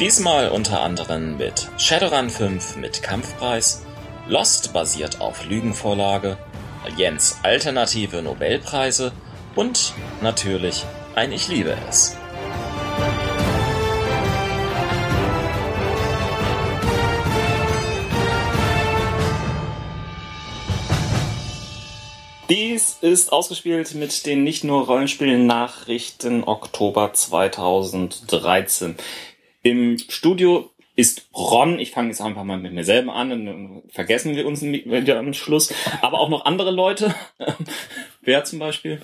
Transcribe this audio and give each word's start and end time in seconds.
Diesmal 0.00 0.48
unter 0.48 0.80
anderem 0.80 1.36
mit 1.36 1.68
Shadowrun 1.78 2.28
5 2.28 2.76
mit 2.76 3.00
Kampfpreis, 3.00 3.84
Lost 4.26 4.72
basiert 4.72 5.20
auf 5.20 5.44
Lügenvorlage, 5.46 6.36
Jens 6.96 7.38
alternative 7.44 8.20
Nobelpreise 8.20 9.12
und 9.54 9.94
natürlich 10.20 10.84
ein 11.14 11.30
Ich 11.30 11.46
liebe 11.46 11.76
es. 11.88 12.16
Dies 22.50 22.98
ist 23.00 23.32
ausgespielt 23.32 23.94
mit 23.94 24.26
den 24.26 24.42
nicht 24.42 24.64
nur 24.64 24.86
Rollenspielen 24.86 25.46
Nachrichten 25.46 26.42
Oktober 26.44 27.12
2013. 27.12 28.96
Im 29.64 29.98
Studio 29.98 30.70
ist 30.94 31.26
Ron, 31.34 31.78
ich 31.78 31.90
fange 31.90 32.10
jetzt 32.10 32.20
einfach 32.20 32.44
mal 32.44 32.58
mit 32.58 32.74
mir 32.74 32.84
selber 32.84 33.14
an, 33.14 33.30
dann 33.30 33.82
vergessen 33.88 34.36
wir 34.36 34.46
uns 34.46 34.62
wieder 34.62 35.18
am 35.18 35.32
Schluss, 35.32 35.72
aber 36.02 36.20
auch 36.20 36.28
noch 36.28 36.44
andere 36.44 36.70
Leute. 36.70 37.14
Wer 38.20 38.44
zum 38.44 38.58
Beispiel? 38.58 39.00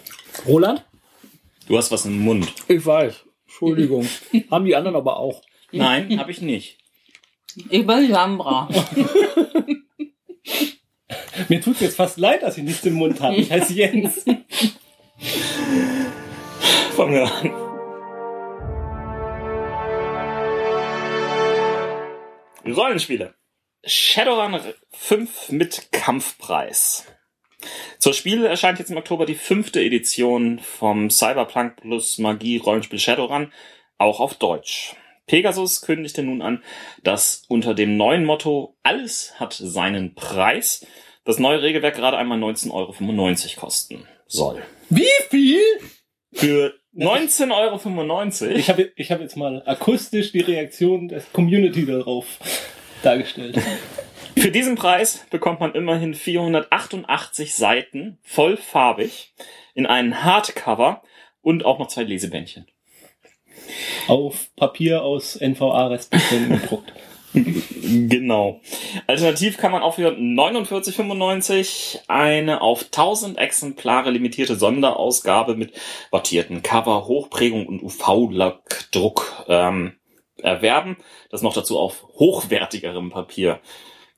Roland? 0.47 0.85
Du 1.67 1.79
hast 1.79 1.91
was 1.91 2.05
im 2.05 2.21
Mund. 2.21 2.53
Ich 2.69 2.85
weiß. 2.85 3.25
Entschuldigung. 3.47 4.07
Haben 4.51 4.67
die 4.67 4.77
anderen 4.77 4.97
aber 4.97 5.17
auch. 5.17 5.43
Nein, 5.73 6.19
habe 6.19 6.31
ich 6.31 6.43
nicht. 6.43 6.79
Ich 7.71 7.87
bin 7.87 8.09
Sambra. 8.11 8.69
Mir 11.49 11.61
tut 11.61 11.81
jetzt 11.81 11.97
fast 11.97 12.19
leid, 12.19 12.43
dass 12.43 12.59
ich 12.59 12.65
nichts 12.65 12.85
im 12.85 12.95
Mund 12.95 13.21
habe. 13.21 13.37
Ich 13.37 13.51
heiße 13.51 13.73
Jens. 13.73 14.25
Fangen 16.97 17.15
wir 17.15 17.33
an. 17.33 17.70
Rollenspiele. 22.67 23.35
Shadowrun 23.85 24.61
5 24.91 25.51
mit 25.51 25.93
Kampfpreis. 25.93 27.07
Zur 27.99 28.15
Spiele 28.15 28.49
erscheint 28.49 28.79
jetzt 28.79 28.91
im 28.91 28.97
Oktober 28.97 29.27
die 29.27 29.35
fünfte 29.35 29.83
Edition 29.83 30.59
vom 30.59 31.11
Cyberpunk 31.11 31.77
plus 31.77 32.19
Magie 32.19 32.59
Rollenspiel 32.59 32.99
Shadowrun, 32.99 33.53
auch 33.99 34.21
auf 34.21 34.35
Deutsch. 34.35 34.95
Pegasus 35.27 35.83
kündigte 35.83 36.23
nun 36.23 36.43
an, 36.43 36.63
dass 37.03 37.45
unter 37.49 37.75
dem 37.75 37.97
neuen 37.97 38.25
Motto 38.25 38.77
Alles 38.83 39.39
hat 39.39 39.53
seinen 39.53 40.15
Preis 40.15 40.87
das 41.25 41.39
neue 41.39 41.63
Regelwerk 41.63 41.95
gerade 41.95 42.17
einmal 42.17 42.39
19,95 42.39 42.71
Euro 42.73 43.61
kosten 43.61 44.09
soll. 44.27 44.63
Wie 44.89 45.07
viel? 45.29 45.61
Für 46.33 46.80
19,95 46.97 48.43
Euro? 48.43 48.55
Ich 48.57 48.69
habe 48.69 48.93
ich 48.97 49.13
hab 49.13 49.21
jetzt 49.21 49.37
mal 49.37 49.63
akustisch 49.65 50.33
die 50.33 50.41
Reaktion 50.41 51.09
der 51.09 51.23
Community 51.33 51.87
darauf 51.87 52.27
dargestellt. 53.03 53.59
Für 54.37 54.51
diesen 54.51 54.75
Preis 54.75 55.27
bekommt 55.31 55.61
man 55.61 55.75
immerhin 55.75 56.15
488 56.15 57.55
Seiten 57.55 58.19
vollfarbig 58.23 59.35
in 59.75 59.87
einen 59.87 60.25
Hardcover 60.25 61.03
und 61.43 61.65
auch 61.65 61.79
noch 61.79 61.89
zwei 61.89 62.03
Lesebändchen. 62.03 62.67
Auf 64.09 64.55
Papier 64.57 65.03
aus 65.03 65.37
NVA-Restbeständen 65.41 66.61
gedruckt. 66.61 66.93
Genau. 67.33 68.61
Alternativ 69.07 69.57
kann 69.57 69.71
man 69.73 69.83
auch 69.83 69.95
für 69.95 70.11
49,95 70.11 72.01
eine 72.09 72.61
auf 72.61 72.85
1000 72.85 73.39
Exemplare 73.39 74.11
limitierte 74.11 74.57
Sonderausgabe 74.57 75.55
mit 75.57 75.73
wattierten 76.11 76.63
Cover, 76.63 77.07
Hochprägung 77.07 77.67
und 77.67 77.83
UV-Lackdruck 77.83 79.45
ähm, 79.49 79.93
erwerben, 80.39 80.97
das 81.31 81.43
noch 81.43 81.55
dazu 81.55 81.79
auf 81.79 82.05
hochwertigerem 82.19 83.11
Papier 83.11 83.61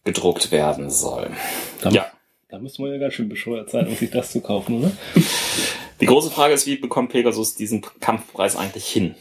gedruckt 0.04 0.50
werden 0.50 0.90
soll. 0.90 1.30
Da, 1.82 1.90
ja. 1.90 2.06
Da 2.48 2.58
müsste 2.58 2.82
man 2.82 2.92
ja 2.92 2.98
ganz 2.98 3.14
schön 3.14 3.28
bescheuert 3.28 3.70
sein, 3.70 3.86
um 3.86 3.96
sich 3.96 4.10
das 4.10 4.32
zu 4.32 4.40
kaufen, 4.40 4.80
oder? 4.80 4.92
Die 6.00 6.06
große 6.06 6.30
Frage 6.30 6.52
ist, 6.54 6.66
wie 6.66 6.76
bekommt 6.76 7.12
Pegasus 7.12 7.54
diesen 7.54 7.82
Kampfpreis 8.00 8.56
eigentlich 8.56 8.86
hin? 8.86 9.14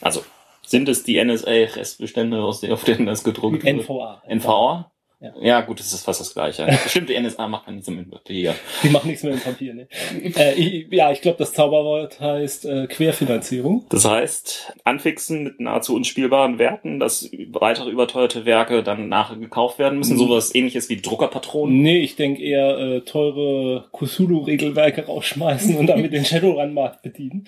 Also 0.00 0.24
sind 0.64 0.88
es 0.88 1.04
die 1.04 1.22
NSA-Restbestände, 1.22 2.42
aus 2.42 2.60
denen, 2.60 2.72
auf 2.72 2.84
denen 2.84 3.06
das 3.06 3.24
gedruckt 3.24 3.64
wird? 3.64 3.88
NVA. 3.88 4.22
NVA? 4.28 4.90
Ja. 5.24 5.32
ja, 5.40 5.60
gut, 5.62 5.80
das 5.80 5.90
ist 5.92 6.04
fast 6.04 6.20
das 6.20 6.34
Gleiche. 6.34 6.70
Stimmt, 6.86 7.08
die 7.08 7.18
NSA 7.18 7.48
macht 7.48 7.66
nichts 7.68 7.88
mehr 7.88 7.98
mit 7.98 8.10
Papier. 8.10 8.54
Die 8.82 8.90
machen 8.90 9.08
nichts 9.08 9.22
mehr 9.22 9.32
mit 9.32 9.42
Papier, 9.42 9.72
ne? 9.72 9.88
äh, 10.36 10.52
ich, 10.54 10.92
ja, 10.92 11.12
ich 11.12 11.22
glaube, 11.22 11.38
das 11.38 11.54
Zauberwort 11.54 12.20
heißt 12.20 12.66
äh, 12.66 12.86
Querfinanzierung. 12.88 13.86
Das 13.88 14.04
heißt, 14.04 14.74
anfixen 14.84 15.44
mit 15.44 15.60
nahezu 15.60 15.94
unspielbaren 15.94 16.58
Werten, 16.58 17.00
dass 17.00 17.30
weitere 17.52 17.90
überteuerte 17.90 18.44
Werke 18.44 18.82
dann 18.82 19.08
nachher 19.08 19.36
gekauft 19.36 19.78
werden 19.78 19.98
müssen. 19.98 20.14
Mhm. 20.14 20.18
Sowas 20.18 20.54
ähnliches 20.54 20.90
wie 20.90 21.00
Druckerpatronen. 21.00 21.80
Nee, 21.80 22.00
ich 22.00 22.16
denke 22.16 22.42
eher 22.42 22.76
äh, 22.76 23.00
teure 23.00 23.88
Kusulu-Regelwerke 23.92 25.06
rausschmeißen 25.06 25.76
und 25.76 25.86
damit 25.86 26.12
den 26.12 26.26
Shadowrun-Markt 26.26 27.00
bedienen 27.02 27.46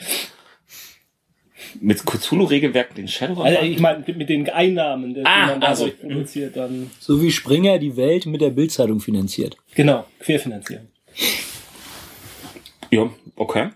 mit 1.80 2.04
Cthulhu-Regelwerk 2.04 2.94
den 2.94 3.08
Shadowrun? 3.08 3.46
Also 3.46 3.62
ich 3.62 3.78
meine 3.78 4.04
mit 4.06 4.28
den 4.28 4.48
Einnahmen, 4.48 5.14
die 5.14 5.24
ah, 5.24 5.46
man 5.46 5.62
also, 5.62 5.86
dadurch 5.86 6.00
produziert, 6.00 6.56
dann. 6.56 6.90
So 6.98 7.20
wie 7.22 7.30
Springer 7.30 7.78
die 7.78 7.96
Welt 7.96 8.26
mit 8.26 8.40
der 8.40 8.50
Bildzeitung 8.50 9.00
finanziert. 9.00 9.56
Genau, 9.74 10.06
querfinanzieren. 10.20 10.88
Ja, 12.90 13.10
okay. 13.36 13.70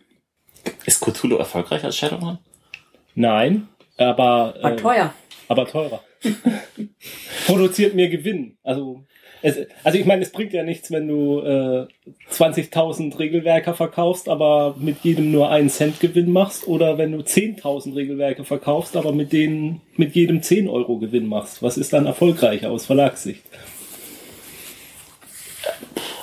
Ist 0.87 1.01
Cthulhu 1.01 1.37
erfolgreich 1.37 1.85
als 1.85 1.97
Shadowrun? 1.97 2.39
Nein, 3.15 3.69
aber. 3.97 4.55
Aber 4.61 4.73
äh, 4.73 4.77
teuer. 4.77 5.15
Aber 5.49 5.67
teurer. 5.67 6.03
Produziert 7.47 7.95
mehr 7.95 8.09
Gewinn. 8.09 8.57
Also 8.63 9.05
es, 9.43 9.59
also 9.85 9.99
ich 9.99 10.05
meine, 10.05 10.23
es 10.23 10.31
bringt 10.31 10.53
ja 10.53 10.63
nichts, 10.63 10.91
wenn 10.91 11.09
du 11.09 11.41
äh, 11.41 11.87
20.000 12.33 13.19
Regelwerke 13.19 13.75
verkaufst, 13.75 14.29
aber 14.29 14.75
mit 14.79 14.99
jedem 15.03 15.31
nur 15.33 15.51
einen 15.51 15.71
Cent 15.71 16.01
Gewinn 16.01 16.33
machst, 16.33 16.67
oder 16.69 16.99
wenn 16.99 17.13
du 17.13 17.19
10.000 17.19 17.95
Regelwerke 17.95 18.45
verkaufst, 18.45 18.97
aber 18.97 19.13
mit 19.13 19.33
denen 19.33 19.81
mit 19.97 20.15
jedem 20.15 20.43
10 20.43 20.69
Euro 20.69 20.99
Gewinn 20.99 21.27
machst. 21.27 21.63
Was 21.63 21.79
ist 21.79 21.93
dann 21.93 22.07
erfolgreicher 22.07 22.71
aus 22.71 22.87
Verlagssicht? 22.87 23.43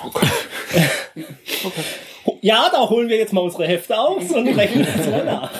Okay. 0.04 0.26
okay. 1.64 1.82
Ja, 2.40 2.68
da 2.70 2.88
holen 2.88 3.08
wir 3.08 3.16
jetzt 3.16 3.32
mal 3.32 3.40
unsere 3.40 3.66
Hefte 3.66 3.98
aus 3.98 4.30
und 4.30 4.48
rechnen 4.48 4.86
das 4.96 5.10
mal 5.10 5.24
nach. 5.24 5.52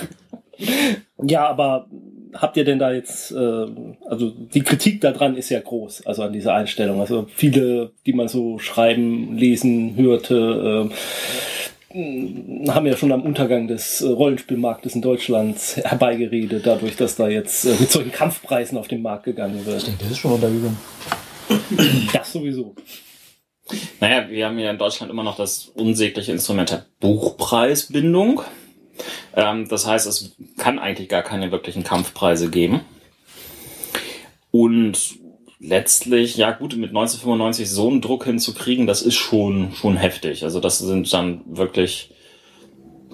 Ja, 1.22 1.48
aber 1.48 1.88
habt 2.34 2.56
ihr 2.56 2.64
denn 2.64 2.78
da 2.78 2.92
jetzt, 2.92 3.32
äh, 3.32 3.66
also 4.06 4.30
die 4.30 4.62
Kritik 4.62 5.00
daran 5.00 5.36
ist 5.36 5.50
ja 5.50 5.60
groß, 5.60 6.06
also 6.06 6.22
an 6.22 6.32
dieser 6.32 6.54
Einstellung. 6.54 7.00
Also 7.00 7.26
viele, 7.34 7.92
die 8.06 8.12
man 8.12 8.28
so 8.28 8.58
schreiben, 8.58 9.36
lesen, 9.36 9.96
hörte, 9.96 10.90
äh, 10.90 12.68
haben 12.68 12.86
ja 12.86 12.96
schon 12.96 13.12
am 13.12 13.22
Untergang 13.22 13.66
des 13.66 14.02
äh, 14.02 14.08
Rollenspielmarktes 14.08 14.94
in 14.94 15.02
Deutschland 15.02 15.56
herbeigeredet, 15.82 16.66
dadurch, 16.66 16.96
dass 16.96 17.16
da 17.16 17.28
jetzt 17.28 17.64
äh, 17.64 17.74
mit 17.80 17.90
solchen 17.90 18.12
Kampfpreisen 18.12 18.76
auf 18.76 18.88
den 18.88 19.02
Markt 19.02 19.24
gegangen 19.24 19.64
wird. 19.64 19.78
Ich 19.78 19.84
denke, 19.84 20.00
das 20.02 20.12
ist 20.12 20.18
schon 20.18 20.32
untergegangen. 20.32 20.76
Das 22.12 22.30
sowieso. 22.30 22.74
Naja, 24.00 24.28
wir 24.28 24.46
haben 24.46 24.58
ja 24.58 24.70
in 24.70 24.78
Deutschland 24.78 25.10
immer 25.10 25.22
noch 25.22 25.36
das 25.36 25.70
unsägliche 25.74 26.32
Instrument 26.32 26.70
der 26.70 26.86
Buchpreisbindung. 27.00 28.42
Ähm, 29.38 29.68
das 29.68 29.86
heißt, 29.86 30.08
es 30.08 30.36
kann 30.56 30.80
eigentlich 30.80 31.08
gar 31.08 31.22
keine 31.22 31.52
wirklichen 31.52 31.84
Kampfpreise 31.84 32.50
geben. 32.50 32.80
Und 34.50 34.98
letztlich, 35.60 36.36
ja 36.36 36.50
gut, 36.50 36.72
mit 36.76 36.90
1995 36.90 37.70
so 37.70 37.88
einen 37.88 38.00
Druck 38.00 38.24
hinzukriegen, 38.24 38.88
das 38.88 39.00
ist 39.00 39.14
schon, 39.14 39.72
schon 39.74 39.96
heftig. 39.96 40.42
Also 40.42 40.58
das 40.58 40.80
sind 40.80 41.12
dann 41.12 41.42
wirklich, 41.46 42.10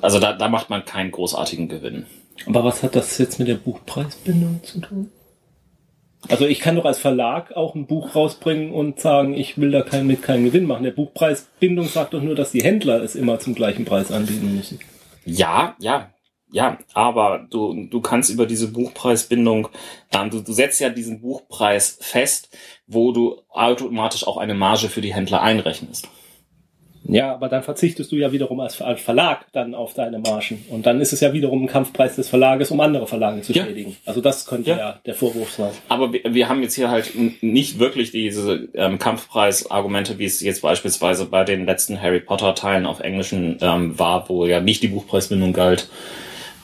also 0.01 0.19
da, 0.19 0.33
da 0.33 0.49
macht 0.49 0.71
man 0.71 0.87
keinen 0.87 1.11
großartigen 1.11 1.69
Gewinn. 1.69 2.07
Aber 2.47 2.65
was 2.65 2.83
hat 2.83 2.97
das 2.97 3.19
jetzt 3.19 3.39
mit 3.39 3.49
der 3.49 3.57
Buchpreisbindung 3.57 4.61
zu 4.63 4.81
tun? 4.81 5.11
Also 6.31 6.47
ich 6.47 6.61
kann 6.61 6.77
doch 6.77 6.87
als 6.87 6.99
Verlag 6.99 7.55
auch 7.55 7.75
ein 7.75 7.87
Buch 7.87 8.15
rausbringen 8.15 8.73
und 8.73 8.99
sagen, 8.99 9.35
ich 9.35 9.59
will 9.59 9.71
da 9.71 9.83
kein, 9.83 10.07
mit 10.07 10.23
keinen 10.23 10.47
Gewinn 10.47 10.65
machen. 10.65 10.85
Der 10.85 10.91
Buchpreisbindung 10.91 11.87
sagt 11.87 12.15
doch 12.15 12.23
nur, 12.23 12.35
dass 12.35 12.53
die 12.53 12.63
Händler 12.63 13.03
es 13.03 13.15
immer 13.15 13.41
zum 13.41 13.55
gleichen 13.55 13.85
Preis 13.85 14.11
anbieten 14.11 14.57
müssen. 14.57 14.79
Ja, 15.27 15.77
ja, 15.81 16.14
ja, 16.55 16.79
aber 16.93 17.49
du, 17.51 17.89
du 17.91 18.01
kannst 18.01 18.31
über 18.31 18.47
diese 18.47 18.69
Buchpreisbindung, 18.71 19.67
ähm, 20.13 20.31
du, 20.31 20.41
du 20.41 20.53
setzt 20.53 20.81
ja 20.81 20.89
diesen 20.89 21.21
Buchpreis 21.21 21.99
fest, 22.01 22.57
wo 22.87 23.11
du 23.11 23.43
automatisch 23.49 24.25
auch 24.25 24.37
eine 24.37 24.55
Marge 24.55 24.89
für 24.89 25.01
die 25.01 25.13
Händler 25.13 25.43
einrechnest. 25.43 26.09
Ja, 27.07 27.35
aber 27.35 27.49
dann 27.49 27.65
verzichtest 27.65 28.13
du 28.13 28.17
ja 28.17 28.31
wiederum 28.31 28.61
als, 28.61 28.77
Verlag 28.77 29.47
dann 29.53 29.75
auf 29.75 29.95
deine 29.95 30.21
Margen. 30.21 30.65
Und 30.71 30.87
dann 30.87 31.01
ist 31.01 31.13
es 31.13 31.21
ja 31.21 31.33
wiederum 31.33 31.65
ein 31.65 31.67
Kampfpreis 31.67 32.15
des 32.15 32.29
Verlages, 32.29 32.71
um 32.71 32.81
andere 32.81 33.09
Verlage 33.09 33.43
zu 33.43 33.53
ja. 33.53 33.65
schädigen. 33.65 33.97
Also 34.07 34.21
das 34.21 34.47
könnte 34.47 34.71
ja. 34.71 34.79
ja, 34.79 35.01
der 35.05 35.15
Vorwurf 35.15 35.51
sein. 35.51 35.73
Aber 35.89 36.13
wir, 36.13 36.23
wir 36.33 36.49
haben 36.49 36.63
jetzt 36.63 36.77
hier 36.77 36.89
halt 36.89 37.13
nicht 37.43 37.81
wirklich 37.81 38.13
diese 38.13 38.69
ähm, 38.75 39.01
Kampfpreis-Argumente, 39.01 40.21
wie 40.21 40.25
es 40.25 40.41
jetzt 40.41 40.63
beispielsweise 40.63 41.27
bei 41.27 41.43
den 41.43 41.67
letzten 41.67 42.01
Harry 42.01 42.21
Potter-Teilen 42.21 42.87
auf 42.87 43.01
Englischen 43.01 43.59
ähm, 43.61 43.99
war, 43.99 44.29
wo 44.29 44.47
ja 44.47 44.61
nicht 44.61 44.85
die 44.85 44.89
Buchpreisbindung 44.89 45.53
galt. 45.53 45.89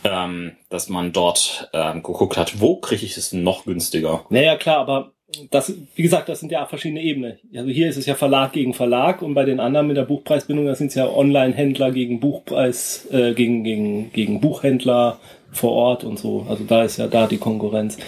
Ähm, 0.04 0.52
dass 0.68 0.88
man 0.88 1.12
dort 1.12 1.70
ähm, 1.72 2.02
geguckt 2.02 2.36
hat, 2.36 2.60
wo 2.60 2.76
kriege 2.76 3.04
ich 3.04 3.16
es 3.16 3.32
noch 3.32 3.64
günstiger. 3.64 4.24
Naja, 4.30 4.56
klar, 4.56 4.78
aber 4.78 5.12
das, 5.50 5.72
wie 5.94 6.02
gesagt, 6.02 6.28
das 6.28 6.40
sind 6.40 6.50
ja 6.50 6.66
verschiedene 6.66 7.02
Ebenen. 7.02 7.38
Also 7.54 7.70
hier 7.70 7.88
ist 7.88 7.96
es 7.96 8.06
ja 8.06 8.14
Verlag 8.14 8.52
gegen 8.52 8.74
Verlag 8.74 9.22
und 9.22 9.34
bei 9.34 9.44
den 9.44 9.60
anderen 9.60 9.86
mit 9.86 9.96
der 9.96 10.04
Buchpreisbindung, 10.04 10.66
da 10.66 10.74
sind 10.74 10.88
es 10.88 10.94
ja 10.94 11.08
Online-Händler 11.08 11.92
gegen 11.92 12.20
Buchpreis, 12.20 13.06
äh, 13.12 13.32
gegen, 13.34 13.62
gegen, 13.62 14.12
gegen 14.12 14.40
Buchhändler 14.40 15.18
vor 15.52 15.72
Ort 15.72 16.04
und 16.04 16.18
so. 16.18 16.46
Also 16.48 16.64
da 16.64 16.82
ist 16.84 16.96
ja 16.96 17.06
da 17.06 17.26
die 17.26 17.38
Konkurrenz. 17.38 17.98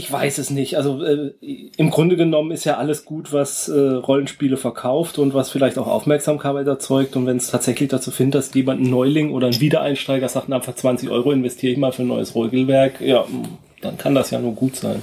Ich 0.00 0.10
weiß 0.10 0.38
es 0.38 0.48
nicht. 0.48 0.78
Also 0.78 1.04
äh, 1.04 1.34
im 1.76 1.90
Grunde 1.90 2.16
genommen 2.16 2.52
ist 2.52 2.64
ja 2.64 2.78
alles 2.78 3.04
gut, 3.04 3.34
was 3.34 3.68
äh, 3.68 3.78
Rollenspiele 3.78 4.56
verkauft 4.56 5.18
und 5.18 5.34
was 5.34 5.50
vielleicht 5.50 5.76
auch 5.76 5.86
Aufmerksamkeit 5.86 6.66
erzeugt. 6.66 7.16
Und 7.16 7.26
wenn 7.26 7.36
es 7.36 7.50
tatsächlich 7.50 7.90
dazu 7.90 8.10
findet, 8.10 8.36
dass 8.36 8.54
jemand 8.54 8.80
ein 8.80 8.88
Neuling 8.88 9.30
oder 9.30 9.48
ein 9.48 9.60
Wiedereinsteiger 9.60 10.26
sagt, 10.30 10.48
na, 10.48 10.60
für 10.60 10.74
20 10.74 11.10
Euro 11.10 11.32
investiere 11.32 11.74
ich 11.74 11.78
mal 11.78 11.92
für 11.92 12.00
ein 12.00 12.08
neues 12.08 12.34
Regelwerk, 12.34 13.02
ja, 13.02 13.26
dann 13.82 13.98
kann 13.98 14.14
das 14.14 14.30
ja 14.30 14.38
nur 14.38 14.54
gut 14.54 14.76
sein. 14.76 15.02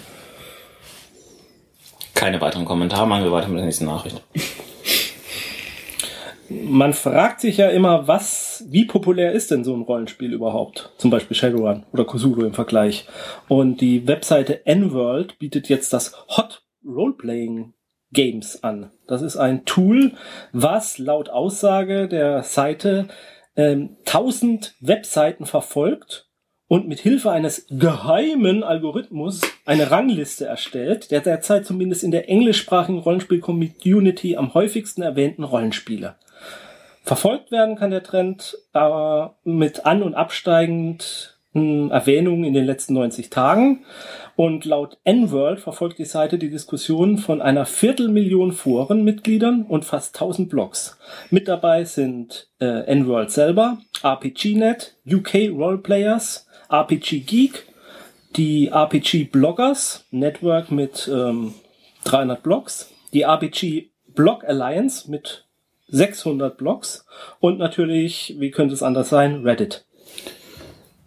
Keine 2.15 2.41
weiteren 2.41 2.65
Kommentare, 2.65 3.05
machen 3.05 3.23
wir 3.23 3.31
weiter 3.31 3.49
mit 3.49 3.59
der 3.59 3.65
nächsten 3.65 3.85
Nachricht. 3.85 4.23
Man 6.49 6.93
fragt 6.93 7.41
sich 7.41 7.57
ja 7.57 7.69
immer, 7.69 8.07
was, 8.07 8.65
wie 8.69 8.85
populär 8.85 9.33
ist 9.33 9.51
denn 9.51 9.63
so 9.63 9.75
ein 9.75 9.81
Rollenspiel 9.81 10.33
überhaupt? 10.33 10.91
Zum 10.97 11.11
Beispiel 11.11 11.35
Shadowrun 11.35 11.85
oder 11.91 12.05
Cthulhu 12.05 12.45
im 12.45 12.53
Vergleich. 12.53 13.07
Und 13.47 13.81
die 13.81 14.07
Webseite 14.07 14.65
N-World 14.65 15.39
bietet 15.39 15.67
jetzt 15.67 15.91
das 15.93 16.15
Hot 16.37 16.63
Roleplaying 16.85 17.73
Games 18.11 18.63
an. 18.63 18.91
Das 19.07 19.21
ist 19.21 19.35
ein 19.35 19.65
Tool, 19.65 20.13
was 20.53 20.97
laut 20.97 21.29
Aussage 21.29 22.07
der 22.07 22.43
Seite 22.43 23.09
ähm, 23.57 23.97
1000 24.05 24.75
Webseiten 24.79 25.45
verfolgt 25.45 26.29
und 26.67 26.87
mit 26.87 26.99
Hilfe 26.99 27.31
eines 27.31 27.65
geheimen 27.69 28.63
Algorithmus 28.63 29.41
eine 29.65 29.91
Rangliste 29.91 30.45
erstellt, 30.45 31.11
der 31.11 31.21
derzeit 31.21 31.65
zumindest 31.65 32.03
in 32.03 32.11
der 32.11 32.29
englischsprachigen 32.29 32.99
Rollenspiel-Community 32.99 34.37
am 34.37 34.53
häufigsten 34.53 35.01
erwähnten 35.01 35.43
Rollenspiele. 35.43 36.15
Verfolgt 37.07 37.51
werden 37.51 37.77
kann 37.77 37.91
der 37.91 38.03
Trend 38.03 38.57
aber 38.73 39.37
mit 39.45 39.85
an- 39.85 40.03
und 40.03 40.13
absteigenden 40.13 41.89
Erwähnungen 41.89 42.43
in 42.43 42.53
den 42.53 42.65
letzten 42.65 42.95
90 42.95 43.29
Tagen. 43.29 43.85
Und 44.35 44.65
laut 44.65 44.97
N-World 45.05 45.61
verfolgt 45.61 45.99
die 45.99 46.03
Seite 46.03 46.37
die 46.37 46.49
Diskussion 46.49 47.17
von 47.17 47.41
einer 47.41 47.65
Viertelmillion 47.65 48.51
Forenmitgliedern 48.51 49.63
und 49.63 49.85
fast 49.85 50.17
1000 50.17 50.49
Blogs. 50.49 50.99
Mit 51.29 51.47
dabei 51.47 51.85
sind 51.85 52.49
äh, 52.59 52.85
N-World 52.87 53.31
selber, 53.31 53.77
RPGNet, 54.03 54.97
UK 55.09 55.49
Roleplayers, 55.53 56.45
RPG 56.69 57.21
Geek, 57.21 57.67
die 58.35 58.67
RPG 58.67 59.29
Bloggers, 59.31 60.05
Network 60.11 60.71
mit 60.71 61.09
ähm, 61.09 61.53
300 62.03 62.43
Blogs, 62.43 62.91
die 63.13 63.21
RPG 63.21 63.91
Blog 64.13 64.43
Alliance 64.43 65.09
mit 65.09 65.46
600 65.87 66.57
Blogs 66.57 67.05
und 67.39 67.59
natürlich, 67.59 68.35
wie 68.39 68.51
könnte 68.51 68.73
es 68.73 68.83
anders 68.83 69.09
sein, 69.09 69.43
Reddit. 69.43 69.85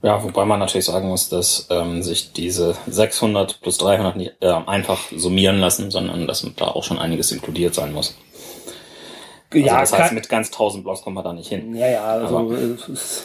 Ja, 0.03 0.23
wobei 0.25 0.47
man 0.47 0.59
natürlich 0.59 0.87
sagen 0.87 1.09
muss, 1.09 1.29
dass 1.29 1.67
ähm, 1.71 2.03
sich 2.03 2.33
diese 2.33 2.75
600 2.87 3.61
plus 3.61 3.77
300 3.79 4.17
nicht 4.17 4.33
äh, 4.41 4.47
einfach 4.49 5.11
summieren 5.15 5.59
lassen, 5.59 5.91
sondern 5.91 6.27
dass 6.27 6.47
da 6.57 6.69
auch 6.69 6.85
schon 6.85 6.99
einiges 6.99 7.31
inkludiert 7.33 7.75
sein 7.75 7.93
muss. 7.93 8.17
Also 9.53 9.67
ja, 9.67 9.81
das 9.81 9.93
heißt, 9.93 10.13
mit 10.15 10.29
ganz 10.29 10.49
1000 10.49 10.85
Blogs 10.85 11.03
kommt 11.03 11.17
man 11.17 11.25
da 11.25 11.33
nicht 11.33 11.49
hin. 11.49 11.75
Ja, 11.75 11.89
ja, 11.89 12.05
also 12.05 12.39
Aber- 12.39 12.57
ist 12.57 13.25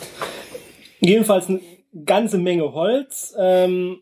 jedenfalls 1.00 1.48
eine 1.48 1.62
ganze 2.04 2.38
Menge 2.38 2.74
Holz. 2.74 3.34
Ähm, 3.38 4.02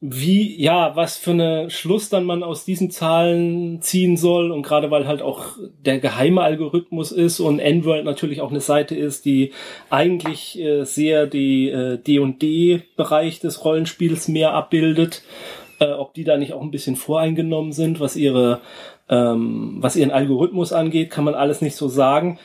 wie, 0.00 0.60
ja, 0.62 0.94
was 0.94 1.16
für 1.16 1.30
eine 1.30 1.70
Schluss 1.70 2.10
dann 2.10 2.24
man 2.24 2.42
aus 2.42 2.66
diesen 2.66 2.90
Zahlen 2.90 3.80
ziehen 3.80 4.16
soll. 4.16 4.50
Und 4.50 4.62
gerade 4.62 4.90
weil 4.90 5.06
halt 5.06 5.22
auch 5.22 5.56
der 5.80 5.98
geheime 5.98 6.42
Algorithmus 6.42 7.12
ist 7.12 7.40
und 7.40 7.60
N-World 7.60 8.04
natürlich 8.04 8.40
auch 8.42 8.50
eine 8.50 8.60
Seite 8.60 8.94
ist, 8.94 9.24
die 9.24 9.52
eigentlich 9.88 10.58
äh, 10.58 10.84
sehr 10.84 11.26
die 11.26 11.70
äh, 11.70 11.98
D&D-Bereich 11.98 13.40
des 13.40 13.64
Rollenspiels 13.64 14.28
mehr 14.28 14.52
abbildet, 14.52 15.22
äh, 15.80 15.92
ob 15.92 16.12
die 16.12 16.24
da 16.24 16.36
nicht 16.36 16.52
auch 16.52 16.62
ein 16.62 16.70
bisschen 16.70 16.96
voreingenommen 16.96 17.72
sind, 17.72 17.98
was 17.98 18.16
ihre 18.16 18.60
ähm, 19.08 19.76
was 19.78 19.94
ihren 19.94 20.10
Algorithmus 20.10 20.72
angeht, 20.72 21.10
kann 21.10 21.24
man 21.24 21.36
alles 21.36 21.60
nicht 21.62 21.76
so 21.76 21.86
sagen 21.86 22.40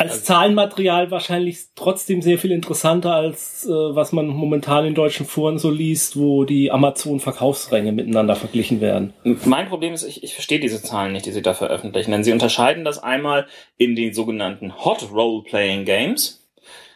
als 0.00 0.24
Zahlenmaterial 0.24 1.10
wahrscheinlich 1.10 1.58
trotzdem 1.74 2.22
sehr 2.22 2.38
viel 2.38 2.52
interessanter 2.52 3.14
als 3.14 3.66
äh, 3.66 3.70
was 3.70 4.12
man 4.12 4.28
momentan 4.28 4.86
in 4.86 4.94
deutschen 4.94 5.26
Foren 5.26 5.58
so 5.58 5.70
liest, 5.70 6.16
wo 6.16 6.44
die 6.44 6.70
Amazon-Verkaufsränge 6.70 7.92
miteinander 7.92 8.34
verglichen 8.34 8.80
werden. 8.80 9.12
Mein 9.44 9.68
Problem 9.68 9.92
ist, 9.92 10.04
ich, 10.04 10.24
ich 10.24 10.32
verstehe 10.32 10.58
diese 10.58 10.82
Zahlen 10.82 11.12
nicht, 11.12 11.26
die 11.26 11.32
sie 11.32 11.42
da 11.42 11.52
veröffentlichen, 11.52 12.12
denn 12.12 12.24
sie 12.24 12.32
unterscheiden 12.32 12.84
das 12.84 13.02
einmal 13.02 13.46
in 13.76 13.94
den 13.94 14.14
sogenannten 14.14 14.84
Hot 14.84 15.10
Role-Playing 15.12 15.84
Games. 15.84 16.48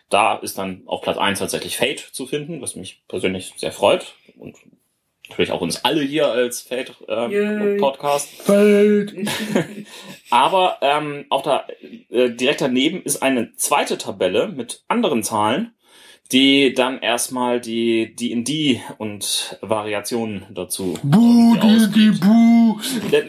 Da 0.08 0.36
ist 0.36 0.56
dann 0.56 0.82
auf 0.86 1.02
Platz 1.02 1.18
1 1.18 1.38
tatsächlich 1.38 1.76
Fate 1.76 2.00
zu 2.00 2.26
finden, 2.26 2.62
was 2.62 2.74
mich 2.74 3.02
persönlich 3.06 3.52
sehr 3.56 3.72
freut 3.72 4.14
und 4.38 4.56
natürlich 5.28 5.50
auch 5.52 5.60
uns 5.60 5.84
alle 5.84 6.02
hier 6.02 6.28
als 6.28 6.68
Yay. 6.70 6.78
Fate-Podcast. 7.78 8.28
Aber 10.30 10.78
ähm, 10.82 11.26
auch 11.30 11.42
da 11.42 11.66
äh, 12.10 12.30
direkt 12.30 12.60
daneben 12.60 13.02
ist 13.02 13.22
eine 13.22 13.52
zweite 13.56 13.98
Tabelle 13.98 14.48
mit 14.48 14.82
anderen 14.88 15.22
Zahlen, 15.22 15.74
die 16.32 16.72
dann 16.72 17.00
erstmal 17.00 17.60
die 17.60 18.14
D&D 18.14 18.80
und 18.98 19.58
Variationen 19.60 20.46
dazu 20.52 20.98
Buh, 21.02 21.56
die, 21.94 22.10
buh. 22.18 22.78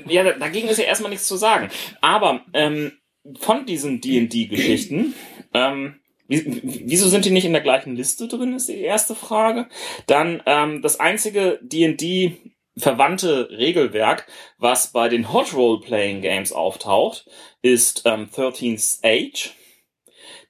Ja, 0.07 0.23
da- 0.23 0.31
dagegen 0.39 0.67
ist 0.69 0.77
ja 0.79 0.85
erstmal 0.85 1.11
nichts 1.11 1.27
zu 1.27 1.35
sagen. 1.35 1.69
Aber 2.01 2.41
ähm, 2.53 2.93
von 3.39 3.65
diesen 3.65 3.99
D&D-Geschichten, 4.01 5.13
ähm, 5.53 5.95
wieso 6.27 7.07
sind 7.07 7.25
die 7.25 7.31
nicht 7.31 7.45
in 7.45 7.53
der 7.53 7.61
gleichen 7.61 7.95
Liste 7.95 8.27
drin, 8.27 8.53
ist 8.53 8.69
die 8.69 8.81
erste 8.81 9.15
Frage. 9.15 9.67
Dann 10.07 10.41
ähm, 10.45 10.81
das 10.81 10.99
einzige 10.99 11.59
D&D 11.61 12.37
verwandte 12.77 13.49
Regelwerk, 13.51 14.27
was 14.57 14.91
bei 14.91 15.07
den 15.07 15.31
Hot 15.31 15.53
Role 15.53 15.79
Playing 15.79 16.21
Games 16.21 16.51
auftaucht, 16.51 17.25
ist 17.61 18.03
ähm, 18.05 18.29
13th 18.29 18.99
Age. 19.03 19.53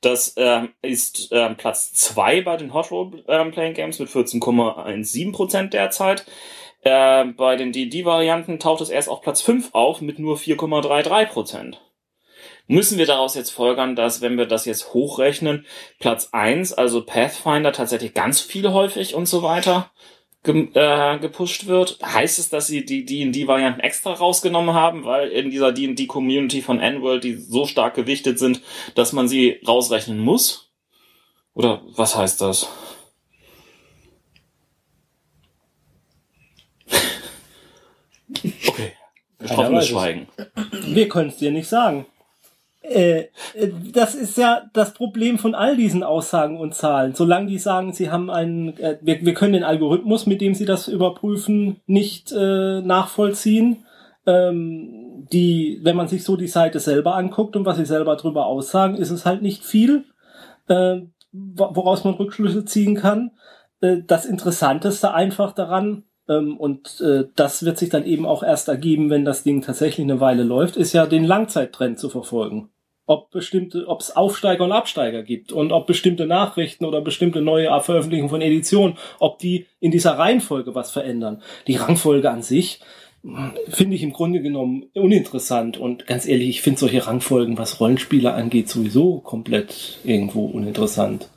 Das 0.02 0.34
ähm, 0.38 0.70
ist 0.82 1.30
ähm, 1.32 1.56
Platz 1.56 1.94
zwei 1.94 2.42
bei 2.42 2.58
den 2.58 2.74
Hot 2.74 2.92
Role 2.92 3.24
ähm, 3.28 3.52
Playing 3.52 3.74
Games 3.74 4.00
mit 4.00 4.10
14,17% 4.10 5.70
derzeit. 5.70 6.26
Äh, 6.82 7.26
bei 7.26 7.56
den 7.56 7.72
D&D-Varianten 7.72 8.60
taucht 8.60 8.82
es 8.82 8.90
erst 8.90 9.10
auf 9.10 9.22
Platz 9.22 9.42
5 9.42 9.74
auf 9.74 10.02
mit 10.02 10.20
nur 10.20 10.38
4,33%. 10.38 11.78
Müssen 12.68 12.98
wir 12.98 13.06
daraus 13.06 13.36
jetzt 13.36 13.52
folgern, 13.52 13.96
dass, 13.96 14.22
wenn 14.22 14.38
wir 14.38 14.48
das 14.48 14.66
jetzt 14.66 14.94
hochrechnen, 14.94 15.66
Platz 16.00 16.30
1, 16.32 16.74
also 16.74 17.06
Pathfinder, 17.06 17.72
tatsächlich 17.72 18.14
ganz 18.14 18.42
viel 18.42 18.72
häufig 18.72 19.14
und 19.14 19.28
so 19.28 19.44
weiter 19.44 19.92
ge 20.44 20.70
äh, 20.74 21.20
gepusht 21.20 21.68
wird? 21.68 22.00
Heißt 22.04 22.40
es, 22.40 22.50
dass 22.50 22.68
sie 22.68 22.84
die 22.84 23.06
D&D-Varianten 23.06 23.82
extra 23.82 24.14
rausgenommen 24.14 24.74
haben, 24.74 25.06
weil 25.06 25.30
in 25.30 25.52
dieser 25.52 25.72
D&D-Community 25.74 26.62
von 26.62 26.80
N-World 26.80 27.24
die 27.24 27.36
so 27.36 27.68
stark 27.68 27.94
gewichtet 27.96 28.40
sind, 28.40 28.62
dass 28.96 29.14
man 29.14 29.28
sie 29.28 29.60
rausrechnen 29.68 30.20
muss? 30.20 30.72
Oder 31.54 31.82
was 31.96 32.16
heißt 32.16 32.42
das? 32.42 32.68
Okay. 38.68 38.92
Betroffenes. 39.38 39.88
Schweigen. 39.88 40.28
Wir 40.72 41.08
können 41.08 41.30
es 41.30 41.38
dir 41.38 41.52
nicht 41.52 41.68
sagen. 41.68 42.06
Äh, 42.90 43.20
äh, 43.54 43.72
das 43.94 44.16
ist 44.16 44.38
ja 44.38 44.70
das 44.74 44.94
Problem 44.94 45.38
von 45.38 45.56
all 45.56 45.76
diesen 45.76 46.04
Aussagen 46.04 46.60
und 46.60 46.76
Zahlen. 46.76 47.16
Solange 47.16 47.48
die 47.48 47.58
sagen, 47.58 47.94
sie 47.94 48.12
haben 48.12 48.30
einen, 48.30 48.78
äh, 48.78 48.98
wir, 49.02 49.26
wir 49.26 49.34
können 49.34 49.54
den 49.54 49.64
Algorithmus, 49.64 50.26
mit 50.26 50.42
dem 50.42 50.54
sie 50.54 50.66
das 50.66 50.88
überprüfen, 50.88 51.82
nicht 51.86 52.32
äh, 52.32 52.82
nachvollziehen. 52.82 53.86
Ähm, 54.26 55.28
die, 55.32 55.80
wenn 55.84 55.96
man 55.96 56.08
sich 56.08 56.24
so 56.24 56.36
die 56.36 56.48
Seite 56.48 56.80
selber 56.80 57.16
anguckt 57.16 57.56
und 57.56 57.66
was 57.66 57.78
sie 57.78 57.86
selber 57.86 58.16
drüber 58.16 58.46
aussagen, 58.46 58.96
ist 58.96 59.12
es 59.12 59.26
halt 59.26 59.42
nicht 59.42 59.64
viel, 59.64 60.06
äh, 60.68 61.02
wo- 61.32 61.76
woraus 61.76 62.04
man 62.04 62.16
Rückschlüsse 62.16 62.66
ziehen 62.66 62.96
kann. 62.96 63.32
Das 64.08 64.26
Interessanteste 64.26 65.14
einfach 65.14 65.52
daran, 65.52 66.06
ähm, 66.28 66.58
und 66.58 67.02
äh, 67.02 67.26
das 67.36 67.66
wird 67.66 67.78
sich 67.78 67.90
dann 67.90 68.06
eben 68.06 68.26
auch 68.26 68.42
erst 68.42 68.68
ergeben, 68.68 69.10
wenn 69.10 69.26
das 69.26 69.44
Ding 69.44 69.62
tatsächlich 69.62 70.06
eine 70.06 70.20
Weile 70.22 70.44
läuft, 70.44 70.78
ist 70.78 70.94
ja 70.94 71.06
den 71.06 71.26
Langzeittrend 71.26 72.00
zu 72.00 72.10
verfolgen. 72.10 72.70
Ob 73.08 73.30
bestimmte, 73.32 73.88
ob 73.88 74.02
es 74.02 74.16
Aufsteiger 74.16 74.64
und 74.64 74.72
Absteiger 74.72 75.22
gibt 75.24 75.52
und 75.52 75.72
ob 75.72 75.86
bestimmte 75.86 76.26
Nachrichten 76.26 76.86
oder 76.86 77.02
bestimmte 77.02 77.42
neue 77.42 77.68
Veröffentlichungen 77.82 78.30
von 78.30 78.42
Editionen, 78.42 78.98
ob 79.20 79.38
die 79.40 79.68
in 79.80 79.92
dieser 79.92 80.18
Reihenfolge 80.18 80.74
was 80.74 80.92
verändern. 80.92 81.42
Die 81.68 81.76
Rangfolge 81.76 82.32
an 82.32 82.42
sich 82.42 82.80
mh, 83.22 83.54
finde 83.70 83.96
ich 83.96 84.04
im 84.04 84.12
Grunde 84.14 84.42
genommen 84.42 84.86
uninteressant 84.96 85.78
und 85.78 86.08
ganz 86.08 86.26
ehrlich, 86.28 86.50
ich 86.50 86.62
finde 86.62 86.80
solche 86.80 87.06
Rangfolgen, 87.06 87.58
was 87.58 87.80
Rollenspiele 87.80 88.34
angeht, 88.34 88.70
sowieso 88.70 89.20
komplett 89.20 90.00
irgendwo 90.04 90.46
uninteressant. 90.46 91.30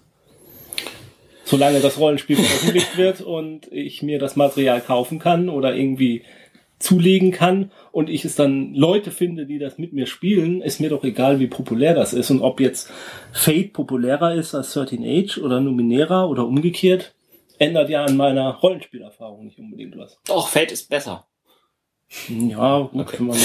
solange 1.44 1.80
das 1.80 1.98
Rollenspiel 1.98 2.36
veröffentlicht 2.42 2.96
wird 2.96 3.20
und 3.20 3.70
ich 3.72 4.02
mir 4.02 4.18
das 4.18 4.36
Material 4.36 4.80
kaufen 4.80 5.18
kann 5.18 5.48
oder 5.48 5.74
irgendwie 5.74 6.22
zulegen 6.78 7.32
kann 7.32 7.72
und 7.92 8.08
ich 8.08 8.24
es 8.24 8.36
dann 8.36 8.74
Leute 8.74 9.10
finde, 9.10 9.46
die 9.46 9.58
das 9.58 9.78
mit 9.78 9.92
mir 9.92 10.06
spielen, 10.06 10.62
ist 10.62 10.80
mir 10.80 10.90
doch 10.90 11.02
egal, 11.04 11.40
wie 11.40 11.48
populär 11.48 11.94
das 11.94 12.12
ist 12.12 12.30
und 12.30 12.40
ob 12.40 12.60
jetzt 12.60 12.90
Fate 13.32 13.72
populärer 13.72 14.34
ist 14.34 14.54
als 14.54 14.72
13 14.72 15.02
Age 15.04 15.38
oder 15.38 15.60
Numenera 15.60 16.24
oder 16.26 16.46
umgekehrt, 16.46 17.14
ändert 17.58 17.90
ja 17.90 18.04
an 18.04 18.16
meiner 18.16 18.54
Rollenspielerfahrung 18.54 19.44
nicht 19.46 19.58
unbedingt 19.58 19.96
was. 19.98 20.18
Doch, 20.26 20.48
Fate 20.48 20.72
ist 20.72 20.88
besser. 20.88 21.26
Ja, 22.28 22.80
gut, 22.80 23.00
Okay. 23.00 23.16
wenn, 23.18 23.26
man, 23.26 23.36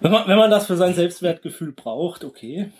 wenn, 0.00 0.10
man, 0.12 0.28
wenn 0.28 0.38
man 0.38 0.50
das 0.50 0.66
für 0.66 0.76
sein 0.76 0.94
Selbstwertgefühl 0.94 1.72
braucht, 1.72 2.24
okay. 2.24 2.70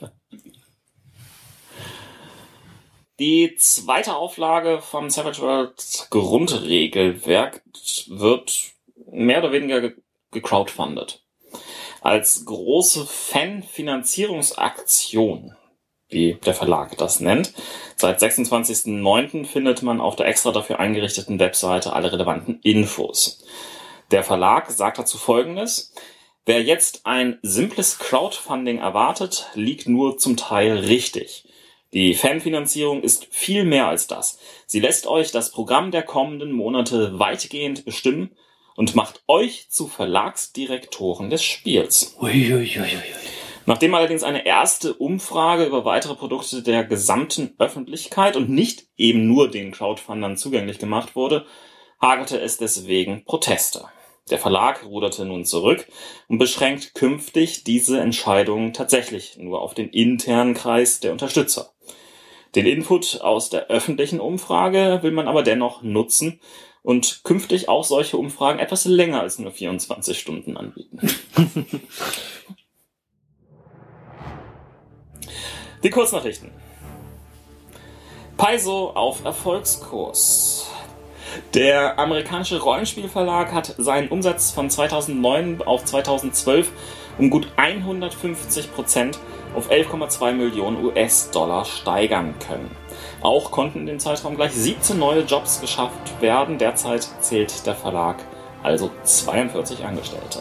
Die 3.19 3.55
zweite 3.57 4.15
Auflage 4.15 4.81
vom 4.81 5.11
Savage 5.11 5.41
World 5.41 6.07
Grundregelwerk 6.11 7.63
wird 8.07 8.73
mehr 9.11 9.39
oder 9.39 9.53
weniger 9.53 9.81
ge- 9.81 9.97
gecrowdfundet. 10.31 11.25
Als 12.01 12.45
große 12.45 13.07
Fanfinanzierungsaktion, 13.07 15.57
wie 16.09 16.35
der 16.45 16.55
Verlag 16.55 16.97
das 16.97 17.19
nennt. 17.21 17.53
Seit 17.97 18.21
26.09. 18.23 19.45
findet 19.45 19.83
man 19.83 20.01
auf 20.01 20.17
der 20.17 20.27
extra 20.27 20.51
dafür 20.53 20.81
eingerichteten 20.81 21.39
Webseite 21.39 21.93
alle 21.93 22.11
relevanten 22.13 22.61
Infos. 22.63 23.45
Der 24.11 24.25
Verlag 24.25 24.71
sagt 24.71 24.99
dazu 24.99 25.19
Folgendes. 25.19 25.93
Wer 26.47 26.63
jetzt 26.63 27.05
ein 27.05 27.39
simples 27.43 27.99
Crowdfunding 27.99 28.79
erwartet, 28.79 29.51
liegt 29.55 29.87
nur 29.87 30.17
zum 30.17 30.39
Teil 30.39 30.79
richtig. 30.79 31.45
Die 31.93 32.15
Fanfinanzierung 32.15 33.03
ist 33.03 33.27
viel 33.31 33.65
mehr 33.65 33.89
als 33.89 34.07
das. 34.07 34.39
Sie 34.67 34.81
lässt 34.81 35.07
euch 35.07 35.31
das 35.31 35.51
Programm 35.51 35.91
der 35.91 36.05
kommenden 36.05 36.53
Monate 36.53 37.19
weitgehend 37.19 37.85
bestimmen 37.85 38.31
und 38.79 38.95
macht 38.95 39.25
euch 39.27 39.69
zu 39.71 39.89
Verlagsdirektoren 39.89 41.31
des 41.31 41.43
Spiels. 41.43 42.15
Nachdem 43.67 43.93
allerdings 43.93 44.23
eine 44.23 44.47
erste 44.47 44.95
Umfrage 44.95 45.65
über 45.65 45.85
weitere 45.85 46.15
Produkte 46.15 46.63
der 46.63 46.85
gesamten 46.85 47.57
Öffentlichkeit 47.59 48.37
und 48.37 48.51
nicht 48.51 48.87
eben 48.97 49.27
nur 49.27 49.51
den 49.51 49.73
Crowdfundern 49.73 50.37
zugänglich 50.37 50.79
gemacht 50.79 51.17
wurde, 51.17 51.45
hagelte 52.01 52.41
es 52.41 52.57
deswegen 52.57 53.25
Proteste. 53.25 53.85
Der 54.31 54.39
Verlag 54.39 54.85
ruderte 54.85 55.25
nun 55.25 55.45
zurück 55.45 55.89
und 56.29 56.39
beschränkt 56.39 56.95
künftig 56.95 57.65
diese 57.65 57.99
Entscheidung 57.99 58.75
tatsächlich 58.75 59.39
nur 59.39 59.61
auf 59.61 59.75
den 59.75 59.89
internen 59.89 60.55
Kreis 60.55 61.01
der 61.01 61.11
Unterstützer. 61.11 61.73
Den 62.55 62.65
Input 62.65 63.21
aus 63.23 63.51
der 63.51 63.67
öffentlichen 63.67 64.21
Umfrage 64.21 65.01
will 65.03 65.11
man 65.11 65.27
aber 65.27 65.43
dennoch 65.43 65.83
nutzen 65.83 66.41
und 66.83 67.23
künftig 67.25 67.69
auch 67.69 67.85
solche 67.85 68.17
Umfragen 68.17 68.59
etwas 68.59 68.85
länger 68.85 69.21
als 69.21 69.39
nur 69.39 69.53
24 69.53 70.19
Stunden 70.19 70.57
anbieten. 70.57 71.01
Die 75.83 75.91
Kurznachrichten. 75.91 76.51
Paizo 78.37 78.91
auf 78.91 79.25
Erfolgskurs. 79.25 80.71
Der 81.55 81.99
amerikanische 81.99 82.61
Rollenspielverlag 82.61 83.53
hat 83.53 83.75
seinen 83.79 84.09
Umsatz 84.09 84.51
von 84.51 84.71
2009 84.71 85.63
auf 85.63 85.85
2012 85.85 86.71
um 87.19 87.31
gut 87.31 87.49
150 87.57 88.73
Prozent 88.73 89.19
auf 89.55 89.71
11,2 89.71 90.33
Millionen 90.33 90.85
US-Dollar 90.85 91.65
steigern 91.65 92.35
können. 92.39 92.71
Auch 93.23 93.51
konnten 93.51 93.81
in 93.81 93.87
dem 93.87 93.99
Zeitraum 93.99 94.37
gleich 94.37 94.53
17 94.53 94.99
neue 94.99 95.23
Jobs 95.23 95.61
geschafft 95.61 96.21
werden. 96.21 96.59
Derzeit 96.59 97.09
zählt 97.21 97.67
der 97.67 97.75
Verlag 97.75 98.17
also 98.63 98.91
42 99.03 99.85
Angestellte. 99.85 100.41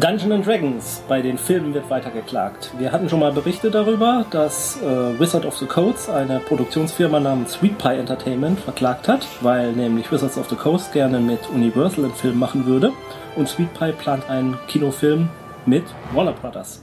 Dungeons 0.00 0.32
and 0.32 0.46
Dragons 0.46 1.02
bei 1.06 1.20
den 1.20 1.36
Filmen 1.36 1.74
wird 1.74 1.90
weiter 1.90 2.10
geklagt. 2.10 2.70
Wir 2.78 2.92
hatten 2.92 3.10
schon 3.10 3.20
mal 3.20 3.30
Berichte 3.30 3.70
darüber, 3.70 4.24
dass 4.30 4.80
äh, 4.80 5.20
Wizard 5.20 5.44
of 5.44 5.58
the 5.58 5.66
Coast 5.66 6.08
eine 6.08 6.40
Produktionsfirma 6.40 7.20
namens 7.20 7.52
Sweet 7.52 7.76
Pie 7.76 7.98
Entertainment 7.98 8.58
verklagt 8.58 9.06
hat, 9.06 9.26
weil 9.42 9.72
nämlich 9.72 10.10
Wizards 10.10 10.38
of 10.38 10.48
the 10.48 10.56
Coast 10.56 10.94
gerne 10.94 11.20
mit 11.20 11.40
Universal 11.50 12.06
einen 12.06 12.14
Film 12.14 12.38
machen 12.38 12.64
würde 12.64 12.90
und 13.36 13.46
Sweet 13.46 13.74
Pie 13.74 13.92
plant 13.92 14.30
einen 14.30 14.58
Kinofilm 14.66 15.28
mit 15.66 15.84
Warner 16.14 16.32
Brothers. 16.32 16.82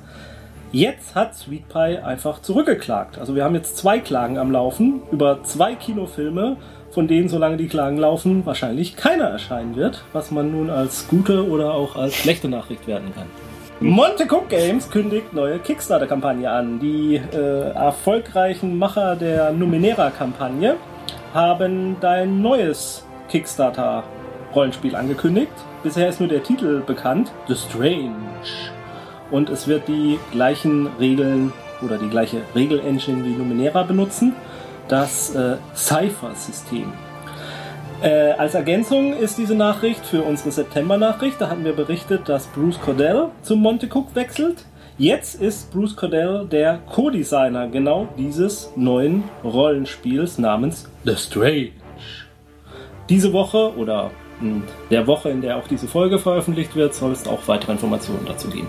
Jetzt 0.71 1.15
hat 1.15 1.35
Sweet 1.35 1.67
Pie 1.67 1.97
einfach 1.97 2.43
zurückgeklagt. 2.43 3.17
Also 3.17 3.35
wir 3.35 3.43
haben 3.43 3.55
jetzt 3.55 3.77
zwei 3.77 3.97
Klagen 3.99 4.37
am 4.37 4.51
Laufen 4.51 5.01
über 5.11 5.43
zwei 5.43 5.73
Kinofilme, 5.73 6.57
von 6.91 7.07
denen, 7.07 7.27
solange 7.27 7.57
die 7.57 7.67
Klagen 7.67 7.97
laufen, 7.97 8.45
wahrscheinlich 8.45 8.95
keiner 8.95 9.25
erscheinen 9.25 9.75
wird, 9.75 10.03
was 10.13 10.29
man 10.29 10.51
nun 10.51 10.69
als 10.69 11.07
gute 11.07 11.49
oder 11.49 11.73
auch 11.73 11.95
als 11.95 12.15
schlechte 12.15 12.47
Nachricht 12.49 12.87
werten 12.87 13.13
kann. 13.15 13.25
Monte 13.79 14.25
Cook 14.25 14.49
Games 14.49 14.91
kündigt 14.91 15.33
neue 15.33 15.57
Kickstarter-Kampagne 15.57 16.49
an. 16.49 16.79
Die 16.79 17.15
äh, 17.15 17.71
erfolgreichen 17.71 18.77
Macher 18.77 19.15
der 19.15 19.51
Numenera-Kampagne 19.51 20.75
haben 21.33 21.95
dein 21.99 22.41
neues 22.41 23.05
Kickstarter-Rollenspiel 23.29 24.95
angekündigt. 24.95 25.53
Bisher 25.81 26.09
ist 26.09 26.19
nur 26.19 26.29
der 26.29 26.43
Titel 26.43 26.81
bekannt, 26.85 27.31
The 27.47 27.55
Strange. 27.55 28.11
Und 29.31 29.49
es 29.49 29.67
wird 29.67 29.87
die 29.87 30.19
gleichen 30.31 30.87
Regeln 30.99 31.53
oder 31.81 31.97
die 31.97 32.09
gleiche 32.09 32.41
Regel-Engine 32.55 33.23
wie 33.23 33.29
Numenera 33.29 33.83
benutzen, 33.83 34.35
das 34.87 35.35
äh, 35.35 35.57
Cypher-System. 35.75 36.91
Äh, 38.01 38.31
als 38.31 38.55
Ergänzung 38.55 39.13
ist 39.13 39.37
diese 39.37 39.55
Nachricht 39.55 40.05
für 40.05 40.23
unsere 40.23 40.51
September-Nachricht. 40.51 41.39
Da 41.39 41.49
hatten 41.49 41.65
wir 41.65 41.73
berichtet, 41.73 42.29
dass 42.29 42.47
Bruce 42.47 42.79
Cordell 42.79 43.27
zum 43.41 43.59
Monte 43.61 43.87
Cook 43.87 44.15
wechselt. 44.15 44.65
Jetzt 44.97 45.41
ist 45.41 45.71
Bruce 45.71 45.95
Cordell 45.95 46.45
der 46.49 46.79
Co-Designer 46.89 47.67
genau 47.67 48.07
dieses 48.17 48.71
neuen 48.75 49.23
Rollenspiels 49.43 50.37
namens 50.37 50.89
The 51.03 51.15
Strange. 51.15 51.71
Diese 53.09 53.33
Woche 53.33 53.73
oder 53.77 54.11
in 54.41 54.63
der 54.89 55.07
Woche, 55.07 55.29
in 55.29 55.41
der 55.41 55.57
auch 55.57 55.67
diese 55.67 55.87
Folge 55.87 56.19
veröffentlicht 56.19 56.75
wird, 56.75 56.93
soll 56.93 57.11
es 57.11 57.27
auch 57.27 57.47
weitere 57.47 57.73
Informationen 57.73 58.25
dazu 58.25 58.49
geben. 58.49 58.67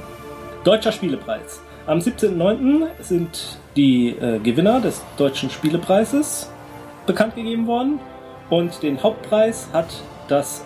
Deutscher 0.65 0.93
Spielepreis. 0.93 1.63
Am 1.87 1.99
17.09. 1.99 2.87
sind 3.01 3.59
die 3.77 4.11
äh, 4.11 4.39
Gewinner 4.41 4.81
des 4.81 5.03
Deutschen 5.17 5.49
Spielepreises 5.49 6.51
bekannt 7.07 7.35
gegeben 7.35 7.67
worden 7.67 7.99
und 8.51 8.83
den 8.83 9.03
Hauptpreis 9.03 9.69
hat 9.73 9.87
das 10.29 10.63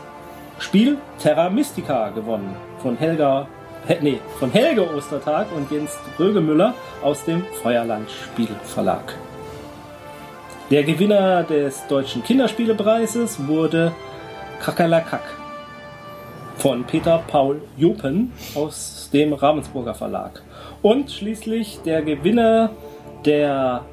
Spiel 0.58 0.98
Terra 1.20 1.48
Mystica 1.48 2.08
gewonnen 2.10 2.56
von 2.78 2.96
Helga 2.96 3.46
He, 3.86 3.96
nee, 4.00 4.18
von 4.38 4.50
Helge 4.50 4.92
Ostertag 4.94 5.46
und 5.54 5.70
Jens 5.70 5.96
Rögemüller 6.18 6.74
aus 7.02 7.24
dem 7.24 7.44
Feuerland 7.62 8.10
Spielverlag. 8.10 9.14
Der 10.70 10.82
Gewinner 10.82 11.42
des 11.44 11.86
Deutschen 11.86 12.24
Kinderspielepreises 12.24 13.46
wurde 13.46 13.92
Kakerlakak 14.60 15.22
von 16.56 16.84
Peter 16.84 17.22
Paul 17.26 17.60
Jopen 17.76 18.32
aus 18.54 19.03
dem 19.14 19.32
Ravensburger 19.32 19.94
Verlag. 19.94 20.42
Und 20.82 21.10
schließlich 21.10 21.80
der 21.84 22.02
Gewinner 22.02 22.70
der 23.24 23.84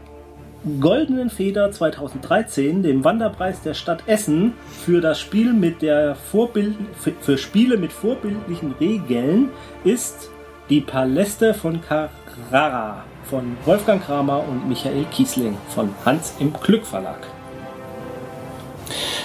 Goldenen 0.79 1.29
Feder 1.29 1.71
2013, 1.71 2.83
dem 2.83 3.03
Wanderpreis 3.03 3.61
der 3.61 3.73
Stadt 3.73 4.03
Essen, 4.07 4.53
für 4.85 5.01
das 5.01 5.19
Spiel 5.19 5.53
mit 5.53 5.81
der 5.81 6.15
Vorbild 6.15 6.75
für, 6.97 7.13
für 7.19 7.37
Spiele 7.37 7.77
mit 7.77 7.91
vorbildlichen 7.91 8.73
Regeln 8.79 9.49
ist 9.83 10.29
die 10.69 10.81
Paläste 10.81 11.53
von 11.53 11.79
Carrara 11.81 13.03
von 13.23 13.57
Wolfgang 13.65 14.03
Kramer 14.03 14.43
und 14.47 14.67
Michael 14.67 15.05
Kiesling 15.05 15.57
von 15.69 15.89
Hans 16.05 16.35
im 16.39 16.53
Glück 16.53 16.85
Verlag. 16.85 17.19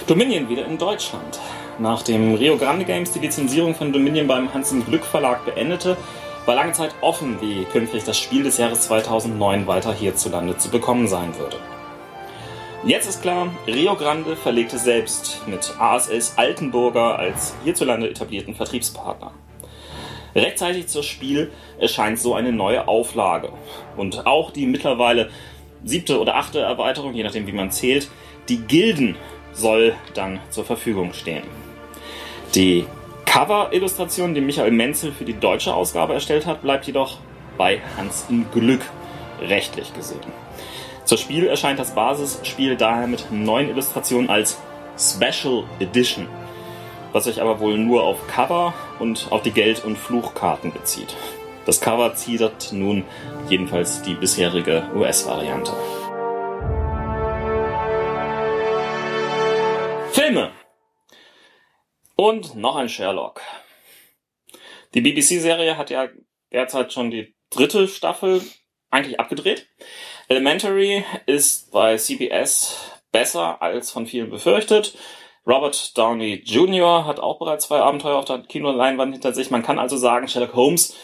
Dominion 0.06 0.48
wieder 0.48 0.64
in 0.64 0.78
Deutschland. 0.78 1.40
Nachdem 1.78 2.34
Rio 2.34 2.56
Grande 2.56 2.86
Games 2.86 3.12
die 3.12 3.18
Lizenzierung 3.18 3.74
von 3.74 3.92
Dominion 3.92 4.26
beim 4.26 4.52
Hans 4.54 4.72
im 4.72 4.86
Glück 4.86 5.04
Verlag 5.04 5.44
beendete, 5.44 5.98
war 6.46 6.54
lange 6.54 6.72
Zeit 6.72 6.94
offen, 7.02 7.38
wie 7.42 7.64
künftig 7.64 8.04
das 8.04 8.18
Spiel 8.18 8.44
des 8.44 8.56
Jahres 8.56 8.82
2009 8.82 9.66
weiter 9.66 9.92
hierzulande 9.92 10.56
zu 10.56 10.70
bekommen 10.70 11.06
sein 11.06 11.36
würde. 11.38 11.58
Jetzt 12.84 13.08
ist 13.08 13.20
klar, 13.20 13.48
Rio 13.66 13.94
Grande 13.94 14.36
verlegte 14.36 14.78
selbst 14.78 15.42
mit 15.46 15.74
ASS 15.78 16.34
Altenburger 16.36 17.18
als 17.18 17.54
hierzulande 17.64 18.08
etablierten 18.08 18.54
Vertriebspartner. 18.54 19.32
Rechtzeitig 20.34 20.86
zur 20.86 21.02
Spiel 21.02 21.50
erscheint 21.78 22.18
so 22.18 22.34
eine 22.34 22.52
neue 22.52 22.88
Auflage. 22.88 23.50
Und 23.96 24.26
auch 24.26 24.50
die 24.50 24.66
mittlerweile 24.66 25.30
siebte 25.84 26.20
oder 26.20 26.36
achte 26.36 26.60
Erweiterung, 26.60 27.12
je 27.12 27.22
nachdem 27.22 27.46
wie 27.46 27.52
man 27.52 27.70
zählt, 27.70 28.08
die 28.48 28.58
Gilden 28.58 29.16
soll 29.52 29.94
dann 30.14 30.40
zur 30.50 30.64
Verfügung 30.64 31.12
stehen. 31.12 31.65
Die 32.54 32.86
Cover-Illustration, 33.26 34.34
die 34.34 34.40
Michael 34.40 34.70
Menzel 34.70 35.12
für 35.12 35.24
die 35.24 35.38
deutsche 35.38 35.74
Ausgabe 35.74 36.14
erstellt 36.14 36.46
hat, 36.46 36.62
bleibt 36.62 36.86
jedoch 36.86 37.18
bei 37.58 37.80
Hans 37.96 38.26
im 38.28 38.50
Glück 38.50 38.80
rechtlich 39.40 39.92
gesehen. 39.92 40.20
Zur 41.04 41.18
Spiel 41.18 41.46
erscheint 41.46 41.78
das 41.78 41.94
Basisspiel 41.94 42.76
daher 42.76 43.06
mit 43.06 43.30
neuen 43.30 43.68
Illustrationen 43.68 44.30
als 44.30 44.58
Special 44.98 45.64
Edition, 45.78 46.26
was 47.12 47.24
sich 47.24 47.40
aber 47.40 47.60
wohl 47.60 47.78
nur 47.78 48.02
auf 48.02 48.26
Cover 48.26 48.74
und 48.98 49.28
auf 49.30 49.42
die 49.42 49.52
Geld- 49.52 49.84
und 49.84 49.96
Fluchkarten 49.96 50.72
bezieht. 50.72 51.14
Das 51.66 51.80
Cover 51.80 52.14
ziert 52.14 52.72
nun 52.72 53.04
jedenfalls 53.48 54.02
die 54.02 54.14
bisherige 54.14 54.84
US-Variante. 54.94 55.72
Filme. 60.12 60.50
Und 62.16 62.56
noch 62.56 62.76
ein 62.76 62.88
Sherlock. 62.88 63.42
Die 64.94 65.02
BBC-Serie 65.02 65.76
hat 65.76 65.90
ja 65.90 66.08
derzeit 66.50 66.92
schon 66.92 67.10
die 67.10 67.34
dritte 67.50 67.86
Staffel 67.86 68.40
eigentlich 68.90 69.20
abgedreht. 69.20 69.68
Elementary 70.28 71.04
ist 71.26 71.70
bei 71.70 71.96
CBS 71.96 72.90
besser 73.12 73.60
als 73.60 73.90
von 73.90 74.06
vielen 74.06 74.30
befürchtet. 74.30 74.96
Robert 75.46 75.96
Downey 75.96 76.42
Jr. 76.44 77.04
hat 77.04 77.20
auch 77.20 77.38
bereits 77.38 77.66
zwei 77.66 77.78
Abenteuer 77.80 78.16
auf 78.16 78.24
der 78.24 78.38
Kinoleinwand 78.38 79.12
hinter 79.12 79.34
sich. 79.34 79.50
Man 79.50 79.62
kann 79.62 79.78
also 79.78 79.98
sagen, 79.98 80.26
Sherlock 80.26 80.54
Holmes 80.54 80.96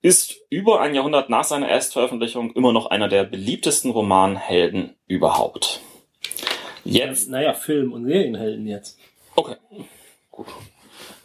ist 0.00 0.36
über 0.50 0.80
ein 0.80 0.94
Jahrhundert 0.94 1.28
nach 1.30 1.44
seiner 1.44 1.68
Erstveröffentlichung 1.68 2.52
immer 2.52 2.72
noch 2.72 2.86
einer 2.86 3.08
der 3.08 3.24
beliebtesten 3.24 3.90
Romanhelden 3.90 4.96
überhaupt. 5.06 5.80
Jetzt. 6.84 7.28
Naja, 7.28 7.52
Film- 7.52 7.92
und 7.92 8.06
Serienhelden 8.06 8.66
jetzt. 8.66 8.98
Okay. 9.36 9.56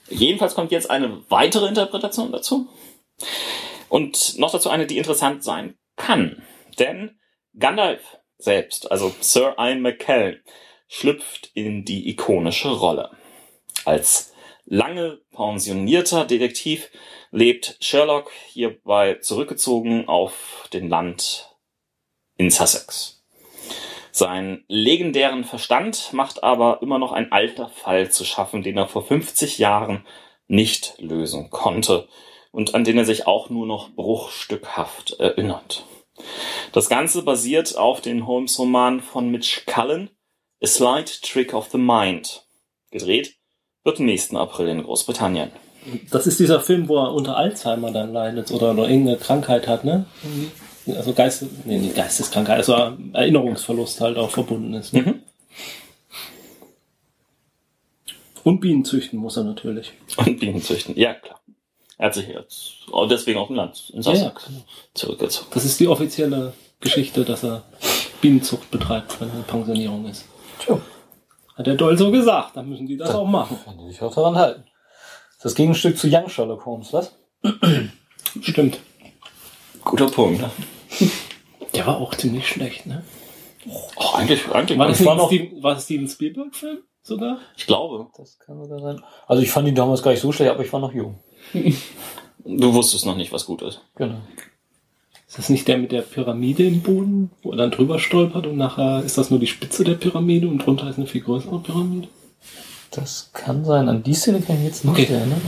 Jedenfalls 0.10 0.56
kommt 0.56 0.72
jetzt 0.72 0.90
eine 0.90 1.24
weitere 1.30 1.68
Interpretation 1.68 2.32
dazu. 2.32 2.68
Und 3.90 4.38
noch 4.38 4.52
dazu 4.52 4.70
eine, 4.70 4.88
die 4.88 4.98
interessant 4.98 5.44
sein 5.44 5.78
kann. 5.96 6.44
Denn 6.78 7.20
Gandalf 7.58 8.18
selbst, 8.38 8.92
also 8.92 9.14
Sir 9.20 9.56
Ian 9.58 9.82
McKellen, 9.82 10.42
schlüpft 10.88 11.52
in 11.54 11.86
die 11.86 12.10
ikonische 12.10 12.70
Rolle. 12.70 13.12
Als 13.86 14.34
lange 14.66 15.20
pensionierter 15.32 16.26
Detektiv 16.26 16.90
lebt 17.32 17.78
Sherlock 17.80 18.32
hierbei 18.48 19.16
zurückgezogen 19.16 20.08
auf 20.08 20.68
den 20.74 20.90
Land 20.90 21.56
in 22.38 22.50
Sussex. 22.50 23.19
Seinen 24.20 24.66
legendären 24.68 25.46
Verstand 25.46 26.12
macht 26.12 26.44
aber 26.44 26.82
immer 26.82 27.00
noch 27.00 27.14
ein 27.14 27.32
alter 27.32 27.70
Fall 27.70 28.12
zu 28.12 28.26
schaffen, 28.26 28.64
den 28.64 28.76
er 28.76 28.86
vor 28.86 29.02
50 29.02 29.60
Jahren 29.60 30.06
nicht 30.50 30.96
lösen 30.98 31.50
konnte 31.52 32.06
und 32.52 32.76
an 32.76 32.84
den 32.84 32.98
er 32.98 33.06
sich 33.06 33.28
auch 33.28 33.50
nur 33.50 33.66
noch 33.66 33.92
bruchstückhaft 33.92 35.22
erinnert. 35.22 35.86
Das 36.74 36.90
Ganze 36.90 37.24
basiert 37.24 37.78
auf 37.78 38.02
den 38.02 38.28
Holmes-Roman 38.28 39.00
von 39.00 39.32
Mitch 39.32 39.62
Cullen, 39.66 40.10
A 40.62 40.68
Slight 40.68 41.22
Trick 41.22 41.54
of 41.54 41.70
the 41.72 41.78
Mind. 41.78 42.46
Gedreht 42.92 43.38
wird 43.86 44.02
nächsten 44.02 44.36
April 44.36 44.68
in 44.68 44.84
Großbritannien. 44.84 45.50
Das 46.12 46.28
ist 46.28 46.42
dieser 46.42 46.60
Film, 46.60 46.90
wo 46.90 46.98
er 46.98 47.14
unter 47.14 47.38
Alzheimer 47.38 47.92
dann 47.92 48.12
leidet 48.12 48.52
oder 48.52 48.74
noch 48.74 48.84
irgendeine 48.90 49.16
Krankheit 49.16 49.66
hat, 49.70 49.86
ne? 49.86 50.08
Also 50.88 51.14
Geist, 51.14 51.46
nee, 51.66 51.78
nicht 51.78 51.96
Geisteskrankheit, 51.96 52.58
also 52.58 52.98
Erinnerungsverlust 53.14 54.02
halt 54.02 54.18
auch 54.18 54.32
verbunden 54.32 54.74
ist. 54.74 54.94
Ne? 54.94 55.02
Mhm. 55.02 55.22
Und 58.44 58.62
Bienen 58.62 58.86
züchten 58.86 59.20
muss 59.20 59.38
er 59.38 59.44
natürlich. 59.44 59.94
Und 60.18 60.40
Bienen 60.40 60.62
züchten, 60.62 60.98
ja 60.98 61.14
klar. 61.14 61.40
Er 61.98 62.08
hat 62.08 62.14
sich 62.14 62.28
jetzt 62.30 62.88
auch 62.92 63.08
deswegen 63.08 63.38
auf 63.40 63.48
dem 63.48 63.58
Land 63.58 63.92
in 63.94 64.02
Sussex 64.02 64.46
genau. 64.46 64.64
zurückgezogen. 64.94 65.50
Das 65.54 65.66
ist 65.66 65.80
die 65.80 65.88
offizielle 65.88 66.54
Geschichte, 66.80 67.26
dass 67.26 67.44
er 67.44 67.64
Bienenzucht 68.22 68.72
betreibt, 68.72 69.20
wenn 69.20 69.30
er 69.30 69.36
in 69.36 69.44
Pensionierung 69.44 70.06
ist. 70.08 70.26
Tja, 70.60 70.80
Hat 71.56 71.68
der 71.68 71.76
Doll 71.76 71.98
so 71.98 72.10
gesagt, 72.10 72.56
dann 72.56 72.70
müssen 72.70 72.88
die 72.88 72.96
das 72.96 73.14
auch 73.14 73.28
machen. 73.28 73.60
kann 73.66 73.78
die 73.78 73.92
sich 73.92 74.02
auch 74.02 74.16
daran 74.16 74.36
halten. 74.36 74.64
Das 75.42 75.56
Gegenstück 75.56 75.98
zu 75.98 76.08
Young 76.10 76.30
Sherlock 76.30 76.66
Holmes, 76.66 76.94
was? 76.94 77.16
Stimmt. 78.42 78.80
Guter 79.90 80.08
Punkt. 80.08 80.42
Ne? 80.42 80.50
Der 81.74 81.86
war 81.88 81.98
auch 81.98 82.14
ziemlich 82.16 82.48
schlecht, 82.48 82.86
ne? 82.86 83.04
Oh, 83.96 84.14
eigentlich, 84.16 84.48
eigentlich 84.52 84.78
War 84.80 84.88
das, 84.88 85.00
nicht 85.00 85.08
war 85.08 85.16
noch- 85.16 85.28
Steven, 85.28 85.64
war 85.64 85.74
das 85.76 85.84
Steven 85.86 86.08
Spielberg-Film 86.08 86.78
sogar? 87.04 87.40
ich 87.58 87.66
glaube, 87.68 88.08
Das 88.18 88.38
kann 88.40 88.60
sogar 88.62 88.80
sein. 88.80 89.02
Also 89.28 89.42
ich 89.44 89.52
fand 89.52 89.68
ihn 89.68 89.76
damals 89.76 90.02
gar 90.02 90.12
nicht 90.12 90.22
so 90.22 90.32
schlecht, 90.32 90.52
aber 90.52 90.64
ich 90.64 90.72
war 90.72 90.80
noch 90.80 90.94
jung. 90.94 91.20
du 92.46 92.74
wusstest 92.74 93.06
noch 93.06 93.16
nicht, 93.18 93.32
was 93.32 93.46
gut 93.46 93.62
ist. 93.62 93.82
Genau. 93.96 94.16
Ist 95.28 95.38
das 95.38 95.50
nicht 95.50 95.68
der 95.68 95.78
mit 95.78 95.92
der 95.92 96.02
Pyramide 96.02 96.66
im 96.66 96.82
Boden, 96.82 97.32
wo 97.44 97.52
er 97.52 97.58
dann 97.58 97.72
drüber 97.72 98.00
stolpert 98.00 98.48
und 98.48 98.58
nachher 98.58 99.04
ist 99.04 99.18
das 99.18 99.30
nur 99.30 99.40
die 99.40 99.48
Spitze 99.48 99.84
der 99.84 99.94
Pyramide 99.96 100.48
und 100.48 100.60
drunter 100.60 100.90
ist 100.90 100.98
eine 100.98 101.06
viel 101.08 101.22
größere 101.22 101.60
Pyramide? 101.60 102.08
Das 102.92 103.30
kann 103.34 103.64
sein. 103.66 103.90
An 103.90 104.02
die 104.04 104.14
Szene 104.16 104.42
kann 104.42 104.58
ich 104.58 104.64
jetzt 104.66 104.86
nicht 104.86 104.92
Okay. 104.94 105.14
erinnern. 105.14 105.42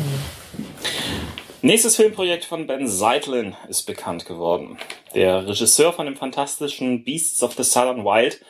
Nächstes 1.64 1.96
Filmprojekt 1.96 2.46
von 2.46 2.66
Ben 2.66 2.88
Zeitlin 2.88 3.56
ist 3.70 3.84
bekannt 3.84 4.26
geworden. 4.26 4.80
Der 5.14 5.48
Regisseur 5.48 5.94
von 5.94 6.08
dem 6.08 6.16
fantastischen 6.16 7.04
Beasts 7.04 7.44
of 7.44 7.54
the 7.54 7.64
Southern 7.64 8.04
Wild 8.04 8.42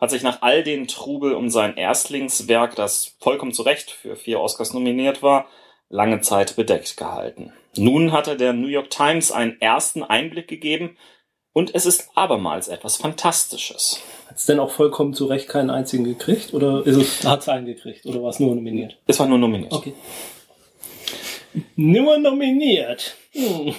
hat 0.00 0.10
sich 0.10 0.24
nach 0.24 0.42
all 0.42 0.64
den 0.64 0.88
Trubel 0.88 1.34
um 1.34 1.48
sein 1.48 1.76
Erstlingswerk, 1.76 2.74
das 2.74 3.14
vollkommen 3.20 3.52
zu 3.52 3.62
Recht 3.62 3.92
für 3.92 4.16
vier 4.16 4.40
Oscars 4.40 4.74
nominiert 4.74 5.22
war, 5.22 5.46
lange 5.90 6.22
Zeit 6.22 6.56
bedeckt 6.56 6.96
gehalten. 6.96 7.52
Nun 7.76 8.10
hat 8.10 8.26
er 8.26 8.34
der 8.34 8.52
New 8.52 8.66
York 8.66 8.90
Times 8.90 9.30
einen 9.30 9.60
ersten 9.60 10.02
Einblick 10.02 10.48
gegeben 10.48 10.96
und 11.52 11.72
es 11.72 11.86
ist 11.86 12.10
abermals 12.16 12.66
etwas 12.66 12.96
Fantastisches. 12.96 14.02
Hat 14.28 14.38
es 14.38 14.46
denn 14.46 14.58
auch 14.58 14.72
vollkommen 14.72 15.14
zu 15.14 15.26
Recht 15.26 15.48
keinen 15.48 15.70
einzigen 15.70 16.02
gekriegt? 16.02 16.52
Oder 16.52 16.84
ist 16.84 16.96
es, 16.96 17.24
hat 17.24 17.42
es 17.42 17.48
einen 17.48 17.66
gekriegt? 17.66 18.06
Oder 18.06 18.24
war 18.24 18.30
es 18.30 18.40
nur 18.40 18.56
nominiert? 18.56 18.98
Es 19.06 19.20
war 19.20 19.28
nur 19.28 19.38
nominiert. 19.38 19.72
Okay. 19.72 19.94
Nur 21.76 22.18
nominiert. 22.18 23.16
Hm. 23.32 23.74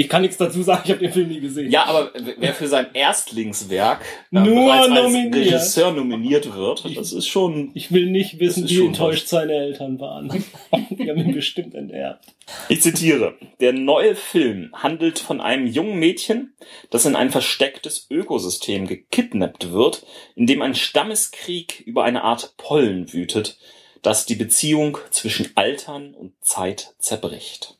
Ich 0.00 0.08
kann 0.08 0.22
nichts 0.22 0.36
dazu 0.36 0.62
sagen, 0.62 0.82
ich 0.84 0.90
habe 0.92 1.00
den 1.00 1.12
Film 1.12 1.26
nie 1.26 1.40
gesehen. 1.40 1.72
Ja, 1.72 1.86
aber 1.86 2.12
wer 2.38 2.54
für 2.54 2.68
sein 2.68 2.86
Erstlingswerk 2.94 4.00
äh, 4.30 4.38
Nur 4.38 4.72
als 4.72 4.90
nominiert. 4.90 5.34
Regisseur 5.34 5.90
nominiert 5.90 6.54
wird, 6.54 6.96
das 6.96 7.12
ist 7.12 7.26
schon 7.26 7.72
Ich 7.74 7.90
will 7.90 8.06
nicht 8.06 8.38
wissen, 8.38 8.68
wie 8.68 8.86
enttäuscht 8.86 9.26
seine 9.26 9.54
Eltern 9.54 9.98
waren. 9.98 10.44
Die 10.90 11.10
haben 11.10 11.18
ihn 11.18 11.34
bestimmt 11.34 11.74
enterbt. 11.74 12.26
Ich 12.68 12.80
zitiere. 12.80 13.34
Der 13.58 13.72
neue 13.72 14.14
Film 14.14 14.70
handelt 14.72 15.18
von 15.18 15.40
einem 15.40 15.66
jungen 15.66 15.98
Mädchen, 15.98 16.54
das 16.90 17.04
in 17.04 17.16
ein 17.16 17.30
verstecktes 17.30 18.06
Ökosystem 18.08 18.86
gekidnappt 18.86 19.72
wird, 19.72 20.06
in 20.36 20.46
dem 20.46 20.62
ein 20.62 20.76
Stammeskrieg 20.76 21.82
über 21.86 22.04
eine 22.04 22.22
Art 22.22 22.54
Pollen 22.56 23.12
wütet, 23.12 23.58
das 24.02 24.26
die 24.26 24.34
Beziehung 24.34 24.98
zwischen 25.10 25.50
Altern 25.54 26.14
und 26.14 26.32
Zeit 26.40 26.94
zerbricht. 26.98 27.76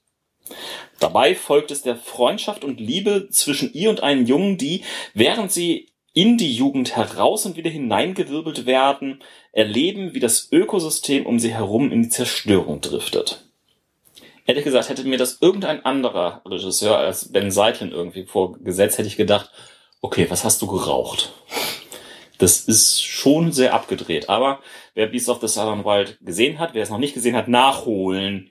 Dabei 0.98 1.34
folgt 1.34 1.70
es 1.70 1.82
der 1.82 1.96
Freundschaft 1.96 2.64
und 2.64 2.80
Liebe 2.80 3.28
zwischen 3.30 3.72
ihr 3.72 3.90
und 3.90 4.02
einem 4.02 4.26
Jungen, 4.26 4.58
die, 4.58 4.82
während 5.14 5.52
sie 5.52 5.88
in 6.14 6.36
die 6.36 6.52
Jugend 6.52 6.96
heraus 6.96 7.46
und 7.46 7.56
wieder 7.56 7.70
hineingewirbelt 7.70 8.66
werden, 8.66 9.22
erleben, 9.52 10.14
wie 10.14 10.20
das 10.20 10.48
Ökosystem 10.50 11.26
um 11.26 11.38
sie 11.38 11.54
herum 11.54 11.92
in 11.92 12.02
die 12.02 12.08
Zerstörung 12.08 12.80
driftet. 12.80 13.44
Ehrlich 14.46 14.64
gesagt, 14.64 14.88
hätte 14.88 15.04
mir 15.04 15.18
das 15.18 15.38
irgendein 15.40 15.84
anderer 15.84 16.40
Regisseur 16.46 16.96
als 16.96 17.30
Ben 17.30 17.52
Zeitlin 17.52 17.92
irgendwie 17.92 18.24
vorgesetzt, 18.24 18.96
hätte 18.98 19.06
ich 19.06 19.16
gedacht, 19.16 19.50
okay, 20.00 20.26
was 20.30 20.42
hast 20.42 20.62
du 20.62 20.66
geraucht? 20.66 21.34
Das 22.38 22.60
ist 22.60 23.02
schon 23.04 23.52
sehr 23.52 23.74
abgedreht. 23.74 24.28
Aber 24.28 24.60
wer 24.94 25.08
Beast 25.08 25.28
of 25.28 25.40
the 25.40 25.48
Southern 25.48 25.84
Wild 25.84 26.18
gesehen 26.20 26.58
hat, 26.58 26.74
wer 26.74 26.82
es 26.82 26.90
noch 26.90 26.98
nicht 26.98 27.14
gesehen 27.14 27.36
hat, 27.36 27.48
nachholen. 27.48 28.50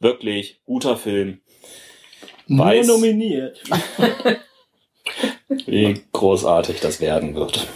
Wirklich 0.00 0.62
guter 0.64 0.96
Film. 0.96 1.40
Weiß. 2.46 2.86
Nur 2.86 2.96
nominiert. 2.96 3.62
Wie 5.66 6.02
großartig 6.12 6.80
das 6.80 7.00
werden 7.00 7.34
wird. 7.34 7.66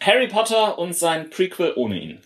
Harry 0.00 0.28
Potter 0.28 0.78
und 0.78 0.94
sein 0.94 1.30
Prequel 1.30 1.72
ohne 1.76 2.00
ihn. 2.00 2.22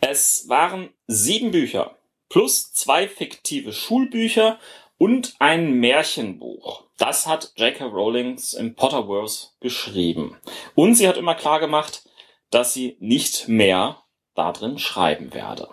Es 0.00 0.48
waren 0.48 0.90
sieben 1.06 1.50
Bücher 1.50 1.96
plus 2.28 2.72
zwei 2.72 3.08
fiktive 3.08 3.72
Schulbücher 3.72 4.58
und 5.04 5.34
ein 5.38 5.80
Märchenbuch. 5.80 6.84
Das 6.96 7.26
hat 7.26 7.52
J.K. 7.56 7.84
Rowlings 7.84 8.54
im 8.54 8.74
Potterverse 8.74 9.48
geschrieben. 9.60 10.38
Und 10.74 10.94
sie 10.94 11.06
hat 11.06 11.18
immer 11.18 11.34
klar 11.34 11.60
gemacht, 11.60 12.08
dass 12.50 12.72
sie 12.72 12.96
nicht 13.00 13.46
mehr 13.46 13.98
darin 14.34 14.78
schreiben 14.78 15.34
werde. 15.34 15.68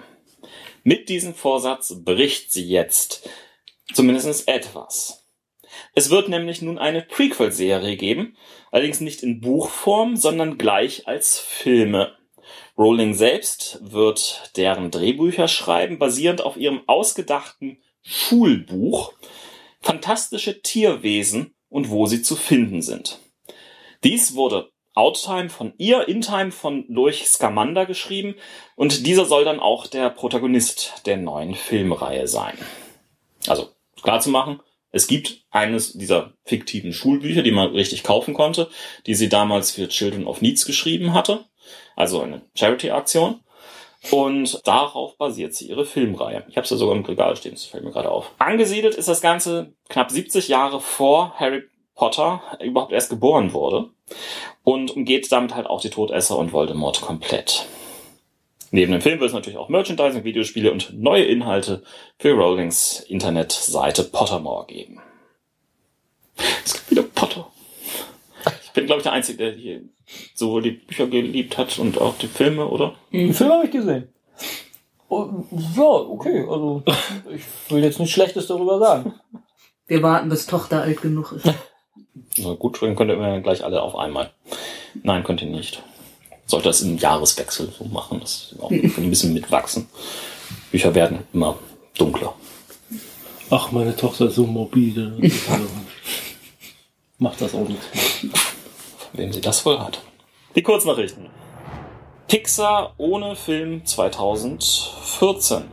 Mit 0.83 1.07
diesem 1.07 1.33
Vorsatz 1.33 1.95
bricht 2.03 2.51
sie 2.51 2.67
jetzt 2.67 3.29
zumindest 3.93 4.49
etwas. 4.49 5.25
Es 5.95 6.09
wird 6.09 6.27
nämlich 6.27 6.61
nun 6.61 6.77
eine 6.77 7.01
Prequel-Serie 7.01 7.95
geben, 7.95 8.35
allerdings 8.69 8.99
nicht 8.99 9.23
in 9.23 9.39
Buchform, 9.39 10.17
sondern 10.17 10.57
gleich 10.57 11.07
als 11.07 11.39
Filme. 11.39 12.17
Rowling 12.77 13.13
selbst 13.13 13.79
wird 13.81 14.51
deren 14.57 14.91
Drehbücher 14.91 15.47
schreiben, 15.47 15.99
basierend 15.99 16.41
auf 16.41 16.57
ihrem 16.57 16.81
ausgedachten 16.87 17.81
Schulbuch, 18.01 19.13
fantastische 19.81 20.61
Tierwesen 20.61 21.53
und 21.69 21.89
wo 21.89 22.05
sie 22.05 22.21
zu 22.21 22.35
finden 22.35 22.81
sind. 22.81 23.19
Dies 24.03 24.35
wurde 24.35 24.71
Outtime 24.93 25.49
von 25.49 25.73
ihr, 25.77 26.07
Intime 26.07 26.51
von 26.51 26.85
durch 26.89 27.25
Scamander 27.27 27.85
geschrieben 27.85 28.35
und 28.75 29.05
dieser 29.05 29.25
soll 29.25 29.45
dann 29.45 29.59
auch 29.59 29.87
der 29.87 30.09
Protagonist 30.09 31.03
der 31.05 31.17
neuen 31.17 31.55
Filmreihe 31.55 32.27
sein. 32.27 32.57
Also 33.47 33.69
klar 34.01 34.19
zu 34.19 34.29
machen, 34.29 34.59
es 34.91 35.07
gibt 35.07 35.45
eines 35.49 35.93
dieser 35.93 36.33
fiktiven 36.43 36.91
Schulbücher, 36.91 37.41
die 37.41 37.51
man 37.51 37.71
richtig 37.71 38.03
kaufen 38.03 38.33
konnte, 38.33 38.69
die 39.07 39.15
sie 39.15 39.29
damals 39.29 39.71
für 39.71 39.87
Children 39.87 40.27
of 40.27 40.41
Needs 40.41 40.65
geschrieben 40.65 41.13
hatte, 41.13 41.45
also 41.95 42.21
eine 42.21 42.41
Charity-Aktion. 42.55 43.39
Und 44.09 44.65
darauf 44.65 45.15
basiert 45.17 45.53
sie 45.53 45.67
ihre 45.67 45.85
Filmreihe. 45.85 46.43
Ich 46.49 46.57
habe 46.57 46.65
es 46.65 46.71
ja 46.71 46.77
sogar 46.77 46.95
im 46.95 47.05
Regal 47.05 47.35
stehen, 47.35 47.51
das 47.51 47.65
fällt 47.65 47.83
mir 47.83 47.91
gerade 47.91 48.09
auf. 48.09 48.31
Angesiedelt 48.39 48.95
ist 48.95 49.07
das 49.07 49.21
Ganze 49.21 49.73
knapp 49.89 50.09
70 50.09 50.47
Jahre 50.47 50.81
vor 50.81 51.35
Harry 51.37 51.63
Potter 51.93 52.41
überhaupt 52.61 52.93
erst 52.93 53.11
geboren 53.11 53.53
wurde 53.53 53.89
und 54.63 54.91
umgeht 54.91 55.31
damit 55.31 55.53
halt 55.53 55.67
auch 55.67 55.81
die 55.81 55.91
Todesser 55.91 56.37
und 56.37 56.51
Voldemort 56.51 57.01
komplett. 57.01 57.67
Neben 58.71 58.91
dem 58.91 59.01
Film 59.01 59.19
wird 59.19 59.27
es 59.27 59.35
natürlich 59.35 59.59
auch 59.59 59.69
Merchandising, 59.69 60.23
Videospiele 60.23 60.71
und 60.71 60.97
neue 60.99 61.25
Inhalte 61.25 61.83
für 62.17 62.31
Rowlings 62.31 63.01
Internetseite 63.01 64.05
Pottermore 64.05 64.65
geben. 64.65 64.99
Es 66.65 66.73
gibt 66.73 66.91
wieder 66.91 67.03
Potter. 67.03 67.51
Ich 68.63 68.71
bin, 68.71 68.85
glaube 68.85 68.99
ich, 68.99 69.03
der 69.03 69.11
Einzige, 69.11 69.37
der 69.37 69.51
hier 69.51 69.81
sowohl 70.33 70.61
die 70.63 70.71
Bücher 70.71 71.07
geliebt 71.07 71.57
hat 71.57 71.77
und 71.79 71.99
auch 71.99 72.17
die 72.17 72.27
Filme, 72.27 72.67
oder? 72.67 72.95
Den 73.11 73.33
Film 73.33 73.51
habe 73.51 73.65
ich 73.65 73.71
gesehen. 73.71 74.07
Oh, 75.09 75.27
ja, 75.75 75.83
okay. 75.83 76.45
Also 76.49 76.83
ich 77.33 77.41
will 77.71 77.83
jetzt 77.83 77.99
nichts 77.99 78.13
Schlechtes 78.13 78.47
darüber 78.47 78.79
sagen. 78.79 79.13
Wir 79.87 80.01
warten, 80.01 80.29
bis 80.29 80.45
Tochter 80.45 80.81
alt 80.83 81.01
genug 81.01 81.33
ist. 81.33 81.53
Na 82.37 82.53
gut, 82.53 82.81
dann 82.81 82.95
könnt 82.95 83.11
ihr 83.11 83.41
gleich 83.41 83.63
alle 83.63 83.81
auf 83.81 83.95
einmal. 83.95 84.31
Nein, 85.03 85.23
könnt 85.23 85.41
ihr 85.41 85.49
nicht. 85.49 85.83
Sollte 86.45 86.69
das 86.69 86.81
im 86.81 86.97
Jahreswechsel 86.97 87.71
so 87.77 87.85
machen, 87.85 88.19
dass 88.19 88.55
auch 88.61 88.71
ein 88.71 89.09
bisschen 89.09 89.33
mitwachsen. 89.33 89.87
Bücher 90.71 90.95
werden 90.95 91.19
immer 91.33 91.57
dunkler. 91.97 92.33
Ach, 93.49 93.71
meine 93.73 93.95
Tochter 93.95 94.27
ist 94.27 94.35
so 94.35 94.45
morbide. 94.47 95.17
Also, 95.21 95.65
Macht 97.17 97.41
das 97.41 97.53
auch 97.53 97.67
nichts. 97.67 97.85
mehr. 98.23 98.31
Wem 99.13 99.33
sie 99.33 99.41
das 99.41 99.65
wohl 99.65 99.79
hat. 99.79 100.01
Die 100.55 100.63
Kurznachrichten. 100.63 101.29
Pixar 102.27 102.93
ohne 102.97 103.35
Film 103.35 103.85
2014. 103.85 105.63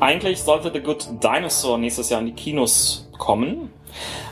Eigentlich 0.00 0.42
sollte 0.42 0.72
The 0.72 0.80
Good 0.80 1.06
Dinosaur 1.22 1.78
nächstes 1.78 2.10
Jahr 2.10 2.20
in 2.20 2.26
die 2.26 2.32
Kinos 2.32 3.08
kommen, 3.18 3.72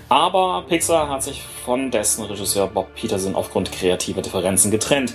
aber 0.08 0.64
Pixar 0.68 1.08
hat 1.08 1.22
sich 1.22 1.40
von 1.40 1.92
dessen 1.92 2.24
Regisseur 2.24 2.66
Bob 2.66 2.92
Peterson 2.96 3.36
aufgrund 3.36 3.70
kreativer 3.70 4.22
Differenzen 4.22 4.72
getrennt. 4.72 5.14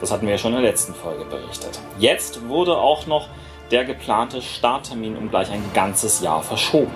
Das 0.00 0.12
hatten 0.12 0.26
wir 0.26 0.34
ja 0.34 0.38
schon 0.38 0.54
in 0.54 0.62
der 0.62 0.70
letzten 0.70 0.94
Folge 0.94 1.24
berichtet. 1.24 1.80
Jetzt 1.98 2.46
wurde 2.48 2.76
auch 2.76 3.06
noch 3.08 3.26
der 3.72 3.84
geplante 3.84 4.40
Starttermin 4.40 5.16
um 5.16 5.28
gleich 5.30 5.50
ein 5.50 5.64
ganzes 5.74 6.20
Jahr 6.20 6.42
verschoben. 6.42 6.92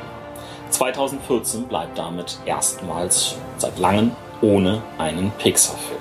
2014 0.70 1.66
bleibt 1.66 1.98
damit 1.98 2.38
erstmals 2.46 3.34
seit 3.58 3.76
langem 3.80 4.12
ohne 4.42 4.82
einen 4.98 5.32
Pixar-Film. 5.38 6.00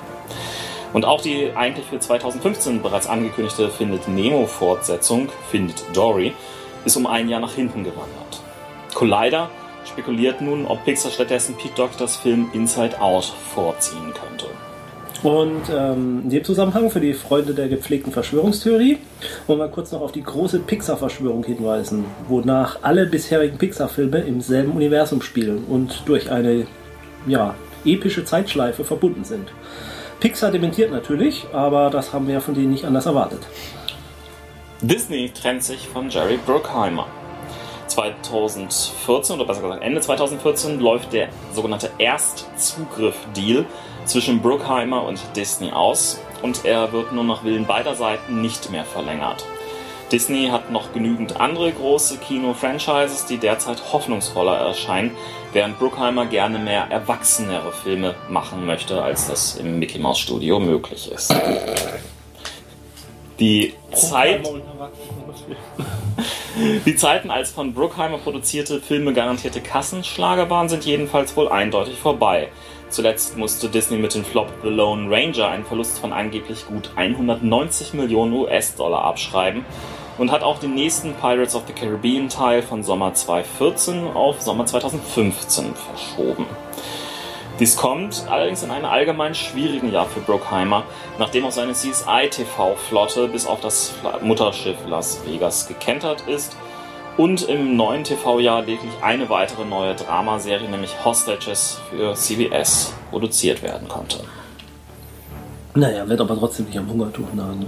Und 0.93 1.06
auch 1.06 1.21
die 1.21 1.51
eigentlich 1.56 1.86
für 1.86 1.99
2015 1.99 2.82
bereits 2.82 3.08
angekündigte 3.08 3.69
Findet 3.69 4.08
Nemo-Fortsetzung, 4.08 5.30
Findet 5.49 5.84
Dory, 5.93 6.34
ist 6.84 6.97
um 6.97 7.08
ein 7.08 7.30
Jahr 7.30 7.39
nach 7.39 7.54
hinten 7.54 7.84
gewandert. 7.84 8.41
Collider 8.93 9.49
spekuliert 9.86 10.41
nun, 10.41 10.65
ob 10.65 10.84
Pixar 10.84 11.12
stattdessen 11.12 11.56
Pete 11.56 11.75
Doctors 11.75 12.17
Film 12.17 12.49
Inside 12.54 12.99
Out 12.99 13.34
vorziehen 13.54 14.13
könnte. 14.13 14.47
Und 15.23 15.69
ähm, 15.71 16.21
in 16.23 16.30
dem 16.32 16.43
Zusammenhang 16.43 16.89
für 16.89 16.99
die 16.99 17.13
Freunde 17.13 17.54
der 17.54 17.67
gepflegten 17.67 18.12
Verschwörungstheorie 18.12 18.97
wollen 19.45 19.60
wir 19.60 19.67
kurz 19.67 19.91
noch 19.91 20.01
auf 20.01 20.12
die 20.12 20.23
große 20.23 20.60
Pixar-Verschwörung 20.60 21.43
hinweisen, 21.43 22.06
wonach 22.27 22.80
alle 22.82 23.06
bisherigen 23.06 23.58
Pixar-Filme 23.58 24.19
im 24.21 24.41
selben 24.41 24.71
Universum 24.71 25.21
spielen 25.21 25.63
und 25.69 26.04
durch 26.08 26.32
eine 26.32 26.65
ja, 27.27 27.54
epische 27.86 28.26
Zeitschleife 28.26 28.84
verbunden 28.84 29.24
sind. 29.24 29.52
Pixar 30.20 30.52
dementiert 30.52 30.91
natürlich, 30.91 31.46
aber 31.52 31.89
das 31.89 32.13
haben 32.13 32.28
wir 32.28 32.41
von 32.41 32.54
denen 32.54 32.72
nicht 32.72 32.86
anders 32.86 33.06
erwartet. 33.06 33.39
Disney 34.82 35.30
trennt 35.30 35.63
sich 35.63 35.88
von 35.88 36.10
Jerry 36.10 36.38
Bruckheimer. 36.46 37.08
2014 37.88 39.36
oder 39.36 39.46
besser 39.46 39.62
gesagt 39.62 39.84
Ende 39.84 40.00
2014 40.00 40.80
läuft 40.80 41.13
der 41.13 41.30
sogenannte 41.54 41.91
Erstzugriff-Deal 41.98 43.65
zwischen 44.06 44.41
Bruckheimer 44.41 45.04
und 45.04 45.20
Disney 45.36 45.72
aus 45.72 46.20
und 46.41 46.65
er 46.65 46.91
wird 46.94 47.12
nur 47.12 47.24
nach 47.24 47.44
Willen 47.44 47.65
beider 47.65 47.96
Seiten 47.96 48.41
nicht 48.41 48.72
mehr 48.72 48.86
verlängert. 48.86 49.46
Disney 50.12 50.50
hat 50.50 50.71
noch 50.71 50.93
genügend 50.93 51.39
andere 51.39 51.71
große 51.71 52.17
Kino-Franchises, 52.17 53.26
die 53.26 53.38
derzeit 53.38 53.93
hoffnungsvoller 53.93 54.58
erscheinen, 54.58 55.12
während 55.54 55.80
Bruckheimer 55.80 56.26
gerne 56.26 56.60
mehr 56.60 56.88
erwachsenere 56.89 57.71
Filme 57.71 58.15
machen 58.30 58.65
möchte, 58.65 59.02
als 59.02 59.28
das 59.28 59.56
im 59.56 59.80
Mickey 59.80 60.00
Mouse 60.00 60.19
Studio 60.19 60.60
möglich 60.60 61.12
ist. 61.12 61.34
Die 63.39 63.74
Zeit, 63.93 64.47
die 66.86 66.95
Zeiten, 66.95 67.32
als 67.32 67.52
von 67.52 67.74
Bruckheimer 67.74 68.17
produzierte 68.17 68.82
Filme 68.82 69.13
garantierte 69.13 69.62
Kassenschlager 69.62 70.50
waren, 70.50 70.67
sind 70.67 70.86
jedenfalls 70.86 71.36
wohl 71.38 71.47
eindeutig 71.47 71.97
vorbei. 71.97 72.50
Zuletzt 72.89 73.38
musste 73.38 73.69
Disney 73.69 73.97
mit 73.97 74.13
dem 74.13 74.26
Flop 74.26 74.52
The 74.62 74.69
Lone 74.69 75.10
Ranger 75.10 75.47
einen 75.47 75.63
Verlust 75.63 76.00
von 76.00 76.12
angeblich 76.12 76.67
gut 76.67 76.91
190 76.97 77.93
Millionen 77.93 78.34
US-Dollar 78.34 79.06
abschreiben 79.06 79.65
und 80.17 80.32
hat 80.32 80.43
auch 80.43 80.60
den 80.60 80.74
nächsten 80.74 81.13
Pirates 81.13 81.56
of 81.56 81.63
the 81.67 81.74
Caribbean 81.74 82.30
Teil 82.30 82.62
von 82.62 82.84
Sommer 82.84 83.13
2014 83.13 84.08
auf 84.13 84.41
Sommer 84.41 84.65
2015 84.65 85.74
verschoben. 85.76 86.45
Dies 87.60 87.76
kommt 87.76 88.26
allerdings 88.28 88.63
in 88.63 88.71
einem 88.71 88.86
allgemein 88.86 89.36
schwierigen 89.36 89.91
Jahr 89.91 90.08
für 90.08 90.19
Bruckheimer, 90.19 90.84
nachdem 91.19 91.45
auch 91.45 91.52
seine 91.52 91.74
CSI-TV-Flotte 91.74 93.28
bis 93.28 93.45
auf 93.45 93.62
das 93.62 93.93
Mutterschiff 94.24 94.78
Las 94.88 95.21
Vegas 95.26 95.67
gekentert 95.67 96.24
ist 96.28 96.56
und 97.17 97.43
im 97.43 97.76
neuen 97.76 98.04
TV-Jahr 98.04 98.62
lediglich 98.62 98.93
eine 99.02 99.30
weitere 99.30 99.65
neue 99.65 99.93
Dramaserie, 99.93 100.69
nämlich 100.69 101.06
Hostages 101.06 101.80
für 101.89 102.15
CBS, 102.15 102.93
produziert 103.12 103.62
werden 103.62 103.88
konnte. 103.88 104.21
Naja, 105.76 106.08
wird 106.10 106.19
aber 106.19 106.38
trotzdem 106.38 106.65
nicht 106.65 106.78
am 106.78 106.89
Hungertuch 106.89 107.32
nagen. 107.34 107.67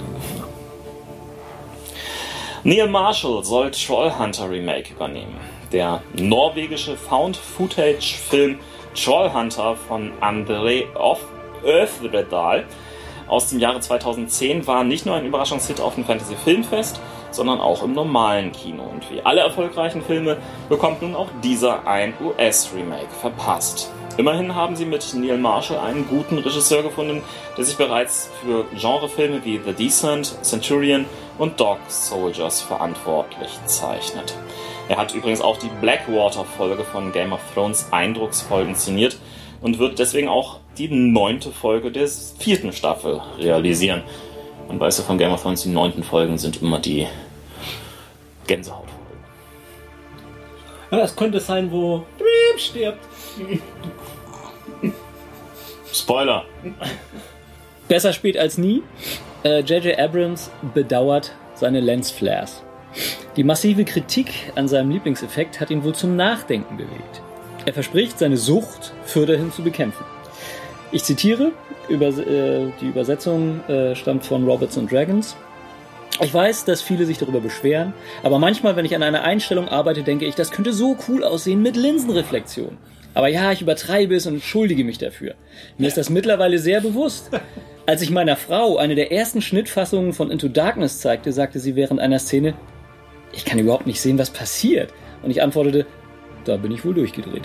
Neil 2.66 2.88
Marshall 2.88 3.44
soll 3.44 3.72
Trollhunter 3.72 4.50
Remake 4.50 4.94
übernehmen. 4.94 5.36
Der 5.74 6.02
norwegische 6.14 6.96
Found-Footage-Film 6.96 8.58
Trollhunter 8.96 9.76
von 9.76 10.14
André 10.22 10.86
Öfredal 11.66 12.64
aus 13.28 13.50
dem 13.50 13.60
Jahre 13.60 13.82
2010 13.82 14.66
war 14.66 14.86
nicht 14.86 15.06
nur 15.06 15.16
ein 15.16 15.26
Überraschungshit 15.26 15.82
auf 15.82 15.96
dem 15.96 16.06
Fantasy 16.06 16.38
Filmfest, 16.42 17.02
sondern 17.32 17.60
auch 17.60 17.84
im 17.84 17.92
normalen 17.92 18.54
Kino. 18.54 18.84
Und 18.84 19.12
wie 19.12 19.22
alle 19.22 19.42
erfolgreichen 19.42 20.02
Filme 20.02 20.38
bekommt 20.70 21.02
nun 21.02 21.16
auch 21.16 21.28
dieser 21.44 21.86
ein 21.86 22.14
US-Remake 22.22 23.12
verpasst. 23.20 23.92
Immerhin 24.18 24.54
haben 24.54 24.76
sie 24.76 24.86
mit 24.86 25.14
Neil 25.16 25.40
Marshall 25.40 25.80
einen 25.80 26.08
guten 26.08 26.38
Regisseur 26.38 26.84
gefunden, 26.84 27.24
der 27.58 27.66
sich 27.66 27.78
bereits 27.78 28.30
für 28.42 28.66
Genrefilme 28.80 29.44
wie 29.44 29.60
The 29.66 29.74
Descent, 29.74 30.38
Centurion 30.44 31.06
und 31.40 31.60
Dog 31.60 31.80
Soldiers 31.88 32.62
verantwortlich 32.62 33.50
zeichnet. 33.66 34.36
Er 34.88 34.98
hat 34.98 35.16
übrigens 35.16 35.42
auch 35.42 35.58
die 35.58 35.72
Blackwater-Folge 35.82 36.84
von 36.84 37.12
Game 37.12 37.34
of 37.34 37.40
Thrones 37.56 37.88
eindrucksvoll 37.90 38.64
inszeniert 38.64 39.18
und 39.62 39.80
wird 39.80 39.98
deswegen 39.98 40.28
auch 40.28 40.60
die 40.78 40.90
neunte 40.90 41.52
Folge 41.52 41.92
der 41.92 42.08
vierten 42.08 42.72
Staffel 42.72 43.20
realisieren. 43.40 44.04
Man 44.68 44.80
weiß 44.80 45.00
ja 45.00 45.04
von 45.06 45.18
Game 45.18 45.32
of 45.32 45.42
Thrones, 45.42 45.64
die 45.64 45.70
neunten 45.70 46.04
Folgen 46.04 46.38
sind 46.38 46.62
immer 46.62 46.80
die 46.80 47.08
Gänsehautfolgen. 48.46 48.93
Ja, 50.94 51.00
es 51.00 51.16
könnte 51.16 51.40
sein, 51.40 51.72
wo 51.72 52.06
Dream 52.20 52.60
stirbt. 52.60 53.00
Spoiler! 55.92 56.46
Besser 57.88 58.14
spät 58.14 58.38
als 58.38 58.60
nie. 58.60 58.84
J.J. 59.44 59.98
Abrams 59.98 60.52
bedauert 60.76 61.34
seine 61.56 61.80
Lensflares. 61.80 62.62
Die 63.36 63.44
massive 63.44 63.86
Kritik 63.86 64.52
an 64.54 64.68
seinem 64.68 64.92
Lieblingseffekt 64.92 65.60
hat 65.60 65.72
ihn 65.72 65.84
wohl 65.84 65.96
zum 65.96 66.16
Nachdenken 66.16 66.78
bewegt. 66.78 67.24
Er 67.66 67.74
verspricht, 67.74 68.20
seine 68.20 68.38
Sucht 68.38 68.94
fürderhin 69.04 69.52
zu 69.52 69.64
bekämpfen. 69.64 70.06
Ich 70.92 71.04
zitiere, 71.04 71.54
über, 71.90 72.10
äh, 72.10 72.72
die 72.80 72.90
Übersetzung 72.90 73.68
äh, 73.68 73.96
stammt 73.96 74.28
von 74.28 74.46
Roberts 74.46 74.78
and 74.78 74.92
Dragons. 74.92 75.36
Ich 76.22 76.34
weiß, 76.34 76.66
dass 76.66 76.82
viele 76.82 77.06
sich 77.06 77.18
darüber 77.18 77.42
beschweren, 77.42 77.94
aber 78.22 78.38
manchmal, 78.38 78.76
wenn 78.76 78.86
ich 78.86 78.96
an 78.96 79.04
einer 79.04 79.24
Einstellung 79.24 79.68
arbeite, 79.68 80.04
denke 80.04 80.26
ich, 80.26 80.36
das 80.36 80.52
könnte 80.52 80.72
so 80.72 80.96
cool 81.08 81.24
aussehen 81.24 81.62
mit 81.62 81.76
Linsenreflexion. 81.76 82.78
Aber 83.16 83.28
ja, 83.28 83.52
ich 83.52 83.62
übertreibe 83.62 84.16
es 84.16 84.26
und 84.26 84.36
entschuldige 84.36 84.84
mich 84.84 84.98
dafür. 84.98 85.36
Mir 85.78 85.88
ist 85.88 85.98
das 85.98 86.10
mittlerweile 86.10 86.60
sehr 86.60 86.82
bewusst. 86.82 87.30
Als 87.86 88.02
ich 88.02 88.12
meiner 88.12 88.38
Frau 88.38 88.78
eine 88.78 88.96
der 88.96 89.12
ersten 89.12 89.42
Schnittfassungen 89.42 90.14
von 90.14 90.32
Into 90.32 90.48
Darkness 90.48 91.00
zeigte, 91.00 91.32
sagte 91.32 91.60
sie 91.60 91.76
während 91.76 92.00
einer 92.00 92.20
Szene, 92.20 92.54
ich 93.34 93.46
kann 93.46 93.60
überhaupt 93.60 93.88
nicht 93.88 94.00
sehen, 94.00 94.18
was 94.18 94.30
passiert. 94.30 94.94
Und 95.22 95.32
ich 95.32 95.42
antwortete, 95.42 95.86
da 96.46 96.58
bin 96.58 96.72
ich 96.72 96.86
wohl 96.86 96.94
durchgedreht. 96.94 97.44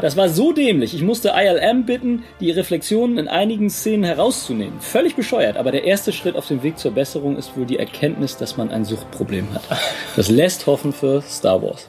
Das 0.00 0.16
war 0.16 0.28
so 0.28 0.52
dämlich. 0.52 0.94
Ich 0.94 1.02
musste 1.02 1.32
ILM 1.34 1.84
bitten, 1.84 2.24
die 2.40 2.50
Reflexionen 2.50 3.18
in 3.18 3.28
einigen 3.28 3.70
Szenen 3.70 4.04
herauszunehmen. 4.04 4.80
Völlig 4.80 5.16
bescheuert, 5.16 5.56
aber 5.56 5.72
der 5.72 5.84
erste 5.84 6.12
Schritt 6.12 6.36
auf 6.36 6.46
dem 6.46 6.62
Weg 6.62 6.78
zur 6.78 6.92
Besserung 6.92 7.36
ist 7.36 7.56
wohl 7.56 7.66
die 7.66 7.78
Erkenntnis, 7.78 8.36
dass 8.36 8.56
man 8.56 8.70
ein 8.70 8.84
Suchtproblem 8.84 9.52
hat. 9.54 9.62
Das 10.16 10.28
lässt 10.28 10.66
hoffen 10.66 10.92
für 10.92 11.22
Star 11.22 11.62
Wars. 11.62 11.88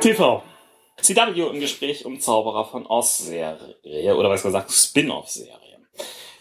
TV. 0.00 0.42
CW 1.00 1.50
im 1.52 1.60
Gespräch 1.60 2.04
um 2.04 2.20
Zauberer 2.20 2.64
von 2.64 2.86
Oz-Serie 2.86 4.16
oder 4.16 4.30
was 4.30 4.42
gesagt 4.42 4.70
Spin-off-Serie. 4.70 5.61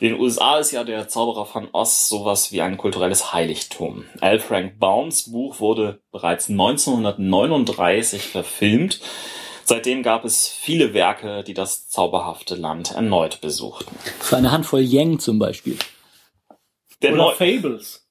In 0.02 0.14
den 0.14 0.20
USA 0.20 0.58
ist 0.58 0.72
ja 0.72 0.84
der 0.84 1.08
Zauberer 1.08 1.46
von 1.46 1.70
Oz 1.74 2.10
sowas 2.10 2.52
wie 2.52 2.60
ein 2.62 2.76
kulturelles 2.76 3.34
Heiligtum. 3.34 4.06
L. 4.20 4.40
Frank 4.40 4.80
Baums 4.80 5.32
Buch 5.32 5.60
wurde 5.60 6.02
bereits 6.12 6.50
1939 6.50 8.24
verfilmt. 8.24 9.00
Seitdem 9.64 10.02
gab 10.02 10.26
es 10.26 10.48
viele 10.48 10.96
Werke, 10.96 11.44
die 11.44 11.54
das 11.54 11.88
zauberhafte 11.88 12.56
Land 12.56 12.94
erneut 12.94 13.42
besuchten. 13.42 13.96
Für 14.20 14.38
eine 14.38 14.52
Handvoll 14.52 14.82
Yang 14.82 15.20
zum 15.20 15.38
Beispiel. 15.38 15.78
Der, 17.04 17.14
Oder 17.14 17.24
neu 17.26 17.36
Fables. 17.36 18.10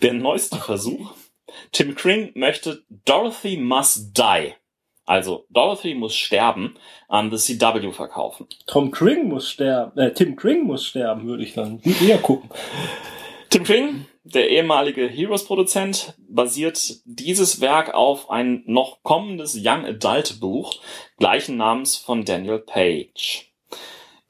der 0.00 0.12
neueste 0.12 0.58
Versuch. 0.58 1.12
Tim 1.72 1.96
Kring 1.96 2.30
möchte 2.36 2.84
Dorothy 3.04 3.56
Must 3.56 4.16
Die, 4.16 4.54
also 5.06 5.46
Dorothy 5.50 5.94
muss 5.94 6.14
sterben, 6.14 6.76
an 7.08 7.30
the 7.30 7.36
CW 7.36 7.92
verkaufen. 7.92 8.46
Tom 8.66 8.90
Kring 8.90 9.28
muss 9.28 9.48
sterben. 9.48 9.98
Äh, 9.98 10.14
Tim 10.14 10.36
Kring 10.36 10.64
muss 10.64 10.86
sterben, 10.86 11.26
würde 11.26 11.42
ich 11.42 11.54
dann 11.54 11.80
eher 12.02 12.18
gucken. 12.18 12.50
Tim 13.50 13.64
Kring, 13.64 14.06
der 14.24 14.50
ehemalige 14.50 15.06
Heroes-Produzent, 15.06 16.14
basiert 16.28 17.00
dieses 17.04 17.60
Werk 17.60 17.94
auf 17.94 18.30
ein 18.30 18.64
noch 18.66 19.02
kommendes 19.02 19.54
Young 19.54 19.84
Adult 19.84 20.40
Buch 20.40 20.80
gleichen 21.18 21.56
Namens 21.56 21.96
von 21.96 22.24
Daniel 22.24 22.58
Page. 22.58 23.53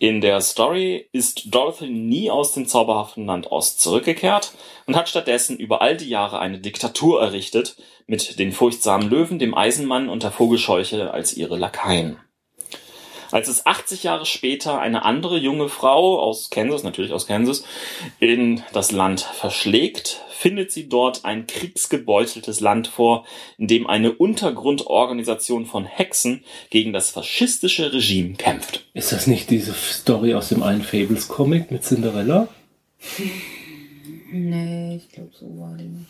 In 0.05 0.21
der 0.21 0.43
Story 0.43 1.09
ist 1.13 1.55
Dorothy 1.55 1.89
nie 1.89 2.31
aus 2.31 2.53
dem 2.53 2.67
zauberhaften 2.67 3.25
Land 3.25 3.51
Ost 3.51 3.81
zurückgekehrt 3.81 4.53
und 4.85 4.97
hat 4.97 5.09
stattdessen 5.09 5.57
über 5.57 5.81
all 5.81 5.97
die 5.97 6.11
Jahre 6.11 6.41
eine 6.41 6.59
Diktatur 6.59 7.23
errichtet 7.23 7.77
mit 8.07 8.39
den 8.39 8.53
furchtsamen 8.53 9.09
Löwen, 9.09 9.39
dem 9.39 9.55
Eisenmann 9.57 10.11
und 10.11 10.23
der 10.23 10.31
Vogelscheuche 10.31 11.11
als 11.11 11.35
ihre 11.35 11.57
Lakaien. 11.57 12.19
Als 13.31 13.49
es 13.49 13.65
80 13.65 14.03
Jahre 14.03 14.27
später 14.27 14.79
eine 14.79 15.07
andere 15.07 15.39
junge 15.39 15.71
Frau 15.71 16.21
aus 16.21 16.51
Kansas, 16.51 16.83
natürlich 16.83 17.15
aus 17.15 17.27
Kansas, 17.27 17.65
in 18.21 18.63
das 18.75 18.93
Land 18.93 19.23
verschlägt, 19.23 20.23
findet 20.35 20.73
sie 20.73 20.89
dort 20.89 21.25
ein 21.25 21.47
kriegsgebeuteltes 21.47 22.61
Land 22.61 22.89
vor, 22.89 23.25
in 23.59 23.67
dem 23.69 23.87
eine 23.87 24.13
Untergrundorganisation 24.13 25.67
von 25.67 25.85
Hexen 25.85 26.45
gegen 26.71 26.93
das 26.93 27.11
faschistische 27.11 27.93
Regime 27.93 28.35
kämpft. 28.35 28.85
Ist 28.95 29.13
das 29.13 29.27
nicht 29.27 29.51
diese 29.51 29.73
Story 29.75 30.35
aus 30.35 30.49
dem 30.49 30.63
einen 30.63 30.83
Fables-Comic 30.83 31.71
mit 31.71 31.85
Cinderella? 31.85 32.49
Nee, 34.33 34.97
ich 34.97 35.09
glaube, 35.11 35.31
so 35.39 35.47
war 35.61 35.77
die 35.77 35.85
nicht. 35.85 36.07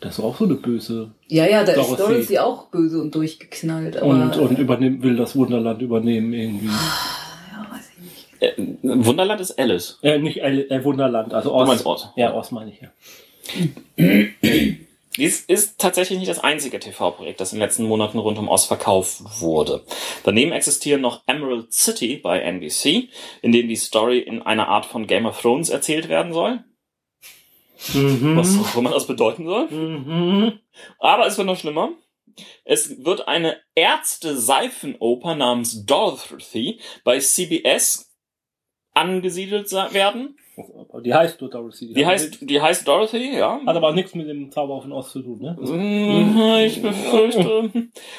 Das 0.00 0.18
ist 0.18 0.24
auch 0.24 0.36
so 0.36 0.44
eine 0.44 0.54
böse. 0.54 1.12
Ja, 1.28 1.46
ja, 1.46 1.62
da 1.64 1.72
ist 1.72 1.78
Dorothy. 1.78 2.02
Dorothy 2.14 2.38
auch 2.38 2.66
böse 2.66 3.00
und 3.00 3.14
durchgeknallt. 3.14 3.96
Aber, 3.98 4.08
Und, 4.08 4.36
und 4.36 4.58
übernimmt, 4.58 5.02
will 5.02 5.16
das 5.16 5.36
Wunderland 5.36 5.80
übernehmen 5.80 6.32
irgendwie. 6.32 6.66
ja, 6.66 7.66
weiß 7.70 7.90
ich 7.96 8.02
nicht. 8.02 8.82
Äh, 8.82 9.04
Wunderland 9.06 9.40
ist 9.40 9.56
Alice. 9.58 9.98
Äh, 10.02 10.18
nicht 10.18 10.38
äh, 10.38 10.62
äh, 10.62 10.84
Wunderland, 10.84 11.32
also 11.32 11.50
Du 11.50 11.54
Ost. 11.54 11.68
meinst 11.68 11.86
Ort. 11.86 12.12
Ja, 12.16 12.34
Ost 12.34 12.50
meine 12.50 12.72
ich 12.72 12.80
ja. 12.80 12.88
Dies 15.16 15.40
ist 15.40 15.78
tatsächlich 15.78 16.18
nicht 16.18 16.30
das 16.30 16.38
einzige 16.38 16.80
TV-Projekt, 16.80 17.40
das 17.40 17.52
in 17.52 17.58
den 17.58 17.66
letzten 17.66 17.84
Monaten 17.84 18.18
rund 18.18 18.38
um 18.38 18.48
Oz 18.48 18.64
verkauft 18.64 19.20
wurde. 19.40 19.84
Daneben 20.24 20.52
existieren 20.52 21.02
noch 21.02 21.22
Emerald 21.26 21.72
City 21.72 22.16
bei 22.16 22.40
NBC, 22.40 23.08
in 23.42 23.52
dem 23.52 23.68
die 23.68 23.76
Story 23.76 24.20
in 24.20 24.40
einer 24.42 24.68
Art 24.68 24.86
von 24.86 25.06
Game 25.06 25.26
of 25.26 25.40
Thrones 25.40 25.68
erzählt 25.68 26.08
werden 26.08 26.32
soll. 26.32 26.64
Mhm. 27.92 28.36
Was 28.36 28.56
auch 28.58 28.76
immer 28.76 28.90
das 28.90 29.06
bedeuten 29.06 29.44
soll. 29.44 29.68
Mhm. 29.68 30.60
Aber 30.98 31.26
es 31.26 31.36
wird 31.36 31.46
noch 31.46 31.58
schlimmer. 31.58 31.92
Es 32.64 33.04
wird 33.04 33.28
eine 33.28 33.60
Ärzte-Seifenoper 33.74 35.34
namens 35.34 35.84
Dorothy 35.84 36.80
bei 37.04 37.18
CBS 37.18 38.10
angesiedelt 38.94 39.70
werden. 39.72 40.38
Die 41.02 41.14
heißt 41.14 41.40
nur 41.40 41.48
Dorothy. 41.48 41.94
Die 41.94 42.04
heißt, 42.04 42.38
die 42.42 42.60
heißt 42.60 42.86
Dorothy, 42.86 43.36
ja. 43.38 43.60
Hat 43.64 43.76
aber 43.76 43.92
nichts 43.92 44.14
mit 44.14 44.28
dem 44.28 44.50
Zauber 44.52 44.82
von 44.82 44.92
Ost 44.92 45.12
zu 45.12 45.22
tun, 45.22 45.38
ne? 45.40 45.56
Mhm, 45.58 46.66
Ich 46.66 46.82
befürchte. 46.82 47.70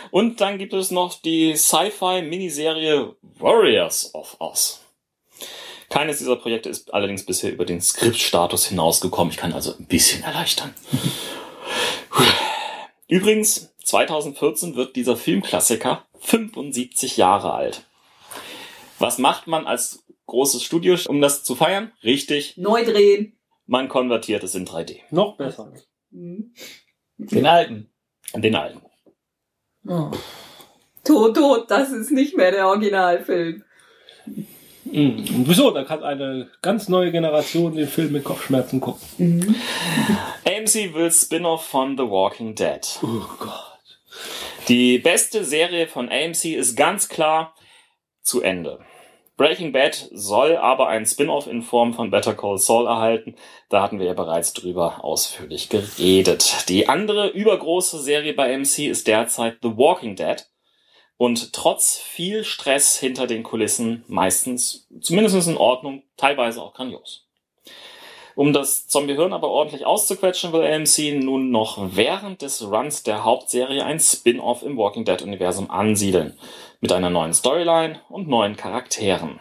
Und 0.09 0.41
dann 0.41 0.57
gibt 0.57 0.73
es 0.73 0.89
noch 0.89 1.21
die 1.21 1.55
Sci-Fi-Miniserie 1.55 3.15
Warriors 3.39 4.15
of 4.15 4.35
Oz. 4.39 4.81
Keines 5.89 6.17
dieser 6.17 6.37
Projekte 6.37 6.69
ist 6.69 6.91
allerdings 6.91 7.23
bisher 7.23 7.51
über 7.53 7.65
den 7.65 7.79
Skriptstatus 7.79 8.65
hinausgekommen. 8.65 9.29
Ich 9.31 9.37
kann 9.37 9.53
also 9.53 9.75
ein 9.77 9.85
bisschen 9.85 10.23
erleichtern. 10.23 10.73
Übrigens, 13.07 13.71
2014 13.83 14.75
wird 14.75 14.95
dieser 14.95 15.15
Filmklassiker 15.15 16.03
75 16.19 17.17
Jahre 17.17 17.53
alt. 17.53 17.83
Was 18.97 19.19
macht 19.19 19.45
man 19.45 19.67
als 19.67 20.03
großes 20.25 20.63
Studio, 20.63 20.95
um 21.07 21.21
das 21.21 21.43
zu 21.43 21.55
feiern? 21.55 21.91
Richtig, 22.03 22.57
Neu 22.57 22.83
drehen. 22.85 23.37
man 23.65 23.87
konvertiert 23.89 24.43
es 24.43 24.55
in 24.55 24.65
3D. 24.65 24.99
Noch 25.11 25.37
besser. 25.37 25.73
Mhm. 26.11 26.53
Den 27.17 27.45
alten. 27.45 27.89
Den 28.35 28.55
alten. 28.55 28.81
Oh. 29.87 30.11
Tot, 31.03 31.35
tot, 31.35 31.69
das 31.69 31.91
ist 31.91 32.11
nicht 32.11 32.37
mehr 32.37 32.51
der 32.51 32.67
Originalfilm. 32.67 33.63
Mhm. 34.85 35.43
Wieso? 35.47 35.71
Da 35.71 35.83
kann 35.83 36.03
eine 36.03 36.49
ganz 36.61 36.87
neue 36.89 37.11
Generation 37.11 37.75
den 37.75 37.87
Film 37.87 38.11
mit 38.13 38.23
Kopfschmerzen 38.23 38.79
gucken. 38.79 39.01
Mhm. 39.17 39.55
AMC 40.45 40.93
will 40.93 41.11
Spin-off 41.11 41.65
von 41.65 41.97
The 41.97 42.03
Walking 42.03 42.55
Dead. 42.55 42.81
Oh 43.01 43.25
Gott. 43.39 43.79
Die 44.67 44.99
beste 44.99 45.43
Serie 45.43 45.87
von 45.87 46.09
AMC 46.09 46.45
ist 46.55 46.75
ganz 46.75 47.09
klar 47.09 47.55
zu 48.21 48.41
Ende. 48.41 48.79
Breaking 49.43 49.73
Bad 49.73 50.07
soll 50.13 50.55
aber 50.55 50.87
ein 50.87 51.05
Spin-off 51.05 51.47
in 51.47 51.63
Form 51.63 51.93
von 51.93 52.09
Better 52.09 52.33
Call 52.33 52.57
Saul 52.57 52.87
erhalten. 52.87 53.35
Da 53.67 53.81
hatten 53.81 53.99
wir 53.99 54.05
ja 54.05 54.13
bereits 54.13 54.53
drüber 54.53 55.03
ausführlich 55.03 55.67
geredet. 55.67 56.69
Die 56.69 56.87
andere 56.87 57.27
übergroße 57.27 57.99
Serie 57.99 58.33
bei 58.35 58.55
AMC 58.55 58.87
ist 58.87 59.05
derzeit 59.05 59.57
The 59.61 59.75
Walking 59.75 60.15
Dead. 60.15 60.47
Und 61.17 61.51
trotz 61.51 61.97
viel 61.97 62.45
Stress 62.45 62.97
hinter 62.97 63.27
den 63.27 63.43
Kulissen 63.43 64.05
meistens 64.07 64.87
zumindest 65.01 65.45
in 65.49 65.57
Ordnung, 65.57 66.03
teilweise 66.15 66.61
auch 66.61 66.73
grandios. 66.73 67.27
Um 68.35 68.53
das 68.53 68.87
Zombie-Hirn 68.87 69.33
aber 69.33 69.49
ordentlich 69.49 69.85
auszuquetschen, 69.85 70.53
will 70.53 70.63
AMC 70.63 71.21
nun 71.21 71.51
noch 71.51 71.95
während 71.95 72.41
des 72.41 72.63
Runs 72.63 73.03
der 73.03 73.25
Hauptserie 73.25 73.83
ein 73.83 73.99
Spin-off 73.99 74.63
im 74.63 74.77
Walking 74.77 75.03
Dead-Universum 75.03 75.69
ansiedeln. 75.69 76.39
Mit 76.83 76.91
einer 76.91 77.09
neuen 77.09 77.33
Storyline 77.33 78.01
und 78.09 78.27
neuen 78.27 78.57
Charakteren. 78.57 79.39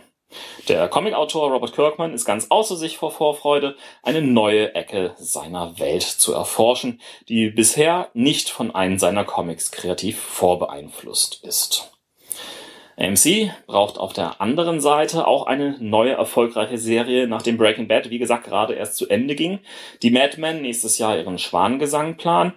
Der 0.69 0.87
Comicautor 0.87 1.51
Robert 1.51 1.75
Kirkman 1.75 2.15
ist 2.15 2.25
ganz 2.25 2.47
außer 2.51 2.77
sich 2.77 2.99
vor 2.99 3.11
Vorfreude, 3.11 3.75
eine 4.05 4.23
neue 4.23 4.77
Ecke 4.77 5.17
seiner 5.19 5.77
Welt 5.81 6.05
zu 6.05 6.33
erforschen, 6.35 7.01
die 7.29 7.51
bisher 7.51 8.11
nicht 8.15 8.49
von 8.49 8.73
einem 8.73 9.01
seiner 9.01 9.25
Comics 9.25 9.73
kreativ 9.73 10.21
vorbeeinflusst 10.21 11.43
ist. 11.43 11.91
AMC 12.97 13.51
braucht 13.67 13.99
auf 13.99 14.13
der 14.13 14.41
anderen 14.41 14.81
Seite 14.81 15.27
auch 15.27 15.47
eine 15.47 15.77
neue 15.81 16.13
erfolgreiche 16.13 16.79
Serie, 16.79 17.27
nachdem 17.27 17.59
Breaking 17.59 17.89
Bad, 17.89 18.09
wie 18.11 18.21
gesagt, 18.21 18.45
gerade 18.45 18.75
erst 18.75 18.95
zu 18.95 19.09
Ende 19.09 19.35
ging. 19.35 19.59
Die 20.03 20.13
Mad 20.13 20.41
Men 20.41 20.63
nächstes 20.63 20.99
Jahr 20.99 21.19
ihren 21.19 21.39
Schwanengesang 21.39 22.17
planen. 22.17 22.53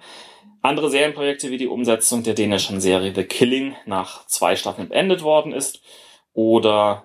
Andere 0.65 0.89
Serienprojekte 0.89 1.51
wie 1.51 1.60
die 1.60 1.67
Umsetzung 1.67 2.23
der 2.23 2.34
dänischen 2.34 2.82
Serie 2.82 3.13
The 3.13 3.23
Killing 3.23 3.75
nach 3.86 4.25
zwei 4.25 4.56
Staffeln 4.56 4.89
beendet 4.89 5.21
worden 5.21 5.54
ist 5.54 5.80
oder 6.34 7.04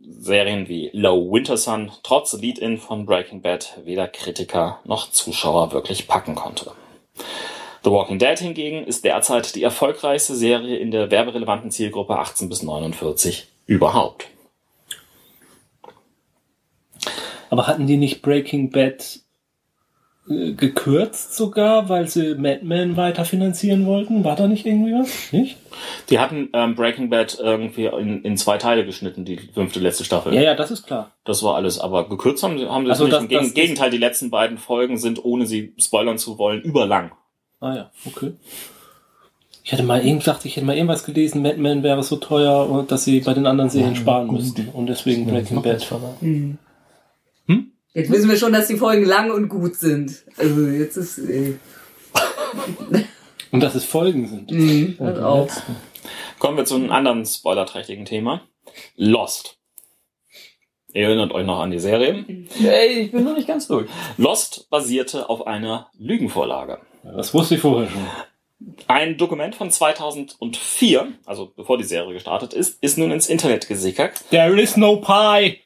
Serien 0.00 0.68
wie 0.68 0.88
Low 0.92 1.32
Winter 1.32 1.56
Sun 1.56 1.90
trotz 2.04 2.32
Lead-In 2.34 2.78
von 2.78 3.04
Breaking 3.04 3.42
Bad 3.42 3.80
weder 3.82 4.06
Kritiker 4.06 4.78
noch 4.84 5.10
Zuschauer 5.10 5.72
wirklich 5.72 6.06
packen 6.06 6.36
konnte. 6.36 6.70
The 7.82 7.90
Walking 7.90 8.20
Dead 8.20 8.38
hingegen 8.38 8.84
ist 8.86 9.04
derzeit 9.04 9.56
die 9.56 9.64
erfolgreichste 9.64 10.36
Serie 10.36 10.76
in 10.76 10.92
der 10.92 11.10
werberelevanten 11.10 11.72
Zielgruppe 11.72 12.16
18 12.20 12.48
bis 12.48 12.62
49 12.62 13.48
überhaupt. 13.66 14.28
Aber 17.50 17.66
hatten 17.66 17.88
die 17.88 17.96
nicht 17.96 18.22
Breaking 18.22 18.70
Bad 18.70 19.21
gekürzt 20.28 21.34
sogar, 21.36 21.88
weil 21.88 22.08
sie 22.08 22.36
Mad 22.36 22.60
Men 22.62 22.96
weiter 22.96 23.24
finanzieren 23.24 23.86
wollten? 23.86 24.22
War 24.24 24.36
da 24.36 24.46
nicht 24.46 24.64
irgendwie 24.64 24.92
was? 24.92 25.32
Nicht? 25.32 25.56
Die 26.10 26.18
hatten 26.20 26.48
ähm, 26.52 26.74
Breaking 26.76 27.10
Bad 27.10 27.38
irgendwie 27.40 27.86
in, 27.86 28.22
in 28.22 28.36
zwei 28.36 28.56
Teile 28.58 28.84
geschnitten, 28.86 29.24
die 29.24 29.36
fünfte 29.38 29.80
letzte 29.80 30.04
Staffel. 30.04 30.32
Ja, 30.32 30.40
ja, 30.42 30.54
das 30.54 30.70
ist 30.70 30.86
klar. 30.86 31.10
Das 31.24 31.42
war 31.42 31.56
alles, 31.56 31.78
aber 31.80 32.08
gekürzt 32.08 32.42
haben 32.44 32.56
sie, 32.58 32.66
haben 32.68 32.84
sie 32.84 32.90
Also 32.90 33.06
es 33.06 33.20
nicht. 33.20 33.32
das- 33.32 33.40
Im 33.40 33.46
das- 33.48 33.54
Gegenteil, 33.54 33.90
die 33.90 33.98
letzten 33.98 34.30
beiden 34.30 34.58
Folgen 34.58 34.96
sind, 34.96 35.24
ohne 35.24 35.44
sie 35.46 35.74
spoilern 35.78 36.18
zu 36.18 36.38
wollen, 36.38 36.60
überlang. 36.62 37.10
Ah 37.60 37.74
ja, 37.74 37.90
okay. 38.06 38.32
Ich 39.64 39.72
hatte 39.72 39.82
mal 39.84 40.04
irgend 40.04 40.26
dachte, 40.26 40.48
ich 40.48 40.56
hätte 40.56 40.66
mal 40.66 40.74
irgendwas 40.76 41.04
gelesen, 41.04 41.42
Mad 41.42 41.56
Men 41.56 41.82
wäre 41.82 42.02
so 42.02 42.16
teuer, 42.16 42.84
dass 42.86 43.04
sie 43.04 43.20
bei 43.20 43.34
den 43.34 43.46
anderen 43.46 43.70
Serien 43.70 43.94
sparen 43.96 44.28
müssten. 44.32 44.68
Und 44.68 44.86
deswegen 44.86 45.26
Breaking 45.26 45.62
Bad. 45.62 45.82
verraten. 45.84 46.58
Jetzt 47.94 48.10
wissen 48.10 48.28
wir 48.30 48.36
schon, 48.36 48.52
dass 48.52 48.68
die 48.68 48.76
Folgen 48.76 49.04
lang 49.04 49.30
und 49.30 49.48
gut 49.48 49.76
sind. 49.76 50.24
Also 50.36 50.66
jetzt 50.66 50.96
ist 50.96 51.18
äh, 51.18 51.54
Und 53.50 53.60
dass 53.62 53.74
es 53.74 53.84
Folgen 53.84 54.26
sind. 54.26 54.50
mhm, 54.50 54.96
das 54.98 55.18
auch. 55.20 55.48
Kommen 56.38 56.56
wir 56.56 56.64
zu 56.64 56.74
einem 56.76 56.90
anderen 56.90 57.24
spoilerträchtigen 57.26 58.04
Thema. 58.04 58.42
Lost. 58.96 59.58
Ihr 60.94 61.04
erinnert 61.04 61.32
euch 61.32 61.46
noch 61.46 61.60
an 61.60 61.70
die 61.70 61.78
Serie. 61.78 62.24
Ey, 62.62 63.00
ich 63.00 63.12
bin 63.12 63.24
noch 63.24 63.36
nicht 63.36 63.48
ganz 63.48 63.66
durch. 63.66 63.88
Lost 64.18 64.68
basierte 64.70 65.28
auf 65.30 65.46
einer 65.46 65.90
Lügenvorlage. 65.98 66.80
Das 67.02 67.32
wusste 67.32 67.54
ich 67.56 67.60
vorher 67.60 67.88
schon. 67.90 68.06
Ein 68.86 69.16
Dokument 69.16 69.54
von 69.54 69.70
2004, 69.70 71.12
also 71.26 71.52
bevor 71.56 71.78
die 71.78 71.84
Serie 71.84 72.12
gestartet 72.14 72.52
ist, 72.54 72.82
ist 72.82 72.96
nun 72.98 73.10
ins 73.10 73.28
Internet 73.28 73.68
gesickert. 73.68 74.12
There 74.30 74.60
is 74.60 74.76
no 74.76 74.96
pie! 74.96 75.60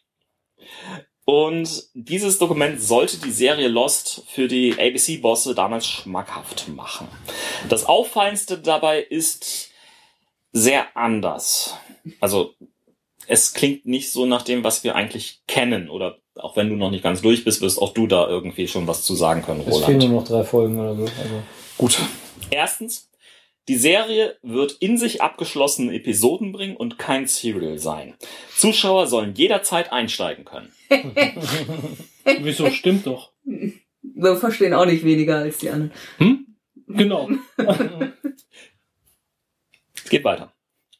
Und 1.26 1.88
dieses 1.94 2.38
Dokument 2.38 2.80
sollte 2.80 3.18
die 3.18 3.32
Serie 3.32 3.66
Lost 3.66 4.22
für 4.28 4.46
die 4.46 4.74
ABC-Bosse 4.78 5.56
damals 5.56 5.84
schmackhaft 5.84 6.68
machen. 6.68 7.08
Das 7.68 7.84
Auffallendste 7.84 8.58
dabei 8.58 9.00
ist 9.02 9.70
sehr 10.52 10.96
anders. 10.96 11.74
Also 12.20 12.54
es 13.26 13.54
klingt 13.54 13.86
nicht 13.86 14.12
so 14.12 14.24
nach 14.24 14.42
dem, 14.42 14.62
was 14.62 14.84
wir 14.84 14.94
eigentlich 14.94 15.40
kennen. 15.48 15.90
Oder 15.90 16.18
auch 16.36 16.54
wenn 16.56 16.68
du 16.70 16.76
noch 16.76 16.92
nicht 16.92 17.02
ganz 17.02 17.22
durch 17.22 17.44
bist, 17.44 17.60
wirst 17.60 17.82
auch 17.82 17.92
du 17.92 18.06
da 18.06 18.28
irgendwie 18.28 18.68
schon 18.68 18.86
was 18.86 19.02
zu 19.02 19.16
sagen 19.16 19.42
können, 19.42 19.64
Es 19.66 19.78
fehlen 19.78 19.82
Roland. 19.84 20.12
nur 20.12 20.20
noch 20.20 20.28
drei 20.28 20.44
Folgen 20.44 20.78
oder 20.78 20.94
so. 20.94 21.02
Also. 21.02 21.42
Gut. 21.76 21.98
Erstens, 22.50 23.10
die 23.66 23.76
Serie 23.76 24.36
wird 24.42 24.76
in 24.78 24.96
sich 24.96 25.22
abgeschlossene 25.22 25.92
Episoden 25.92 26.52
bringen 26.52 26.76
und 26.76 26.98
kein 26.98 27.26
Serial 27.26 27.78
sein. 27.78 28.14
Zuschauer 28.56 29.08
sollen 29.08 29.34
jederzeit 29.34 29.90
einsteigen 29.90 30.44
können. 30.44 30.72
Wieso 32.40 32.70
stimmt 32.70 33.06
doch? 33.06 33.32
Wir 33.44 34.36
verstehen 34.36 34.72
auch 34.74 34.86
nicht 34.86 35.04
weniger 35.04 35.38
als 35.38 35.58
die 35.58 35.70
anderen. 35.70 35.92
Genau. 36.88 37.28
Es 39.94 40.04
geht 40.10 40.24
weiter. 40.24 40.52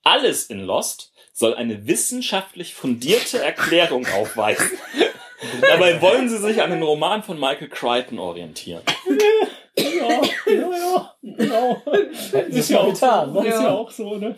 Alles 0.02 0.46
in 0.46 0.60
Lost 0.60 1.12
soll 1.32 1.54
eine 1.54 1.86
wissenschaftlich 1.86 2.74
fundierte 2.74 3.38
Erklärung 3.42 4.06
aufweisen. 4.06 4.70
Dabei 5.60 6.00
wollen 6.00 6.28
sie 6.28 6.38
sich 6.38 6.62
an 6.62 6.70
den 6.70 6.82
Roman 6.82 7.22
von 7.22 7.38
Michael 7.38 7.68
Crichton 7.68 8.18
orientieren. 8.18 8.82
Ja, 9.76 10.22
ja, 10.46 10.54
ja. 10.54 11.14
Genau. 11.22 11.82
Sie 12.50 12.58
Ist 12.58 12.70
ja 12.70 12.80
auch 12.80 12.92
getan, 12.94 13.34
so, 13.34 13.42
ne? 13.42 13.48
ist 13.48 13.54
ja 13.54 13.62
Ja. 13.64 13.70
auch 13.74 13.90
so, 13.90 14.16
ne? 14.16 14.34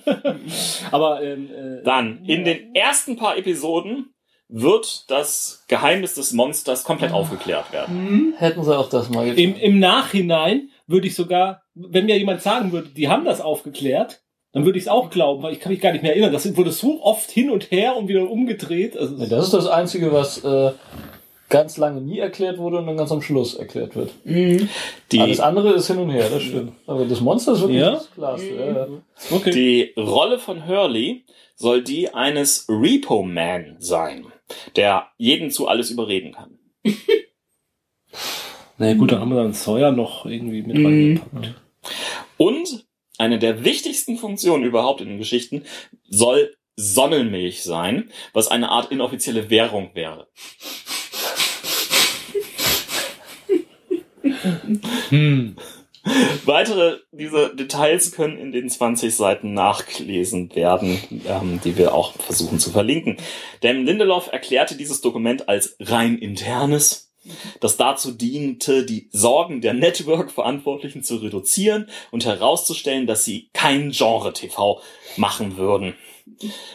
Aber 0.91 1.23
ähm, 1.23 1.49
äh, 1.53 1.83
Dann, 1.85 2.25
in 2.25 2.45
den 2.45 2.75
ersten 2.75 3.17
paar 3.17 3.37
Episoden 3.37 4.13
wird 4.49 5.11
das 5.11 5.65
Geheimnis 5.69 6.15
des 6.15 6.33
Monsters 6.33 6.85
komplett 6.85 7.13
aufgeklärt 7.13 7.73
werden. 7.73 8.35
Hätten 8.39 8.65
sie 8.65 8.77
auch 8.77 8.89
das 8.89 9.11
mal 9.11 9.27
getan. 9.27 9.39
im, 9.39 9.57
im 9.57 9.79
Nachhinein 9.79 10.71
würde 10.87 11.07
ich 11.07 11.15
sogar, 11.15 11.63
wenn 11.75 12.07
mir 12.07 12.17
jemand 12.19 12.41
sagen 12.43 12.73
würde, 12.73 12.89
die 12.89 13.09
haben 13.09 13.25
das 13.25 13.41
aufgeklärt, 13.43 14.23
dann 14.53 14.65
würde 14.65 14.79
ich 14.79 14.85
es 14.85 14.89
auch 14.89 15.11
glauben, 15.11 15.43
weil 15.43 15.53
ich 15.53 15.61
kann 15.61 15.71
mich 15.71 15.81
gar 15.83 15.93
nicht 15.93 16.03
mehr 16.03 16.13
erinnern. 16.13 16.33
Das 16.33 16.57
wurde 16.57 16.73
so 16.73 17.03
oft 17.03 17.31
hin 17.31 17.51
und 17.51 17.71
her 17.71 17.97
und 17.97 18.09
wieder 18.09 18.31
umgedreht. 18.31 18.97
Also, 18.97 19.15
Nee, 19.17 19.29
das 19.29 19.45
ist 19.45 19.53
das 19.55 19.67
Einzige, 19.67 20.11
was 20.13 20.43
äh, 20.43 20.73
ganz 21.51 21.77
lange 21.77 22.01
nie 22.01 22.19
erklärt 22.19 22.57
wurde 22.57 22.79
und 22.79 22.87
dann 22.87 22.97
ganz 22.97 23.13
am 23.13 23.21
Schluss 23.21 23.55
erklärt 23.55 23.95
wird. 23.95 24.11
Mhm. 24.25 24.71
Die, 25.13 25.21
Alles 25.21 25.41
andere 25.41 25.73
ist 25.75 25.89
hin 25.89 25.99
und 25.99 26.09
her, 26.11 26.29
das 26.31 26.43
stimmt. 26.43 26.73
Aber 26.87 27.05
das 27.05 27.21
Monster 27.21 27.53
ist 27.53 27.61
wirklich 27.61 27.81
Ja? 27.81 27.91
das 27.93 28.11
Klarste. 28.13 28.55
Ja, 28.55 28.67
ja. 28.73 28.87
okay. 29.31 29.51
die 29.51 29.93
Rolle 30.01 30.39
von 30.39 30.67
Hurley 30.67 31.25
soll 31.55 31.83
die 31.83 32.15
eines 32.15 32.67
Repo 32.71 33.23
Man 33.23 33.77
sein, 33.81 34.27
der 34.77 35.09
jeden 35.19 35.51
zu 35.51 35.69
alles 35.69 35.91
überreden 35.91 36.33
kann. 36.33 36.59
Na 38.79 38.95
gut, 38.95 39.11
dann 39.13 39.21
haben 39.21 39.31
wir 39.31 39.43
dann 39.43 39.53
Sawyer 39.55 39.91
noch 39.93 40.25
irgendwie 40.25 40.63
mit 40.63 40.77
Mhm. 40.79 40.87
reingepackt. 40.87 41.55
Und 42.37 42.87
eine 43.19 43.39
der 43.41 43.65
wichtigsten 43.65 44.17
Funktionen 44.17 44.65
überhaupt 44.65 45.01
in 45.01 45.09
den 45.09 45.19
Geschichten 45.19 45.65
soll 46.09 46.55
Sonnenmilch 46.77 47.65
sein, 47.65 48.13
was 48.33 48.47
eine 48.49 48.69
Art 48.69 48.93
inoffizielle 48.93 49.51
Währung 49.51 49.91
wäre. 49.95 50.29
Hm. 55.09 55.57
Weitere 56.45 56.99
dieser 57.13 57.55
Details 57.55 58.13
können 58.13 58.39
in 58.39 58.53
den 58.53 58.69
20 58.69 59.15
Seiten 59.15 59.55
nachgelesen 59.55 60.55
werden, 60.55 60.99
ähm, 61.27 61.61
die 61.65 61.77
wir 61.77 61.95
auch 61.95 62.13
versuchen 62.15 62.59
zu 62.59 62.71
verlinken. 62.71 63.17
Denn 63.63 63.85
Lindelof 63.85 64.31
erklärte 64.33 64.77
dieses 64.77 65.01
Dokument 65.01 65.49
als 65.49 65.77
rein 65.81 66.19
internes, 66.19 67.13
das 67.61 67.77
dazu 67.77 68.13
diente, 68.13 68.85
die 68.87 69.09
Sorgen 69.13 69.61
der 69.61 69.75
Network-Verantwortlichen 69.75 71.03
zu 71.03 71.17
reduzieren 71.17 71.89
und 72.11 72.25
herauszustellen, 72.25 73.07
dass 73.07 73.25
sie 73.25 73.51
kein 73.53 73.91
Genre-TV 73.91 74.81
machen 75.17 75.57
würden. 75.57 75.95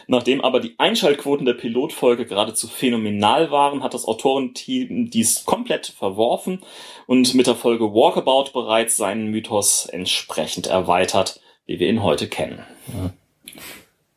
Nachdem 0.06 0.40
aber 0.40 0.60
die 0.60 0.74
Einschaltquoten 0.78 1.46
der 1.46 1.54
Pilotfolge 1.54 2.26
geradezu 2.26 2.68
phänomenal 2.68 3.50
waren, 3.50 3.82
hat 3.82 3.94
das 3.94 4.06
Autorenteam 4.06 5.10
dies 5.10 5.44
komplett 5.44 5.86
verworfen 5.86 6.60
und 7.06 7.34
mit 7.34 7.46
der 7.46 7.54
Folge 7.54 7.92
Walkabout 7.92 8.52
bereits 8.52 8.96
seinen 8.96 9.30
Mythos 9.30 9.86
entsprechend 9.86 10.66
erweitert, 10.66 11.40
wie 11.66 11.78
wir 11.78 11.88
ihn 11.88 12.02
heute 12.02 12.28
kennen. 12.28 12.64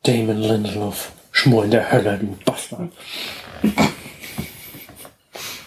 Damon 0.02 0.40
Lindelof. 0.40 1.12
Schmor 1.32 1.64
in 1.64 1.70
der 1.70 1.92
Hölle, 1.92 2.18
du 2.18 2.36
Bastard. 2.44 2.90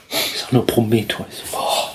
Ist 0.10 0.44
doch 0.44 0.52
nur 0.52 0.66
Prometheus. 0.66 1.44
Boah. 1.52 1.92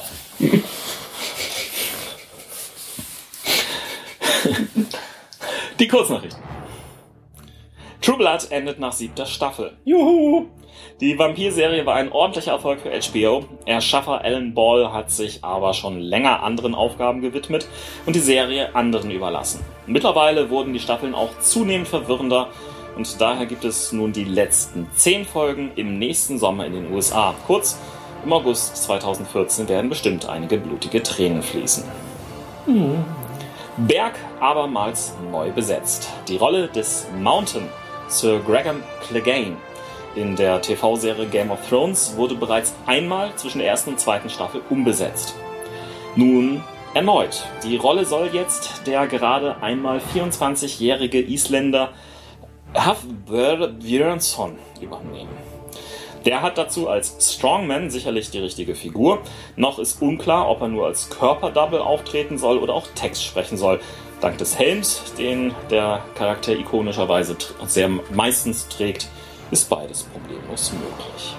Die 5.79 5.89
Kurznachrichten. 5.89 6.56
True 8.01 8.19
Blood 8.19 8.51
endet 8.51 8.79
nach 8.79 8.93
siebter 8.93 9.27
Staffel. 9.27 9.73
Juhu! 9.85 10.47
Die 11.01 11.19
Vampir-Serie 11.19 11.85
war 11.87 11.95
ein 11.95 12.13
ordentlicher 12.13 12.53
Erfolg 12.53 12.81
für 12.81 12.91
HBO. 12.91 13.45
Erschaffer 13.65 14.23
Alan 14.23 14.55
Ball 14.55 14.93
hat 14.93 15.11
sich 15.11 15.43
aber 15.43 15.75
schon 15.75 16.01
länger 16.01 16.43
anderen 16.43 16.75
Aufgaben 16.75 17.21
gewidmet 17.21 17.67
und 18.07 18.15
die 18.15 18.21
Serie 18.21 18.75
anderen 18.75 19.11
überlassen. 19.11 19.65
Mittlerweile 19.87 20.51
wurden 20.51 20.73
die 20.73 20.81
Staffeln 20.81 21.15
auch 21.15 21.39
zunehmend 21.41 21.89
verwirrender 21.89 22.49
und 22.97 23.21
daher 23.21 23.47
gibt 23.47 23.65
es 23.65 23.93
nun 23.93 24.13
die 24.13 24.25
letzten 24.25 24.89
zehn 24.95 25.25
Folgen 25.25 25.73
im 25.77 25.99
nächsten 25.99 26.39
Sommer 26.39 26.65
in 26.67 26.73
den 26.73 26.93
USA. 26.93 27.35
Kurz, 27.47 27.79
im 28.25 28.33
August 28.33 28.77
2014 28.85 29.69
werden 29.69 29.91
bestimmt 29.91 30.29
einige 30.29 30.59
blutige 30.59 31.03
Tränen 31.03 31.43
fließen. 31.43 31.85
Berg 33.77 34.15
abermals 34.41 35.13
neu 35.31 35.51
besetzt. 35.51 36.11
Die 36.27 36.37
Rolle 36.37 36.69
des 36.69 37.07
Mountain, 37.21 37.69
Sir 38.09 38.41
Graham 38.41 38.83
Clegane, 39.07 39.57
in 40.15 40.35
der 40.35 40.63
TV-Serie 40.63 41.27
Game 41.27 41.51
of 41.51 41.59
Thrones 41.69 42.17
wurde 42.17 42.35
bereits 42.35 42.75
einmal 42.87 43.35
zwischen 43.37 43.59
der 43.59 43.69
ersten 43.69 43.91
und 43.91 44.01
zweiten 44.01 44.31
Staffel 44.31 44.63
umbesetzt. 44.71 45.35
Nun 46.15 46.65
erneut. 46.95 47.45
Die 47.63 47.77
Rolle 47.77 48.07
soll 48.07 48.31
jetzt 48.33 48.87
der 48.87 49.07
gerade 49.07 49.63
einmal 49.63 50.01
24-jährige 50.15 51.21
Isländer 51.21 51.91
Hafbjörn 52.75 53.79
Björnsson 53.79 54.59
übernehmen. 54.81 55.37
Der 56.25 56.43
hat 56.43 56.59
dazu 56.59 56.89
als 56.89 57.35
Strongman 57.35 57.91
sicherlich 57.91 58.31
die 58.31 58.41
richtige 58.41 58.75
Figur. 58.75 59.21
Noch 59.55 59.79
ist 59.79 60.01
unklar, 60.01 60.49
ob 60.49 60.63
er 60.63 60.69
nur 60.69 60.87
als 60.87 61.11
Körperdouble 61.11 61.85
auftreten 61.85 62.39
soll 62.39 62.59
oder 62.59 62.75
auch 62.75 62.87
Text 62.95 63.23
sprechen 63.23 63.57
soll. 63.57 63.81
Dank 64.21 64.39
des 64.39 64.59
Helms, 64.59 65.13
den 65.19 65.55
der 65.71 66.03
Charakter 66.15 66.53
ikonischerweise 66.53 67.37
sehr 67.67 67.89
meistens 68.13 68.69
trägt, 68.69 69.09
ist 69.51 69.69
beides 69.69 70.05
problemlos 70.05 70.73
möglich. 70.73 71.37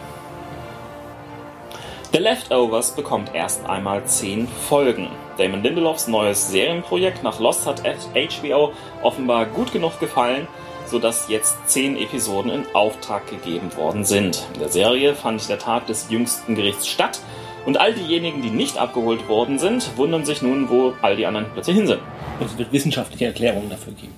The 2.13 2.19
Leftovers 2.19 2.95
bekommt 2.95 3.35
erst 3.35 3.65
einmal 3.65 4.05
10 4.05 4.47
Folgen. 4.47 5.09
Damon 5.37 5.61
Lindelofs 5.61 6.07
neues 6.07 6.49
Serienprojekt 6.49 7.21
nach 7.21 7.39
Lost 7.39 7.65
hat 7.65 7.83
HBO 7.83 8.71
offenbar 9.03 9.45
gut 9.45 9.73
genug 9.73 9.99
gefallen, 9.99 10.47
sodass 10.85 11.27
jetzt 11.27 11.57
10 11.65 11.97
Episoden 11.97 12.51
in 12.51 12.65
Auftrag 12.73 13.27
gegeben 13.27 13.75
worden 13.75 14.05
sind. 14.05 14.47
In 14.53 14.61
der 14.61 14.69
Serie 14.69 15.15
fand 15.15 15.49
der 15.49 15.59
Tag 15.59 15.87
des 15.87 16.09
jüngsten 16.09 16.55
Gerichts 16.55 16.87
statt 16.87 17.19
und 17.67 17.77
all 17.77 17.93
diejenigen, 17.93 18.41
die 18.41 18.49
nicht 18.49 18.77
abgeholt 18.77 19.27
worden 19.27 19.59
sind, 19.59 19.97
wundern 19.97 20.23
sich 20.23 20.41
nun, 20.41 20.69
wo 20.69 20.93
all 21.01 21.17
die 21.17 21.25
anderen 21.25 21.47
plötzlich 21.51 21.75
hin 21.75 21.85
sind. 21.85 21.99
Es 22.39 22.57
wird 22.57 22.71
wissenschaftliche 22.71 23.25
Erklärungen 23.25 23.69
dafür 23.69 23.91
geben. 23.91 24.15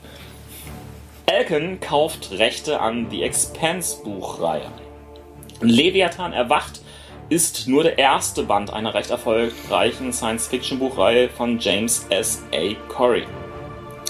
Elkin 1.25 1.79
kauft 1.79 2.29
Rechte 2.33 2.79
an 2.79 3.07
The 3.09 3.23
Expanse 3.23 4.03
Buchreihe. 4.03 4.67
Leviathan 5.61 6.31
erwacht 6.31 6.81
ist 7.29 7.67
nur 7.67 7.81
der 7.81 7.97
erste 7.97 8.43
Band 8.43 8.71
einer 8.71 8.93
recht 8.93 9.09
erfolgreichen 9.09 10.13
Science-Fiction-Buchreihe 10.13 11.29
von 11.29 11.57
James 11.57 12.05
S. 12.11 12.43
A. 12.53 12.75
Corey. 12.87 13.23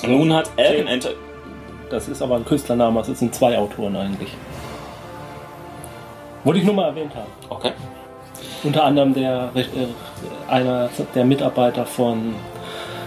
Nun 0.06 0.34
hat 0.34 0.52
Elkin 0.58 0.88
Enter 0.88 1.12
Das 1.90 2.10
ist 2.10 2.22
aber 2.22 2.36
ein 2.36 2.44
Künstlername, 2.44 3.00
es 3.00 3.20
sind 3.20 3.34
zwei 3.34 3.58
Autoren 3.58 3.96
eigentlich. 3.96 4.36
Wollte 6.44 6.60
ich 6.60 6.66
nur 6.66 6.76
mal 6.76 6.90
erwähnt 6.90 7.16
haben. 7.16 7.32
Okay. 7.48 7.72
Unter 8.64 8.84
anderem 8.84 9.14
der, 9.14 9.52
äh, 9.56 9.66
einer 10.48 10.90
der 11.16 11.26
Mitarbeiter 11.26 11.86
von 11.86 12.36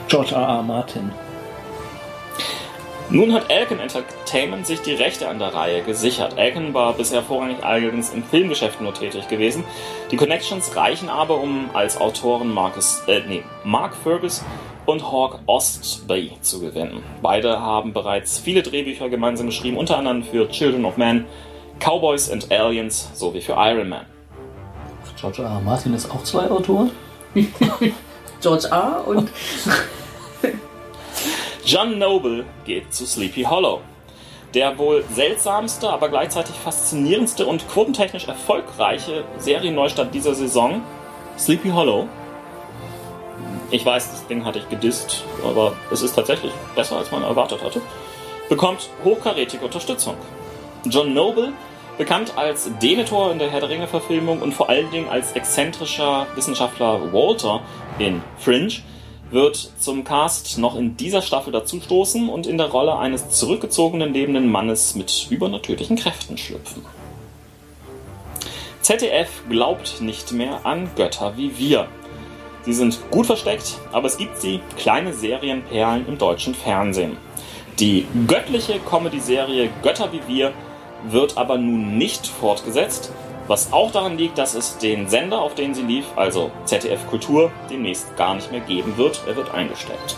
George 0.08 0.34
R. 0.34 0.42
R. 0.42 0.62
Martin. 0.62 1.10
Nun 3.10 3.34
hat 3.34 3.50
Elkin 3.50 3.78
Entertainment 3.78 4.66
sich 4.66 4.80
die 4.80 4.94
Rechte 4.94 5.28
an 5.28 5.38
der 5.38 5.52
Reihe 5.52 5.82
gesichert. 5.82 6.38
Elkin 6.38 6.72
war 6.72 6.94
bisher 6.94 7.22
vorrangig 7.22 7.62
allerdings 7.62 8.10
im 8.10 8.24
Filmgeschäft 8.24 8.80
nur 8.80 8.94
tätig 8.94 9.28
gewesen. 9.28 9.64
Die 10.10 10.16
Connections 10.16 10.74
reichen 10.76 11.10
aber, 11.10 11.38
um 11.38 11.68
als 11.74 12.00
Autoren 12.00 12.50
Marcus, 12.54 13.02
äh, 13.08 13.20
nee, 13.28 13.42
Mark 13.64 13.94
Fergus 13.94 14.42
und 14.86 15.12
Hawk 15.12 15.40
Ostby 15.44 16.32
zu 16.40 16.60
gewinnen. 16.60 17.02
Beide 17.20 17.60
haben 17.60 17.92
bereits 17.92 18.38
viele 18.38 18.62
Drehbücher 18.62 19.10
gemeinsam 19.10 19.46
geschrieben, 19.46 19.76
unter 19.76 19.98
anderem 19.98 20.22
für 20.22 20.48
Children 20.48 20.86
of 20.86 20.96
Men, 20.96 21.26
Cowboys 21.80 22.30
and 22.30 22.50
Aliens 22.50 23.10
sowie 23.12 23.42
für 23.42 23.56
Iron 23.58 23.90
Man. 23.90 24.06
George 25.22 25.42
R. 25.44 25.60
Martin 25.64 25.94
ist 25.94 26.10
auch 26.10 26.24
zwei 26.24 26.50
Autoren. 26.50 26.90
George 28.40 28.66
R. 28.68 29.04
und 29.06 29.30
John 31.64 31.96
Noble 31.96 32.44
geht 32.64 32.92
zu 32.92 33.06
Sleepy 33.06 33.44
Hollow. 33.44 33.82
Der 34.52 34.76
wohl 34.78 35.04
seltsamste, 35.14 35.88
aber 35.88 36.08
gleichzeitig 36.08 36.56
faszinierendste 36.56 37.46
und 37.46 37.68
quotentechnisch 37.68 38.26
erfolgreiche 38.26 39.22
Serienneustart 39.38 40.12
dieser 40.12 40.34
Saison, 40.34 40.82
Sleepy 41.38 41.70
Hollow. 41.70 42.08
Ich 43.70 43.86
weiß, 43.86 44.10
das 44.10 44.26
Ding 44.26 44.44
hatte 44.44 44.58
ich 44.58 44.68
gedisst, 44.68 45.22
aber 45.44 45.74
es 45.92 46.02
ist 46.02 46.16
tatsächlich 46.16 46.52
besser, 46.74 46.96
als 46.96 47.12
man 47.12 47.22
erwartet 47.22 47.62
hatte. 47.62 47.80
Bekommt 48.48 48.90
hochkarätige 49.04 49.64
Unterstützung. 49.64 50.16
John 50.84 51.14
Noble, 51.14 51.52
bekannt 51.98 52.36
als 52.36 52.70
Denethor 52.80 53.32
in 53.32 53.38
der 53.38 53.50
Herr 53.50 53.60
der 53.60 53.68
Ringe-Verfilmung 53.68 54.40
und 54.40 54.54
vor 54.54 54.68
allen 54.68 54.90
Dingen 54.90 55.08
als 55.08 55.32
exzentrischer 55.32 56.26
Wissenschaftler 56.34 57.12
Walter 57.12 57.60
in 57.98 58.22
Fringe, 58.38 58.72
wird 59.30 59.72
zum 59.78 60.04
Cast 60.04 60.58
noch 60.58 60.76
in 60.76 60.96
dieser 60.96 61.22
Staffel 61.22 61.52
dazustoßen 61.52 62.28
und 62.28 62.46
in 62.46 62.58
der 62.58 62.68
Rolle 62.68 62.98
eines 62.98 63.30
zurückgezogenen 63.30 64.12
lebenden 64.12 64.50
Mannes 64.50 64.94
mit 64.94 65.26
übernatürlichen 65.30 65.96
Kräften 65.96 66.36
schlüpfen. 66.36 66.84
ZDF 68.82 69.30
glaubt 69.48 70.00
nicht 70.00 70.32
mehr 70.32 70.66
an 70.66 70.90
Götter 70.96 71.36
wie 71.36 71.56
wir. 71.56 71.88
Sie 72.64 72.74
sind 72.74 72.98
gut 73.10 73.26
versteckt, 73.26 73.78
aber 73.90 74.06
es 74.06 74.18
gibt 74.18 74.40
sie, 74.40 74.60
kleine 74.76 75.12
Serienperlen 75.12 76.06
im 76.06 76.18
deutschen 76.18 76.54
Fernsehen. 76.54 77.16
Die 77.78 78.06
göttliche 78.26 78.78
Comedy-Serie 78.80 79.70
Götter 79.82 80.12
wie 80.12 80.20
wir 80.28 80.52
wird 81.04 81.36
aber 81.36 81.58
nun 81.58 81.98
nicht 81.98 82.26
fortgesetzt, 82.26 83.10
was 83.48 83.72
auch 83.72 83.90
daran 83.90 84.16
liegt, 84.16 84.38
dass 84.38 84.54
es 84.54 84.78
den 84.78 85.08
Sender, 85.08 85.40
auf 85.40 85.54
den 85.54 85.74
sie 85.74 85.82
lief, 85.82 86.06
also 86.16 86.50
ZDF 86.64 87.06
Kultur, 87.08 87.50
demnächst 87.70 88.16
gar 88.16 88.34
nicht 88.34 88.50
mehr 88.50 88.60
geben 88.60 88.96
wird. 88.96 89.22
Er 89.26 89.36
wird 89.36 89.52
eingestellt. 89.52 90.16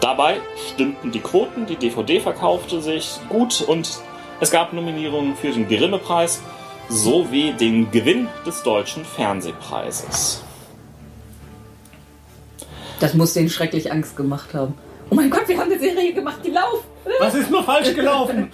Dabei 0.00 0.40
stimmten 0.72 1.10
die 1.10 1.20
Quoten, 1.20 1.66
die 1.66 1.76
DVD 1.76 2.20
verkaufte 2.20 2.80
sich 2.80 3.18
gut 3.28 3.62
und 3.62 4.00
es 4.40 4.50
gab 4.50 4.72
Nominierungen 4.72 5.34
für 5.34 5.50
den 5.50 5.66
Grimme-Preis 5.66 6.40
sowie 6.88 7.52
den 7.52 7.90
Gewinn 7.90 8.28
des 8.46 8.62
Deutschen 8.62 9.04
Fernsehpreises. 9.04 10.44
das 13.00 13.14
muss 13.14 13.34
denen 13.34 13.48
schrecklich 13.48 13.92
Angst 13.92 14.16
gemacht 14.16 14.54
haben. 14.54 14.74
Oh 15.10 15.14
mein 15.14 15.30
Gott, 15.30 15.48
wir 15.48 15.58
haben 15.58 15.70
eine 15.70 15.80
Serie 15.80 16.12
gemacht, 16.12 16.38
die 16.44 16.50
lauft. 16.50 16.84
Was 17.20 17.34
ist 17.34 17.50
nur 17.50 17.62
falsch 17.64 17.94
gelaufen? 17.94 18.50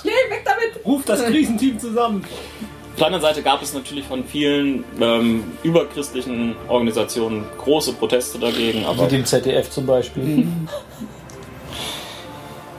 Schnell, 0.00 0.14
weg 0.30 0.42
damit. 0.44 0.84
Ruft 0.84 1.08
das 1.08 1.24
Krisenteam 1.24 1.78
zusammen. 1.78 2.24
Auf 2.24 2.96
der 2.98 3.06
anderen 3.06 3.22
Seite 3.22 3.42
gab 3.42 3.62
es 3.62 3.74
natürlich 3.74 4.06
von 4.06 4.24
vielen 4.24 4.84
ähm, 5.00 5.44
überchristlichen 5.62 6.56
Organisationen 6.66 7.44
große 7.58 7.92
Proteste 7.92 8.38
dagegen, 8.38 8.84
aber 8.86 9.02
Mit 9.02 9.12
dem 9.12 9.24
ZDF 9.24 9.70
zum 9.70 9.86
Beispiel. 9.86 10.48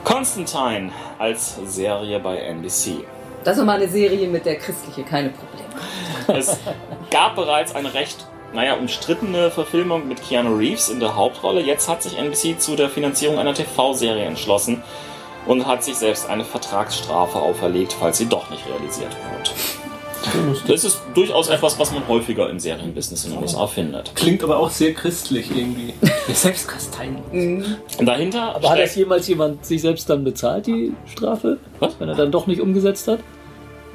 Constantine 0.04 0.92
als 1.20 1.56
Serie 1.66 2.20
bei 2.20 2.38
NBC. 2.38 3.06
Das 3.44 3.58
ist 3.58 3.64
mal 3.64 3.78
eine 3.78 3.88
Serie, 3.88 4.28
mit 4.28 4.46
der 4.46 4.58
Christliche 4.58 5.04
keine 5.04 5.30
Probleme 5.30 5.70
hat. 6.28 6.36
Es 6.36 6.58
gab 7.12 7.36
bereits 7.36 7.74
eine 7.74 7.94
recht, 7.94 8.28
naja, 8.54 8.76
umstrittene 8.76 9.52
Verfilmung 9.52 10.08
mit 10.08 10.22
Keanu 10.22 10.56
Reeves 10.56 10.90
in 10.90 11.00
der 11.00 11.16
Hauptrolle. 11.16 11.62
Jetzt 11.62 11.88
hat 11.88 12.04
sich 12.04 12.18
NBC 12.18 12.60
zu 12.60 12.76
der 12.76 12.90
Finanzierung 12.90 13.38
einer 13.38 13.54
TV-Serie 13.54 14.26
entschlossen 14.26 14.82
und 15.46 15.68
hat 15.68 15.84
sich 15.84 15.96
selbst 15.96 16.28
eine 16.30 16.44
Vertragsstrafe 16.44 17.40
auferlegt, 17.40 17.94
falls 17.94 18.18
sie 18.18 18.28
doch 18.28 18.50
nicht 18.50 18.64
realisiert 18.68 19.16
wird. 19.32 19.54
Das 20.68 20.84
ist 20.84 21.02
durchaus 21.14 21.48
etwas, 21.48 21.80
was 21.80 21.92
man 21.94 22.06
häufiger 22.08 22.50
im 22.50 22.60
Serienbusiness 22.60 23.24
in 23.26 23.32
den 23.32 23.42
USA 23.42 23.66
findet. 23.68 24.14
Klingt 24.16 24.44
aber 24.44 24.58
auch 24.58 24.70
sehr 24.70 24.94
christlich 24.94 25.50
irgendwie. 25.50 25.94
Selbstkasteien. 26.34 27.78
Und 27.98 28.06
dahinter 28.06 28.56
Aber 28.56 28.72
hat 28.72 28.80
das 28.80 28.96
jemals 28.96 29.28
jemand 29.28 29.66
sich 29.66 29.82
selbst 29.82 30.10
dann 30.10 30.26
bezahlt, 30.26 30.68
die 30.68 30.94
Strafe? 31.06 31.58
Was? 31.80 31.98
Wenn 32.00 32.10
er 32.10 32.16
dann 32.16 32.32
doch 32.32 32.48
nicht 32.48 32.60
umgesetzt 32.60 33.08
hat? 33.08 33.20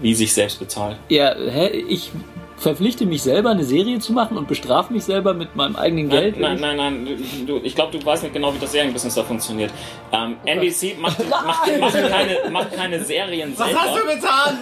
wie 0.00 0.14
sich 0.14 0.32
selbst 0.32 0.58
bezahlt. 0.58 0.96
Ja, 1.08 1.34
hä? 1.34 1.68
Ich 1.88 2.10
verpflichte 2.56 3.06
mich 3.06 3.22
selber, 3.22 3.50
eine 3.50 3.64
Serie 3.64 3.98
zu 3.98 4.12
machen 4.12 4.36
und 4.36 4.48
bestrafe 4.48 4.92
mich 4.92 5.04
selber 5.04 5.34
mit 5.34 5.56
meinem 5.56 5.76
eigenen 5.76 6.08
Geld. 6.08 6.38
Nein, 6.38 6.60
nein, 6.60 6.76
nein, 6.76 7.04
nein. 7.04 7.46
Du, 7.46 7.58
ich 7.62 7.74
glaube, 7.74 7.96
du 7.96 8.04
weißt 8.04 8.22
nicht 8.22 8.32
genau, 8.32 8.54
wie 8.54 8.58
das 8.58 8.72
Serienbusiness 8.72 9.14
da 9.14 9.22
funktioniert. 9.22 9.72
Ähm, 10.12 10.36
NBC 10.44 10.98
macht, 10.98 11.18
macht, 11.28 11.80
macht, 11.80 11.94
keine, 11.94 12.50
macht 12.50 12.72
keine 12.72 13.02
Serien 13.02 13.52
Was 13.56 13.66
selber, 13.66 13.80
hast 13.80 13.96
du 13.96 14.06
getan? 14.06 14.58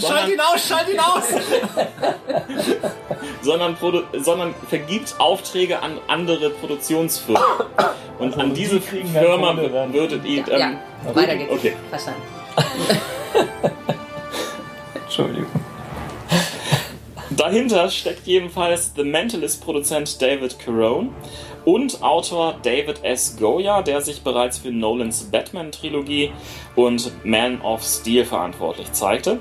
schalt 0.00 0.32
ihn 0.32 0.40
aus, 0.40 0.68
schalt 0.68 0.88
ihn 0.88 1.00
aus! 1.00 1.28
sondern, 3.42 3.76
sondern 4.20 4.54
vergibt 4.68 5.14
Aufträge 5.18 5.82
an 5.82 5.98
andere 6.08 6.50
Produktionsfirmen. 6.50 7.42
Und 8.18 8.38
an 8.38 8.54
diese 8.54 8.80
kriegen 8.80 9.12
dann 9.12 9.24
Firma 9.24 9.56
würdet 9.92 10.24
ihr... 10.24 10.44
Ja, 10.46 10.58
Ähm, 11.06 11.14
weiter 11.14 11.36
geht's. 11.36 11.52
Okay. 11.52 11.72
Verstanden. 11.90 12.22
Entschuldigung. 14.94 15.61
Dahinter 17.36 17.88
steckt 17.88 18.26
jedenfalls 18.26 18.92
The 18.94 19.04
Mentalist-Produzent 19.04 20.20
David 20.20 20.58
Carone 20.58 21.10
und 21.64 22.02
Autor 22.02 22.56
David 22.62 23.04
S. 23.04 23.36
Goya, 23.38 23.80
der 23.82 24.00
sich 24.02 24.22
bereits 24.22 24.58
für 24.58 24.70
Nolans 24.70 25.30
Batman-Trilogie 25.30 26.32
und 26.76 27.12
Man 27.24 27.62
of 27.62 27.82
Steel 27.84 28.24
verantwortlich 28.24 28.92
zeigte, 28.92 29.38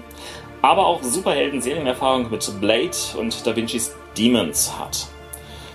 aber 0.61 0.85
auch 0.85 1.01
Superhelden-Serienerfahrung 1.01 2.29
mit 2.29 2.61
Blade 2.61 2.95
und 3.17 3.45
Da 3.45 3.55
Vinci's 3.55 3.93
Demons 4.17 4.71
hat. 4.79 5.07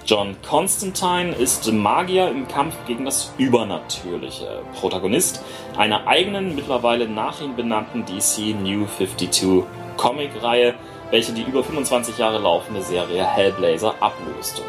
John 0.06 0.36
Constantine 0.48 1.34
ist 1.34 1.70
Magier 1.70 2.30
im 2.30 2.46
Kampf 2.46 2.76
gegen 2.86 3.04
das 3.04 3.32
Übernatürliche, 3.36 4.62
Protagonist 4.78 5.42
einer 5.76 6.06
eigenen, 6.06 6.54
mittlerweile 6.54 7.08
nach 7.08 7.42
ihm 7.42 7.56
benannten 7.56 8.04
DC 8.06 8.54
New 8.62 8.86
52 8.86 9.64
Comic-Reihe, 9.96 10.74
welche 11.10 11.32
die 11.32 11.42
über 11.42 11.62
25 11.62 12.18
Jahre 12.18 12.38
laufende 12.38 12.82
Serie 12.82 13.24
Hellblazer 13.24 13.94
ablöste. 14.00 14.62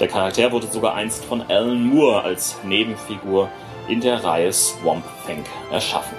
Der 0.00 0.08
Charakter 0.08 0.52
wurde 0.52 0.66
sogar 0.66 0.94
einst 0.94 1.24
von 1.24 1.42
Alan 1.48 1.82
Moore 1.82 2.22
als 2.22 2.56
Nebenfigur 2.64 3.48
in 3.88 4.00
der 4.00 4.22
Reihe 4.22 4.52
Swamp 4.52 5.04
Thing 5.26 5.44
erschaffen. 5.70 6.16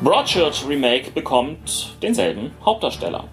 Broadchurch 0.00 0.66
Remake 0.66 1.10
bekommt 1.10 1.94
denselben 2.02 2.52
Hauptdarsteller. 2.64 3.24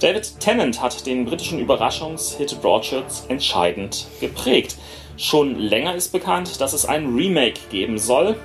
David 0.00 0.40
Tennant 0.40 0.80
hat 0.80 1.06
den 1.06 1.26
britischen 1.26 1.58
Überraschungshit 1.58 2.60
Broadchurch 2.60 3.28
entscheidend 3.28 4.06
geprägt. 4.20 4.76
Schon 5.16 5.58
länger 5.58 5.94
ist 5.94 6.12
bekannt, 6.12 6.60
dass 6.60 6.72
es 6.72 6.86
ein 6.86 7.14
Remake 7.14 7.60
geben 7.70 7.98
soll. 7.98 8.36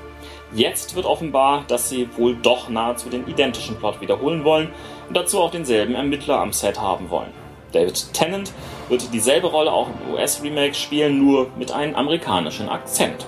Jetzt 0.53 0.95
wird 0.95 1.05
offenbar, 1.05 1.63
dass 1.67 1.89
sie 1.89 2.09
wohl 2.17 2.35
doch 2.35 2.67
nahezu 2.67 3.09
den 3.09 3.27
identischen 3.27 3.77
Plot 3.77 4.01
wiederholen 4.01 4.43
wollen 4.43 4.69
und 5.07 5.15
dazu 5.15 5.39
auch 5.39 5.51
denselben 5.51 5.95
Ermittler 5.95 6.39
am 6.39 6.51
Set 6.51 6.79
haben 6.79 7.09
wollen. 7.09 7.31
David 7.71 8.13
Tennant 8.13 8.51
wird 8.89 9.13
dieselbe 9.13 9.47
Rolle 9.47 9.71
auch 9.71 9.87
im 9.87 10.13
US-Remake 10.13 10.73
spielen, 10.73 11.25
nur 11.25 11.47
mit 11.57 11.71
einem 11.71 11.95
amerikanischen 11.95 12.67
Akzent. 12.67 13.25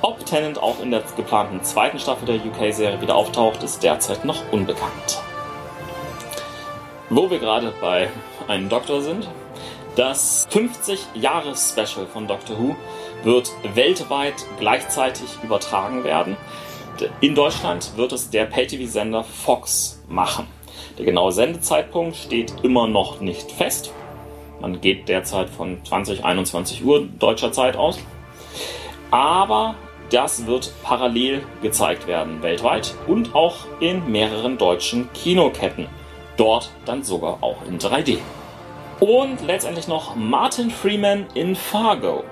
Ob 0.00 0.24
Tennant 0.24 0.62
auch 0.62 0.80
in 0.80 0.92
der 0.92 1.02
geplanten 1.16 1.64
zweiten 1.64 1.98
Staffel 1.98 2.26
der 2.26 2.36
UK-Serie 2.36 3.00
wieder 3.00 3.16
auftaucht, 3.16 3.64
ist 3.64 3.82
derzeit 3.82 4.24
noch 4.24 4.52
unbekannt. 4.52 5.20
Wo 7.10 7.28
wir 7.30 7.40
gerade 7.40 7.72
bei 7.80 8.10
einem 8.46 8.68
Doktor 8.68 9.00
sind, 9.00 9.28
das 9.96 10.46
50-Jahres-Special 10.52 12.06
von 12.06 12.28
Doctor 12.28 12.56
Who 12.58 12.76
wird 13.24 13.50
weltweit 13.74 14.46
gleichzeitig 14.58 15.26
übertragen 15.42 16.04
werden. 16.04 16.36
In 17.20 17.34
Deutschland 17.34 17.96
wird 17.96 18.12
es 18.12 18.30
der 18.30 18.46
Pay-TV-Sender 18.46 19.24
Fox 19.24 20.02
machen. 20.08 20.46
Der 20.98 21.04
genaue 21.04 21.32
Sendezeitpunkt 21.32 22.16
steht 22.16 22.54
immer 22.62 22.88
noch 22.88 23.20
nicht 23.20 23.52
fest. 23.52 23.92
Man 24.60 24.80
geht 24.80 25.08
derzeit 25.08 25.48
von 25.48 25.84
20, 25.84 26.24
21 26.24 26.84
Uhr 26.84 27.06
deutscher 27.18 27.52
Zeit 27.52 27.76
aus. 27.76 27.98
Aber 29.10 29.76
das 30.10 30.46
wird 30.46 30.72
parallel 30.82 31.42
gezeigt 31.62 32.06
werden 32.06 32.42
weltweit 32.42 32.94
und 33.06 33.34
auch 33.34 33.56
in 33.78 34.10
mehreren 34.10 34.58
deutschen 34.58 35.08
Kinoketten. 35.12 35.86
Dort 36.36 36.70
dann 36.84 37.02
sogar 37.02 37.38
auch 37.42 37.64
in 37.66 37.78
3D. 37.78 38.18
Und 39.00 39.46
letztendlich 39.46 39.86
noch 39.86 40.16
Martin 40.16 40.70
Freeman 40.70 41.26
in 41.34 41.54
Fargo. 41.54 42.24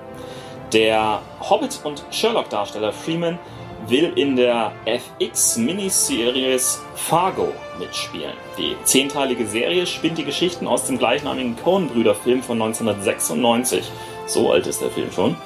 Der 0.73 1.21
Hobbit- 1.39 1.79
und 1.83 2.03
Sherlock-Darsteller 2.11 2.91
Freeman 2.91 3.39
will 3.87 4.11
in 4.15 4.35
der 4.35 4.73
FX-Miniseries 4.85 6.81
Fargo 6.95 7.53
mitspielen. 7.79 8.33
Die 8.57 8.75
zehnteilige 8.83 9.47
Serie 9.47 9.85
spinnt 9.85 10.17
die 10.17 10.25
Geschichten 10.25 10.67
aus 10.67 10.85
dem 10.85 10.97
gleichnamigen 10.97 11.55
Coen-Brüder-Film 11.55 12.43
von 12.43 12.61
1996. 12.61 13.89
So 14.25 14.51
alt 14.51 14.67
ist 14.67 14.81
der 14.81 14.89
Film 14.89 15.11
schon. 15.11 15.37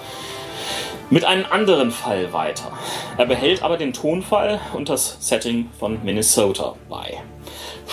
Mit 1.11 1.25
einem 1.25 1.45
anderen 1.51 1.91
Fall 1.91 2.33
weiter. 2.33 2.71
Er 3.17 3.25
behält 3.25 3.61
aber 3.61 3.77
den 3.77 3.93
Tonfall 3.93 4.59
und 4.73 4.89
das 4.89 5.17
Setting 5.19 5.69
von 5.77 6.03
Minnesota 6.03 6.73
bei. 6.89 7.21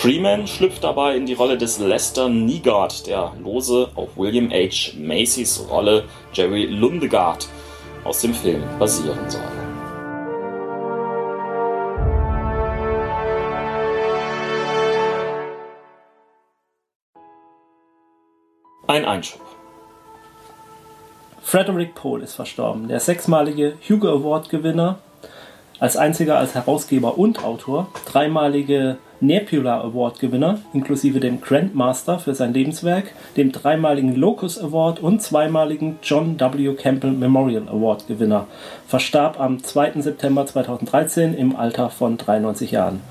Freeman 0.01 0.47
schlüpft 0.47 0.85
dabei 0.85 1.17
in 1.17 1.25
die 1.25 1.33
Rolle 1.33 1.57
des 1.57 1.77
Lester 1.77 2.29
Nygaard, 2.29 3.05
der 3.05 3.33
lose 3.43 3.91
auf 3.95 4.15
William 4.15 4.49
H. 4.49 4.93
Macys 4.97 5.67
Rolle 5.69 6.05
Jerry 6.31 6.67
Lundegaard 6.67 7.49
aus 8.05 8.21
dem 8.21 8.33
Film 8.33 8.63
basieren 8.79 9.29
soll. 9.29 9.41
Ein 18.87 19.03
Einschub. 19.03 19.41
Frederick 21.41 21.93
Pohl 21.93 22.21
ist 22.21 22.35
verstorben, 22.35 22.87
der 22.87 23.01
sechsmalige 23.01 23.77
Hugo 23.89 24.07
Award-Gewinner, 24.07 24.99
als 25.79 25.97
einziger 25.97 26.37
als 26.37 26.55
Herausgeber 26.55 27.17
und 27.17 27.43
Autor, 27.43 27.87
dreimalige 28.05 28.97
Nebula 29.21 29.81
Award 29.81 30.19
Gewinner 30.19 30.59
inklusive 30.73 31.19
dem 31.19 31.41
Grandmaster 31.41 32.19
für 32.19 32.33
sein 32.35 32.53
Lebenswerk, 32.53 33.11
dem 33.35 33.51
dreimaligen 33.51 34.15
Locus 34.15 34.61
Award 34.61 35.01
und 35.01 35.21
zweimaligen 35.21 35.99
John 36.03 36.39
W. 36.39 36.73
Campbell 36.73 37.11
Memorial 37.11 37.67
Award 37.67 38.07
Gewinner, 38.07 38.47
verstarb 38.87 39.39
am 39.39 39.61
2. 39.61 40.01
September 40.01 40.45
2013 40.45 41.33
im 41.33 41.55
Alter 41.55 41.89
von 41.89 42.17
93 42.17 42.71
Jahren. 42.71 43.01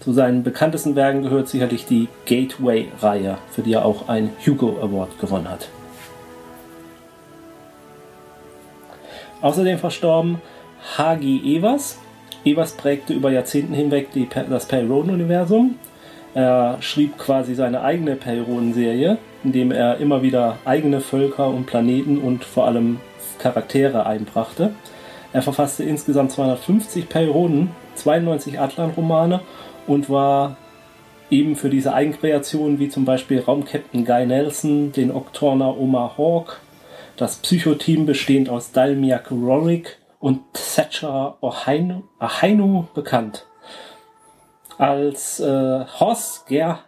Zu 0.00 0.14
seinen 0.14 0.42
bekanntesten 0.42 0.96
Werken 0.96 1.22
gehört 1.22 1.48
sicherlich 1.48 1.84
die 1.84 2.08
Gateway-Reihe, 2.24 3.36
für 3.50 3.60
die 3.60 3.74
er 3.74 3.84
auch 3.84 4.08
einen 4.08 4.30
Hugo 4.46 4.78
Award 4.80 5.18
gewonnen 5.20 5.50
hat. 5.50 5.68
Außerdem 9.42 9.78
verstorben 9.78 10.40
Hagi 10.96 11.56
Evers, 11.56 11.98
Evers 12.44 12.72
prägte 12.72 13.12
über 13.12 13.30
Jahrzehnte 13.30 13.74
hinweg 13.74 14.12
die, 14.12 14.28
das 14.48 14.66
Perry-Roden-Universum. 14.66 15.76
Er 16.34 16.78
schrieb 16.80 17.18
quasi 17.18 17.54
seine 17.54 17.82
eigene 17.82 18.16
Perry-Roden-Serie, 18.16 19.18
indem 19.42 19.72
er 19.72 19.98
immer 19.98 20.22
wieder 20.22 20.58
eigene 20.64 21.00
Völker 21.00 21.48
und 21.48 21.66
Planeten 21.66 22.18
und 22.18 22.44
vor 22.44 22.66
allem 22.66 23.00
Charaktere 23.38 24.06
einbrachte. 24.06 24.72
Er 25.32 25.42
verfasste 25.42 25.84
insgesamt 25.84 26.32
250 26.32 27.08
Perry-Roden, 27.08 27.70
92 27.96 28.60
Atlan-Romane 28.60 29.40
und 29.86 30.10
war 30.10 30.56
eben 31.30 31.56
für 31.56 31.70
diese 31.70 31.94
Eigenkreationen 31.94 32.78
wie 32.78 32.88
zum 32.88 33.04
Beispiel 33.04 33.40
Raumkapitän 33.40 34.04
Guy 34.04 34.26
Nelson, 34.26 34.92
den 34.92 35.12
Oktorner 35.12 35.78
Omar 35.78 36.16
Hawk, 36.18 36.60
das 37.16 37.36
Psychoteam 37.36 38.06
bestehend 38.06 38.48
aus 38.48 38.72
Dalmiak 38.72 39.30
Rorick 39.30 39.99
und 40.20 40.42
Thatcher 40.52 41.38
Ohainu, 41.40 42.04
Ohainu 42.20 42.84
bekannt. 42.94 43.46
Als 44.78 45.40
äh, 45.40 45.84
Hoss 45.98 46.44
Ger 46.46 46.84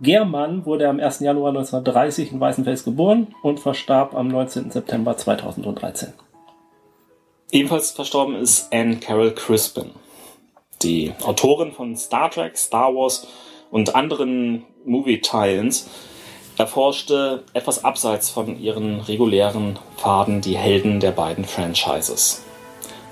Germann 0.00 0.66
wurde 0.66 0.84
er 0.84 0.90
am 0.90 1.00
1. 1.00 1.20
Januar 1.20 1.50
1930 1.50 2.32
in 2.32 2.40
Weißenfels 2.40 2.84
geboren 2.84 3.34
und 3.42 3.60
verstarb 3.60 4.14
am 4.14 4.28
19. 4.28 4.70
September 4.70 5.16
2013. 5.16 6.12
Ebenfalls 7.50 7.92
verstorben 7.92 8.36
ist 8.36 8.72
Anne 8.72 8.96
Carol 8.96 9.32
Crispin, 9.32 9.90
die 10.82 11.12
Autorin 11.24 11.72
von 11.72 11.96
Star 11.96 12.30
Trek, 12.30 12.58
Star 12.58 12.94
Wars 12.94 13.26
und 13.70 13.94
anderen 13.94 14.64
Movie-Tie-Ins, 14.84 15.88
erforschte 16.58 17.44
etwas 17.52 17.84
abseits 17.84 18.30
von 18.30 18.60
ihren 18.60 19.00
regulären 19.00 19.78
Pfaden 19.96 20.40
die 20.40 20.56
Helden 20.56 21.00
der 21.00 21.12
beiden 21.12 21.44
Franchises. 21.44 22.44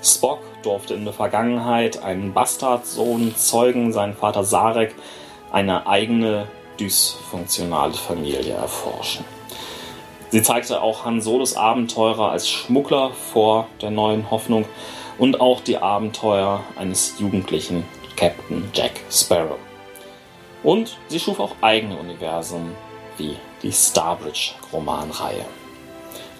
Spock 0.03 0.41
durfte 0.63 0.93
in 0.93 1.05
der 1.05 1.13
Vergangenheit 1.13 2.03
einen 2.03 2.33
Bastardsohn 2.33 3.35
zeugen, 3.35 3.93
seinen 3.93 4.15
Vater 4.15 4.43
Sarek 4.43 4.93
eine 5.51 5.87
eigene 5.87 6.47
dysfunktionale 6.79 7.93
Familie 7.93 8.53
erforschen. 8.53 9.23
Sie 10.29 10.41
zeigte 10.41 10.81
auch 10.81 11.05
Han 11.05 11.21
Solos 11.21 11.55
Abenteurer 11.55 12.31
als 12.31 12.49
Schmuggler 12.49 13.11
vor 13.11 13.67
der 13.81 13.91
neuen 13.91 14.31
Hoffnung 14.31 14.65
und 15.17 15.39
auch 15.39 15.61
die 15.61 15.77
Abenteuer 15.77 16.63
eines 16.75 17.19
jugendlichen 17.19 17.85
Captain 18.15 18.69
Jack 18.73 18.99
Sparrow. 19.11 19.59
Und 20.63 20.97
sie 21.07 21.19
schuf 21.19 21.39
auch 21.39 21.55
eigene 21.61 21.97
Universen 21.97 22.75
wie 23.17 23.35
die 23.61 23.71
Starbridge-Romanreihe. 23.71 25.45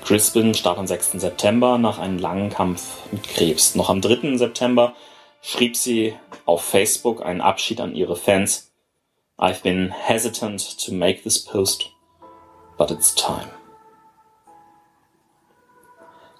Crispin 0.04 0.54
starb 0.54 0.80
am 0.80 0.86
6. 0.86 1.12
September 1.14 1.78
nach 1.78 1.97
einem 1.97 2.20
langen 2.20 2.49
Kampf 2.49 2.97
mit 3.12 3.24
Krebs. 3.24 3.76
Noch 3.76 3.89
am 3.89 4.01
3. 4.01 4.36
September 4.36 4.95
schrieb 5.41 5.78
sie 5.78 6.14
auf 6.45 6.62
Facebook 6.62 7.26
einen 7.26 7.39
Abschied 7.39 7.80
an 7.80 7.95
ihre 7.95 8.18
Fans. 8.18 8.74
I've 9.38 9.64
been 9.64 9.91
hesitant 9.91 10.78
to 10.86 10.93
make 10.93 11.24
this 11.24 11.43
post, 11.43 11.89
but 12.78 12.91
it's 12.91 13.16
time. 13.16 13.49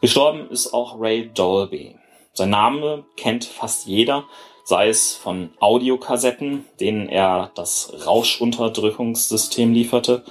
Gestorben 0.02 0.50
ist 0.50 0.74
auch 0.74 1.00
Ray 1.00 1.32
Dolby. 1.34 1.96
Sein 2.34 2.50
Name 2.50 3.06
kennt 3.16 3.46
fast 3.46 3.86
jeder, 3.86 4.26
sei 4.66 4.90
es 4.90 5.16
von 5.16 5.52
Audiokassetten, 5.62 6.66
denen 6.82 7.08
er 7.08 7.52
das 7.56 7.94
Rauschunterdrückungssystem 8.06 9.72
lieferte, 9.72 10.26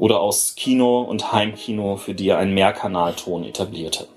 oder 0.00 0.20
aus 0.20 0.54
Kino 0.56 1.02
und 1.02 1.30
Heimkino, 1.30 1.98
für 1.98 2.14
die 2.14 2.28
er 2.28 2.38
einen 2.38 2.54
Mehrkanalton 2.54 3.44
etablierte. 3.44 4.08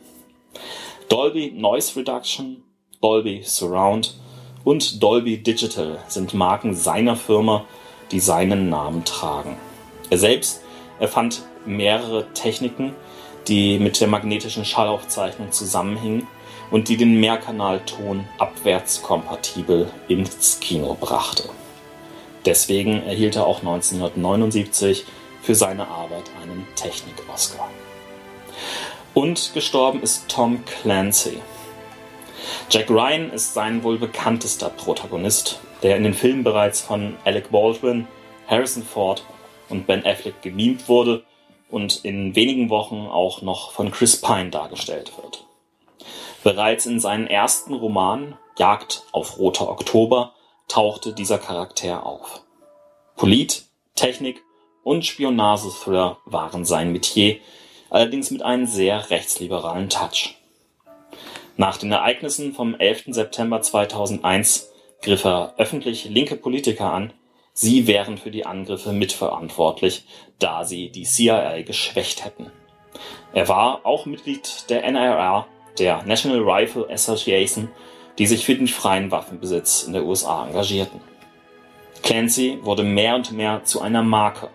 Dolby 1.10 1.52
Noise 1.52 2.00
Reduction, 2.00 2.64
Dolby 3.02 3.42
Surround 3.44 4.16
und 4.64 5.04
Dolby 5.04 5.44
Digital 5.44 6.00
sind 6.08 6.34
Marken 6.34 6.74
seiner 6.74 7.18
Firma, 7.18 7.66
die 8.12 8.22
seinen 8.22 8.70
Namen 8.70 9.04
tragen. 9.04 9.58
Er 10.10 10.18
selbst 10.18 10.64
erfand 11.02 11.44
mehrere 11.66 12.32
Techniken, 12.34 12.96
die 13.50 13.78
mit 13.78 14.00
der 14.00 14.08
magnetischen 14.08 14.64
Schallaufzeichnung 14.64 15.52
zusammenhingen 15.52 16.28
und 16.72 16.88
die 16.88 16.96
den 16.96 17.20
Mehrkanalton 17.20 18.24
abwärtskompatibel 18.38 19.92
ins 20.08 20.62
Kino 20.62 20.96
brachte. 20.98 21.50
Deswegen 22.46 23.04
erhielt 23.04 23.36
er 23.36 23.46
auch 23.46 23.60
1979 23.60 25.04
für 25.44 25.56
seine 25.56 25.88
Arbeit 25.88 26.32
einen 26.42 26.66
Technik-Oscar. 26.76 27.70
Und 29.14 29.54
gestorben 29.54 30.02
ist 30.02 30.30
Tom 30.30 30.64
Clancy. 30.66 31.40
Jack 32.70 32.90
Ryan 32.90 33.30
ist 33.30 33.54
sein 33.54 33.84
wohl 33.84 33.98
bekanntester 33.98 34.70
Protagonist, 34.70 35.60
der 35.84 35.98
in 35.98 36.04
den 36.04 36.14
Filmen 36.14 36.44
bereits 36.44 36.82
von 36.82 37.18
Alec 37.26 37.52
Baldwin, 37.52 38.08
Harrison 38.48 38.84
Ford 38.84 39.24
und 39.70 39.86
Ben 39.86 40.06
Affleck 40.06 40.42
gemimt 40.42 40.88
wurde 40.88 41.24
und 41.70 42.06
in 42.06 42.36
wenigen 42.36 42.70
Wochen 42.70 43.08
auch 43.08 43.42
noch 43.42 43.72
von 43.72 43.92
Chris 43.92 44.20
Pine 44.20 44.50
dargestellt 44.50 45.12
wird. 45.22 45.46
Bereits 46.44 46.86
in 46.86 47.00
seinen 47.00 47.28
ersten 47.28 47.74
Romanen 47.74 48.38
Jagd 48.58 49.04
auf 49.12 49.40
Roter 49.40 49.70
Oktober 49.70 50.34
tauchte 50.68 51.14
dieser 51.14 51.38
Charakter 51.38 52.06
auf. 52.06 52.44
Polit, 53.16 53.66
Technik 53.96 54.44
und 54.84 55.06
Spionagethriller 55.06 56.18
waren 56.26 56.66
sein 56.66 56.92
Metier, 56.92 57.38
allerdings 57.90 58.32
mit 58.32 58.42
einem 58.42 58.66
sehr 58.66 59.10
rechtsliberalen 59.10 59.90
Touch. 59.90 60.36
Nach 61.58 61.78
den 61.78 61.92
Ereignissen 61.92 62.54
vom 62.54 62.76
11. 62.76 63.06
September 63.08 63.62
2001 63.62 64.72
griff 65.02 65.24
er 65.26 65.54
öffentlich 65.58 66.06
linke 66.06 66.36
Politiker 66.36 66.92
an, 66.92 67.14
sie 67.54 67.86
wären 67.88 68.18
für 68.18 68.32
die 68.32 68.46
Angriffe 68.46 68.92
mitverantwortlich, 68.94 70.06
da 70.40 70.64
sie 70.64 70.90
die 70.90 71.04
CIA 71.04 71.62
geschwächt 71.62 72.26
hätten. 72.26 72.52
Er 73.34 73.48
war 73.48 73.86
auch 73.86 74.06
Mitglied 74.06 74.70
der 74.70 74.84
NRA, 74.90 75.48
der 75.78 76.04
National 76.04 76.42
Rifle 76.42 76.90
Association, 76.90 77.70
die 78.18 78.28
sich 78.28 78.46
für 78.46 78.56
den 78.56 78.68
freien 78.68 79.12
Waffenbesitz 79.12 79.84
in 79.84 79.94
der 79.94 80.06
USA 80.06 80.48
engagierten. 80.48 81.02
Clancy 82.04 82.60
wurde 82.62 82.84
mehr 82.84 83.16
und 83.16 83.32
mehr 83.32 83.64
zu 83.64 83.82
einer 83.82 84.04
Marke. 84.04 84.50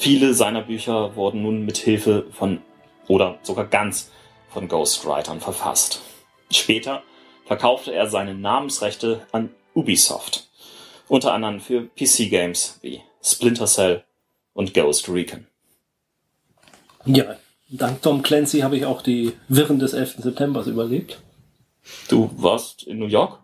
Viele 0.00 0.32
seiner 0.32 0.62
Bücher 0.62 1.14
wurden 1.14 1.42
nun 1.42 1.66
mit 1.66 1.76
Hilfe 1.76 2.24
von 2.32 2.62
oder 3.06 3.38
sogar 3.42 3.66
ganz 3.66 4.10
von 4.48 4.66
Ghostwritern 4.66 5.40
verfasst. 5.40 6.00
Später 6.50 7.02
verkaufte 7.44 7.92
er 7.92 8.08
seine 8.08 8.34
Namensrechte 8.34 9.26
an 9.30 9.50
Ubisoft, 9.74 10.48
unter 11.06 11.34
anderem 11.34 11.60
für 11.60 11.82
PC-Games 11.82 12.78
wie 12.80 13.02
Splinter 13.22 13.66
Cell 13.66 14.02
und 14.54 14.72
Ghost 14.72 15.06
Recon. 15.10 15.46
Ja, 17.04 17.36
dank 17.68 18.00
Tom 18.00 18.22
Clancy 18.22 18.60
habe 18.60 18.78
ich 18.78 18.86
auch 18.86 19.02
die 19.02 19.34
Wirren 19.48 19.78
des 19.78 19.92
11. 19.92 20.20
September 20.20 20.64
überlebt. 20.64 21.20
Du 22.08 22.30
warst 22.38 22.84
in 22.84 23.00
New 23.00 23.06
York? 23.06 23.38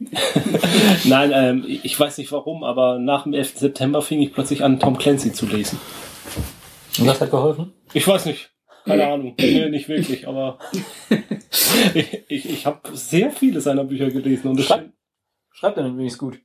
Nein, 1.04 1.30
ähm, 1.34 1.64
ich 1.68 1.98
weiß 1.98 2.18
nicht 2.18 2.32
warum, 2.32 2.64
aber 2.64 2.98
nach 2.98 3.24
dem 3.24 3.34
11. 3.34 3.58
September 3.58 4.02
fing 4.02 4.20
ich 4.22 4.32
plötzlich 4.32 4.64
an, 4.64 4.80
Tom 4.80 4.98
Clancy 4.98 5.32
zu 5.32 5.46
lesen. 5.46 5.78
Und 6.98 7.06
das 7.06 7.20
hat 7.20 7.30
geholfen? 7.30 7.72
Ich 7.92 8.06
weiß 8.06 8.26
nicht. 8.26 8.50
Keine 8.84 9.06
Ahnung. 9.06 9.34
Nee, 9.38 9.68
nicht 9.68 9.88
wirklich, 9.88 10.26
aber 10.26 10.58
ich, 11.94 12.24
ich, 12.28 12.50
ich 12.50 12.66
habe 12.66 12.80
sehr 12.96 13.30
viele 13.30 13.60
seiner 13.60 13.84
Bücher 13.84 14.10
gelesen. 14.10 14.48
Und 14.48 14.60
Schreib, 14.60 14.90
schreibt 15.50 15.76
er 15.76 15.84
denn 15.84 15.98
wenigstens 15.98 16.18
gut? 16.18 16.40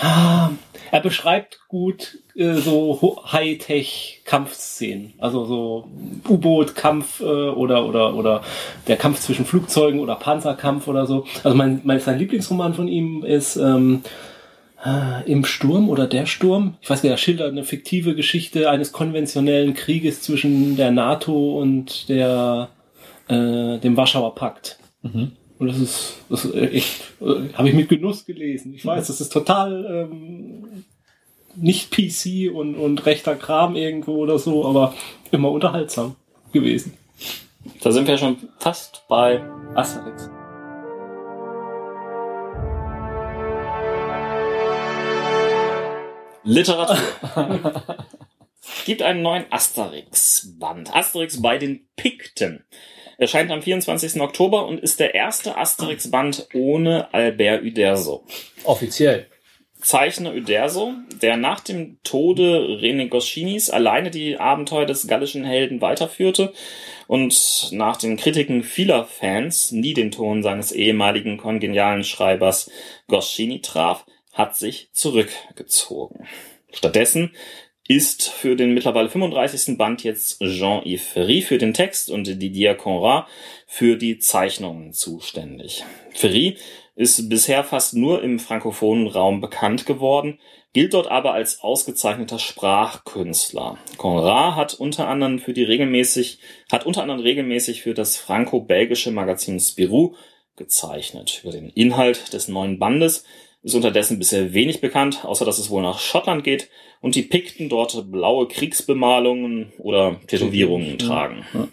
Ah, 0.00 0.50
er 0.90 1.00
beschreibt 1.00 1.60
gut 1.68 2.18
äh, 2.34 2.54
so 2.54 3.22
Hightech-Kampfszenen, 3.30 5.14
also 5.18 5.44
so 5.44 5.88
U-Boot-Kampf 6.28 7.20
äh, 7.20 7.24
oder 7.24 7.86
oder 7.86 8.14
oder 8.14 8.42
der 8.88 8.96
Kampf 8.96 9.20
zwischen 9.20 9.44
Flugzeugen 9.46 10.00
oder 10.00 10.16
Panzerkampf 10.16 10.88
oder 10.88 11.06
so. 11.06 11.24
Also 11.44 11.56
mein, 11.56 11.82
mein 11.84 12.00
sein 12.00 12.18
Lieblingsroman 12.18 12.74
von 12.74 12.88
ihm 12.88 13.22
ist 13.24 13.56
ähm, 13.56 14.02
äh, 14.84 15.30
im 15.30 15.44
Sturm 15.44 15.88
oder 15.88 16.06
der 16.06 16.26
Sturm. 16.26 16.74
Ich 16.80 16.90
weiß 16.90 17.02
nicht, 17.02 17.12
er 17.12 17.18
schildert 17.18 17.50
eine 17.50 17.64
fiktive 17.64 18.14
Geschichte 18.14 18.70
eines 18.70 18.92
konventionellen 18.92 19.74
Krieges 19.74 20.22
zwischen 20.22 20.76
der 20.76 20.90
NATO 20.90 21.58
und 21.60 22.08
der 22.08 22.68
äh, 23.28 23.78
dem 23.78 23.96
Warschauer 23.96 24.34
Pakt. 24.34 24.78
Mhm. 25.02 25.32
Und 25.58 25.68
das 25.68 25.78
ist, 25.78 26.16
das 26.28 26.44
ist 26.44 26.54
echt, 26.54 27.02
äh, 27.20 27.52
habe 27.54 27.68
ich 27.68 27.74
mit 27.74 27.88
Genuss 27.88 28.26
gelesen. 28.26 28.74
Ich 28.74 28.84
weiß, 28.84 29.06
das 29.06 29.20
ist 29.20 29.32
total 29.32 30.08
ähm, 30.10 30.84
nicht 31.56 31.90
PC 31.90 32.54
und, 32.54 32.74
und 32.74 33.06
rechter 33.06 33.34
Kram 33.34 33.76
irgendwo 33.76 34.16
oder 34.16 34.38
so, 34.38 34.66
aber 34.66 34.94
immer 35.30 35.50
unterhaltsam 35.50 36.16
gewesen. 36.52 36.94
Da 37.82 37.90
sind 37.90 38.06
wir 38.06 38.18
schon 38.18 38.36
fast 38.58 39.02
bei 39.08 39.42
Asterix. 39.74 40.30
Literatur. 46.46 46.96
es 48.62 48.84
gibt 48.84 49.02
einen 49.02 49.22
neuen 49.22 49.44
Asterix-Band. 49.50 50.94
Asterix 50.94 51.42
bei 51.42 51.58
den 51.58 51.88
Pikten. 51.96 52.64
Erscheint 53.18 53.50
am 53.50 53.62
24. 53.62 54.20
Oktober 54.20 54.66
und 54.66 54.78
ist 54.78 55.00
der 55.00 55.14
erste 55.14 55.56
Asterix-Band 55.56 56.48
ohne 56.54 57.12
Albert 57.12 57.64
Uderzo. 57.64 58.24
Offiziell. 58.64 59.26
Zeichner 59.80 60.34
Uderzo, 60.34 60.94
der 61.20 61.36
nach 61.36 61.60
dem 61.60 61.98
Tode 62.02 62.78
René 62.80 63.08
Goscinis 63.08 63.68
alleine 63.68 64.10
die 64.10 64.38
Abenteuer 64.38 64.86
des 64.86 65.06
gallischen 65.06 65.44
Helden 65.44 65.80
weiterführte 65.80 66.52
und 67.06 67.68
nach 67.72 67.96
den 67.96 68.16
Kritiken 68.16 68.62
vieler 68.62 69.04
Fans 69.04 69.72
nie 69.72 69.94
den 69.94 70.10
Ton 70.10 70.42
seines 70.42 70.72
ehemaligen 70.72 71.38
kongenialen 71.38 72.04
Schreibers 72.04 72.70
Goscini 73.06 73.60
traf, 73.60 74.06
hat 74.36 74.54
sich 74.54 74.90
zurückgezogen. 74.92 76.28
Stattdessen 76.70 77.32
ist 77.88 78.28
für 78.28 78.54
den 78.54 78.74
mittlerweile 78.74 79.08
35. 79.08 79.78
Band 79.78 80.04
jetzt 80.04 80.40
Jean-Yves 80.40 81.06
Ferry 81.06 81.40
für 81.40 81.58
den 81.58 81.72
Text 81.72 82.10
und 82.10 82.26
Didier 82.26 82.74
Conrad 82.74 83.26
für 83.66 83.96
die 83.96 84.18
Zeichnungen 84.18 84.92
zuständig. 84.92 85.84
Ferry 86.12 86.56
ist 86.96 87.28
bisher 87.28 87.64
fast 87.64 87.94
nur 87.94 88.22
im 88.22 88.38
frankophonen 88.38 89.06
Raum 89.06 89.40
bekannt 89.40 89.86
geworden, 89.86 90.38
gilt 90.72 90.94
dort 90.94 91.06
aber 91.06 91.32
als 91.32 91.60
ausgezeichneter 91.60 92.38
Sprachkünstler. 92.38 93.78
Conrad 93.96 94.56
hat 94.56 94.74
unter 94.74 95.08
anderem 95.08 95.38
für 95.38 95.52
die 95.54 95.64
regelmäßig, 95.64 96.40
hat 96.70 96.84
unter 96.84 97.02
anderem 97.02 97.20
regelmäßig 97.20 97.82
für 97.82 97.94
das 97.94 98.16
franco-belgische 98.16 99.12
Magazin 99.12 99.60
Spirou 99.60 100.14
gezeichnet. 100.56 101.40
Über 101.42 101.52
den 101.52 101.70
Inhalt 101.70 102.32
des 102.32 102.48
neuen 102.48 102.78
Bandes 102.78 103.24
ist 103.66 103.74
unterdessen 103.74 104.18
bisher 104.20 104.54
wenig 104.54 104.80
bekannt, 104.80 105.24
außer 105.24 105.44
dass 105.44 105.58
es 105.58 105.70
wohl 105.70 105.82
nach 105.82 105.98
Schottland 105.98 106.44
geht 106.44 106.70
und 107.00 107.16
die 107.16 107.22
Pikten 107.22 107.68
dort 107.68 108.10
blaue 108.12 108.46
Kriegsbemalungen 108.46 109.72
oder 109.78 110.20
Tätowierungen 110.28 110.98
tragen. 110.98 111.44
Ja. 111.52 111.68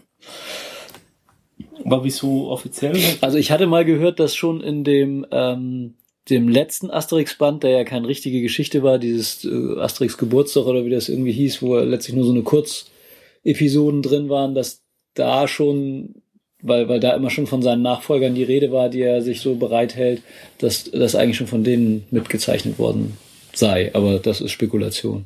Aber 1.85 2.03
wieso 2.03 2.49
offiziell? 2.49 2.97
Also 3.21 3.37
ich 3.37 3.51
hatte 3.51 3.67
mal 3.67 3.85
gehört, 3.85 4.19
dass 4.19 4.35
schon 4.35 4.61
in 4.61 4.83
dem 4.83 5.25
ähm, 5.31 5.93
dem 6.29 6.47
letzten 6.47 6.89
Asterix-Band, 6.89 7.63
der 7.63 7.71
ja 7.71 7.83
keine 7.83 8.07
richtige 8.07 8.41
Geschichte 8.41 8.81
war, 8.81 8.97
dieses 8.97 9.45
äh, 9.45 9.79
Asterix 9.79 10.17
Geburtstag 10.17 10.65
oder 10.65 10.85
wie 10.85 10.89
das 10.89 11.09
irgendwie 11.09 11.33
hieß, 11.33 11.61
wo 11.61 11.77
letztlich 11.77 12.15
nur 12.15 12.25
so 12.25 12.31
eine 12.31 12.43
Kurzepisoden 12.43 14.01
drin 14.01 14.29
waren, 14.29 14.55
dass 14.55 14.83
da 15.13 15.47
schon, 15.47 16.22
weil, 16.63 16.89
weil 16.89 16.99
da 16.99 17.15
immer 17.15 17.29
schon 17.29 17.45
von 17.45 17.61
seinen 17.61 17.81
Nachfolgern 17.83 18.33
die 18.33 18.43
Rede 18.43 18.71
war, 18.71 18.89
die 18.89 19.01
er 19.01 19.21
sich 19.21 19.41
so 19.41 19.55
bereithält, 19.55 20.23
dass 20.57 20.89
das 20.89 21.15
eigentlich 21.15 21.37
schon 21.37 21.47
von 21.47 21.63
denen 21.63 22.05
mitgezeichnet 22.09 22.79
worden 22.79 23.17
sei. 23.53 23.93
Aber 23.93 24.17
das 24.17 24.41
ist 24.41 24.51
Spekulation. 24.51 25.25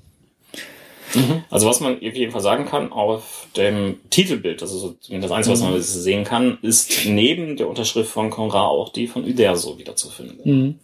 Also 1.49 1.67
was 1.67 1.79
man 1.79 1.95
auf 1.95 2.01
jeden 2.01 2.31
Fall 2.31 2.41
sagen 2.41 2.65
kann, 2.65 2.91
auf 2.91 3.47
dem 3.55 3.97
Titelbild, 4.09 4.61
also 4.61 4.77
so 4.77 4.95
das 5.09 5.31
Einzige, 5.31 5.53
was 5.53 5.61
man 5.61 5.81
sehen 5.81 6.25
kann, 6.25 6.57
ist 6.61 7.05
neben 7.05 7.55
der 7.55 7.69
Unterschrift 7.69 8.11
von 8.11 8.29
Conrad 8.29 8.69
auch 8.69 8.89
die 8.89 9.07
von 9.07 9.23
Uderzo 9.23 9.77
wiederzufinden. 9.77 10.39
Mhm. 10.43 10.75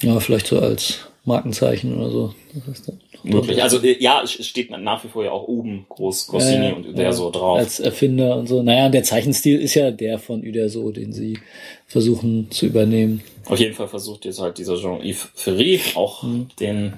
Ja, 0.00 0.18
vielleicht 0.20 0.46
so 0.46 0.58
als 0.60 1.00
Markenzeichen 1.24 1.98
oder 1.98 2.10
so. 2.10 2.34
Das 2.54 2.78
ist 2.78 2.88
dann 2.88 3.00
Möglich. 3.22 3.62
Also 3.62 3.82
äh, 3.82 3.96
ja, 4.00 4.22
es 4.22 4.32
steht 4.46 4.70
nach 4.70 5.02
wie 5.04 5.08
vor 5.08 5.24
ja 5.24 5.30
auch 5.30 5.48
oben 5.48 5.86
groß 5.88 6.28
Goscinny 6.28 6.68
Ja, 6.68 6.74
und 6.74 6.86
Uderzo 6.86 7.26
ja, 7.26 7.30
drauf. 7.32 7.58
Als 7.58 7.80
Erfinder 7.80 8.36
und 8.36 8.46
so. 8.46 8.62
Naja, 8.62 8.88
der 8.88 9.02
Zeichenstil 9.02 9.60
ist 9.60 9.74
ja 9.74 9.90
der 9.90 10.18
von 10.18 10.40
Uderso, 10.40 10.90
den 10.90 11.12
sie 11.12 11.38
versuchen 11.86 12.50
zu 12.50 12.66
übernehmen. 12.66 13.22
Auf 13.46 13.58
jeden 13.58 13.74
Fall 13.74 13.88
versucht 13.88 14.24
jetzt 14.24 14.40
halt 14.40 14.58
dieser 14.58 14.76
Jean-Yves 14.76 15.28
Ferry 15.34 15.80
auch 15.94 16.24
den, 16.60 16.94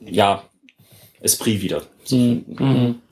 ja, 0.00 0.42
Esprit 1.20 1.62
wieder 1.62 1.82
zu 2.04 2.16
finden. 2.16 3.02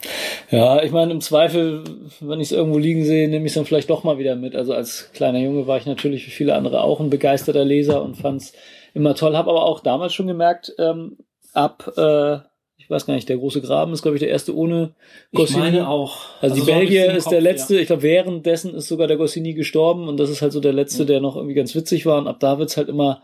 Ja, 0.50 0.82
ich 0.82 0.92
meine, 0.92 1.12
im 1.12 1.20
Zweifel, 1.20 1.82
wenn 2.20 2.40
ich 2.40 2.48
es 2.48 2.52
irgendwo 2.52 2.78
liegen 2.78 3.04
sehe, 3.04 3.28
nehme 3.28 3.46
ich 3.46 3.50
es 3.50 3.54
dann 3.54 3.64
vielleicht 3.64 3.90
doch 3.90 4.04
mal 4.04 4.18
wieder 4.18 4.36
mit. 4.36 4.54
Also 4.54 4.72
als 4.72 5.10
kleiner 5.12 5.40
Junge 5.40 5.66
war 5.66 5.78
ich 5.78 5.86
natürlich 5.86 6.26
wie 6.26 6.30
viele 6.30 6.54
andere 6.54 6.82
auch 6.82 7.00
ein 7.00 7.10
begeisterter 7.10 7.64
Leser 7.64 8.02
und 8.02 8.16
fand 8.16 8.42
es 8.42 8.52
immer 8.94 9.14
toll. 9.14 9.36
Habe 9.36 9.50
aber 9.50 9.64
auch 9.64 9.80
damals 9.80 10.14
schon 10.14 10.28
gemerkt, 10.28 10.72
ähm, 10.78 11.18
ab, 11.56 11.92
äh, 11.96 12.38
ich 12.76 12.90
weiß 12.90 13.06
gar 13.06 13.14
nicht, 13.14 13.28
der 13.28 13.38
große 13.38 13.62
Graben 13.62 13.92
ist, 13.92 14.02
glaube 14.02 14.16
ich, 14.16 14.20
der 14.20 14.28
erste 14.28 14.54
ohne 14.54 14.94
Ich 15.32 15.38
Goscinny. 15.38 15.60
meine 15.60 15.88
auch. 15.88 16.18
Also, 16.40 16.54
die 16.54 16.60
so 16.60 16.66
Belgier 16.66 17.14
ist 17.14 17.24
Kopf, 17.24 17.32
der 17.32 17.40
letzte, 17.40 17.74
ja. 17.74 17.80
ich 17.80 17.86
glaube, 17.88 18.02
währenddessen 18.02 18.74
ist 18.74 18.88
sogar 18.88 19.08
der 19.08 19.16
Goscinny 19.16 19.54
gestorben 19.54 20.08
und 20.08 20.18
das 20.18 20.30
ist 20.30 20.42
halt 20.42 20.52
so 20.52 20.60
der 20.60 20.72
letzte, 20.72 21.06
der 21.06 21.20
noch 21.20 21.36
irgendwie 21.36 21.54
ganz 21.54 21.74
witzig 21.74 22.06
war 22.06 22.18
und 22.18 22.28
ab 22.28 22.38
da 22.38 22.58
wird's 22.58 22.76
halt 22.76 22.88
immer 22.88 23.22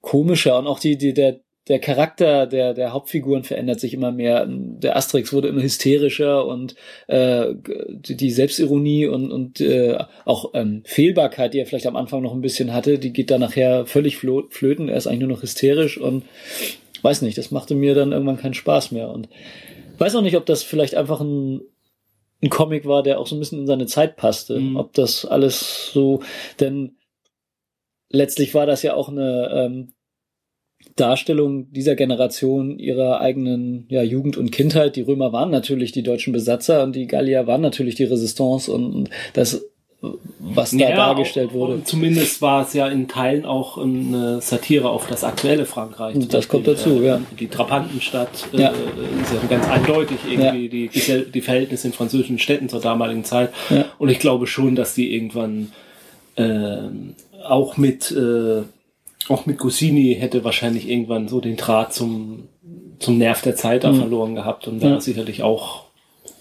komischer 0.00 0.58
und 0.58 0.66
auch 0.66 0.78
die, 0.78 0.98
die, 0.98 1.14
der, 1.14 1.40
der 1.68 1.78
Charakter 1.78 2.46
der, 2.46 2.74
der 2.74 2.92
Hauptfiguren 2.92 3.44
verändert 3.44 3.80
sich 3.80 3.92
immer 3.94 4.10
mehr. 4.10 4.46
Der 4.48 4.96
Asterix 4.96 5.32
wurde 5.32 5.48
immer 5.48 5.62
hysterischer 5.62 6.46
und 6.46 6.74
äh, 7.08 7.46
die 7.56 8.30
Selbstironie 8.30 9.06
und, 9.06 9.30
und 9.30 9.60
äh, 9.60 9.98
auch 10.24 10.52
ähm, 10.54 10.82
Fehlbarkeit, 10.84 11.54
die 11.54 11.60
er 11.60 11.66
vielleicht 11.66 11.86
am 11.86 11.96
Anfang 11.96 12.22
noch 12.22 12.32
ein 12.32 12.40
bisschen 12.40 12.72
hatte, 12.72 12.98
die 12.98 13.12
geht 13.12 13.30
da 13.30 13.38
nachher 13.38 13.86
völlig 13.86 14.16
flöten. 14.16 14.88
Er 14.88 14.96
ist 14.96 15.06
eigentlich 15.06 15.20
nur 15.20 15.28
noch 15.28 15.42
hysterisch 15.42 15.98
und 15.98 16.24
weiß 17.02 17.22
nicht, 17.22 17.38
das 17.38 17.50
machte 17.50 17.74
mir 17.74 17.94
dann 17.94 18.12
irgendwann 18.12 18.38
keinen 18.38 18.54
Spaß 18.54 18.92
mehr. 18.92 19.10
Und 19.10 19.28
weiß 19.98 20.14
auch 20.16 20.22
nicht, 20.22 20.36
ob 20.36 20.46
das 20.46 20.62
vielleicht 20.62 20.94
einfach 20.94 21.20
ein 21.20 21.60
ein 22.42 22.50
Comic 22.50 22.86
war, 22.86 23.02
der 23.02 23.18
auch 23.18 23.26
so 23.26 23.36
ein 23.36 23.40
bisschen 23.40 23.60
in 23.60 23.66
seine 23.66 23.86
Zeit 23.86 24.16
passte. 24.16 24.60
Mhm. 24.60 24.76
Ob 24.76 24.92
das 24.92 25.24
alles 25.24 25.90
so, 25.92 26.20
denn 26.60 26.96
letztlich 28.10 28.54
war 28.54 28.66
das 28.66 28.82
ja 28.82 28.94
auch 28.94 29.08
eine 29.08 29.50
ähm, 29.52 29.92
Darstellung 30.94 31.72
dieser 31.72 31.96
Generation 31.96 32.78
ihrer 32.78 33.20
eigenen 33.20 33.86
ja, 33.88 34.02
Jugend 34.02 34.36
und 34.36 34.52
Kindheit. 34.52 34.96
Die 34.96 35.02
Römer 35.02 35.32
waren 35.32 35.50
natürlich 35.50 35.92
die 35.92 36.02
deutschen 36.02 36.32
Besatzer 36.32 36.82
und 36.84 36.94
die 36.94 37.06
Gallier 37.06 37.46
waren 37.46 37.60
natürlich 37.60 37.96
die 37.96 38.04
Resistance 38.04 38.70
und 38.72 38.94
und 38.94 39.10
das, 39.32 39.66
was 40.38 40.70
da 40.70 40.76
Ja, 40.76 40.94
dargestellt 40.96 41.52
wurde. 41.52 41.82
Zumindest 41.82 42.40
war 42.40 42.62
es 42.62 42.72
ja 42.72 42.86
in 42.86 43.08
Teilen 43.08 43.44
auch 43.44 43.78
eine 43.78 44.40
Satire 44.40 44.90
auf 44.90 45.08
das 45.08 45.24
aktuelle 45.24 45.66
Frankreich. 45.66 46.16
Das 46.28 46.48
kommt 46.48 46.68
dazu, 46.68 47.02
äh, 47.02 47.06
ja. 47.06 47.20
Die 47.38 47.48
Trabantenstadt 47.48 48.48
äh, 48.52 48.60
Ja. 48.62 48.68
ist 48.70 49.32
ja 49.32 49.40
ganz 49.48 49.66
eindeutig 49.68 50.18
irgendwie 50.30 50.68
die, 50.68 50.88
die, 50.88 51.24
die 51.32 51.40
Verhältnisse 51.40 51.88
in 51.88 51.92
französischen 51.92 52.38
Städten 52.38 52.68
zur 52.68 52.80
damaligen 52.80 53.24
Zeit. 53.24 53.52
Ja. 53.70 53.86
Und 53.98 54.08
ich 54.10 54.20
glaube 54.20 54.46
schon, 54.46 54.76
dass 54.76 54.94
die 54.94 55.12
irgendwann 55.12 55.72
ähm, 56.36 57.14
auch 57.46 57.76
mit 57.76 58.10
äh, 58.12 58.62
auch 59.28 59.46
mit 59.46 59.58
Goscinny 59.58 60.16
hätte 60.18 60.44
wahrscheinlich 60.44 60.88
irgendwann 60.88 61.28
so 61.28 61.40
den 61.40 61.56
Draht 61.56 61.92
zum 61.92 62.44
zum 63.00 63.18
Nerv 63.18 63.42
der 63.42 63.56
Zeit 63.56 63.84
da 63.84 63.92
Mhm. 63.92 63.98
verloren 63.98 64.34
gehabt 64.34 64.66
und 64.68 64.82
Ja. 64.82 65.00
sicherlich 65.00 65.42
auch 65.42 65.84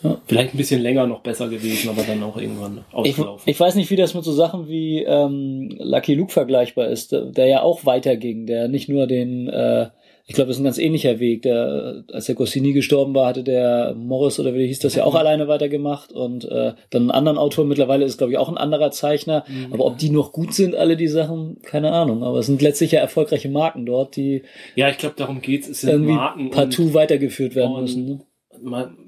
Ja. 0.04 0.18
vielleicht 0.28 0.54
ein 0.54 0.58
bisschen 0.58 0.82
länger 0.82 1.08
noch 1.08 1.22
besser 1.22 1.48
gewesen, 1.50 1.90
aber 1.90 2.04
dann 2.04 2.22
auch 2.24 2.38
irgendwann 2.38 2.86
Ich, 2.90 2.94
ausgelaufen. 3.18 3.44
ich 3.50 3.60
weiß 3.60 3.76
nicht, 3.76 3.90
wie 3.90 3.96
das 3.96 4.14
mit 4.14 4.24
so 4.24 4.32
Sachen 4.32 4.68
wie 4.68 5.04
ähm, 5.04 5.76
Lucky 5.80 6.14
Luke 6.16 6.32
vergleichbar 6.32 6.88
ist, 6.88 7.12
der, 7.12 7.46
ja 7.48 7.62
auch 7.62 7.86
weiterging, 7.86 8.46
der 8.46 8.68
nicht 8.68 8.90
nur 8.90 9.08
den, 9.08 9.48
äh, 9.48 9.88
ich 10.30 10.36
glaube, 10.36 10.50
das 10.50 10.58
ist 10.58 10.62
ein 10.62 10.66
ganz 10.66 10.78
ähnlicher 10.78 11.20
Weg. 11.22 11.44
Der, 11.44 12.04
als 12.12 12.26
der 12.26 12.36
Goscinny 12.36 12.74
gestorben 12.74 13.16
war, 13.16 13.28
hatte 13.28 13.44
der 13.46 13.96
Morris 13.98 14.38
oder 14.42 14.54
wie 14.54 14.68
hieß 14.68 14.80
das 14.80 14.96
ja 14.96 15.06
auch 15.06 15.16
alleine 15.16 15.48
weitergemacht 15.48 16.12
und 16.12 16.44
äh, 16.44 16.74
dann 16.90 17.04
einen 17.04 17.12
anderen 17.12 17.38
Autor. 17.38 17.64
Mittlerweile 17.64 18.04
ist, 18.04 18.18
glaube 18.18 18.34
ich, 18.34 18.38
auch 18.38 18.50
ein 18.50 18.58
anderer 18.58 18.92
Zeichner. 18.92 19.46
Aber 19.72 19.86
ob 19.86 19.98
die 19.98 20.10
noch 20.10 20.34
gut 20.34 20.54
sind, 20.54 20.76
alle 20.76 20.98
die 20.98 21.08
Sachen, 21.08 21.62
keine 21.64 21.94
Ahnung. 21.94 22.24
Aber 22.26 22.40
es 22.40 22.46
sind 22.48 22.62
letztlich 22.62 22.92
ja 22.92 23.00
erfolgreiche 23.00 23.48
Marken 23.48 23.86
dort, 23.86 24.18
die 24.18 24.42
Ja, 24.76 24.90
ich 24.90 24.98
glaube, 24.98 25.16
darum 25.18 25.42
geht's. 25.42 25.70
Es 25.70 25.80
sind 25.80 25.92
irgendwie 25.92 26.12
Marken 26.12 26.52
partout 26.52 26.94
weitergeführt 26.94 27.56
werden 27.56 27.80
müssen. 27.80 28.06
Ne? 28.06 28.20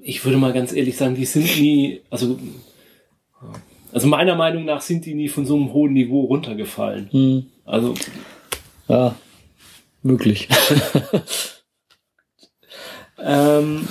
Ich 0.02 0.24
würde 0.24 0.38
mal 0.38 0.52
ganz 0.52 0.72
ehrlich 0.72 0.96
sagen, 0.96 1.14
die 1.14 1.24
sind 1.24 1.44
nie, 1.60 2.00
also, 2.10 2.38
also 3.92 4.06
meiner 4.08 4.34
Meinung 4.34 4.64
nach 4.64 4.80
sind 4.80 5.06
die 5.06 5.14
nie 5.14 5.28
von 5.28 5.46
so 5.46 5.56
einem 5.56 5.72
hohen 5.72 5.92
Niveau 5.92 6.22
runtergefallen. 6.22 7.08
Hm, 7.10 7.46
Also, 7.64 7.94
ja, 8.88 9.14
möglich. 10.02 10.48
ähm, 13.18 13.86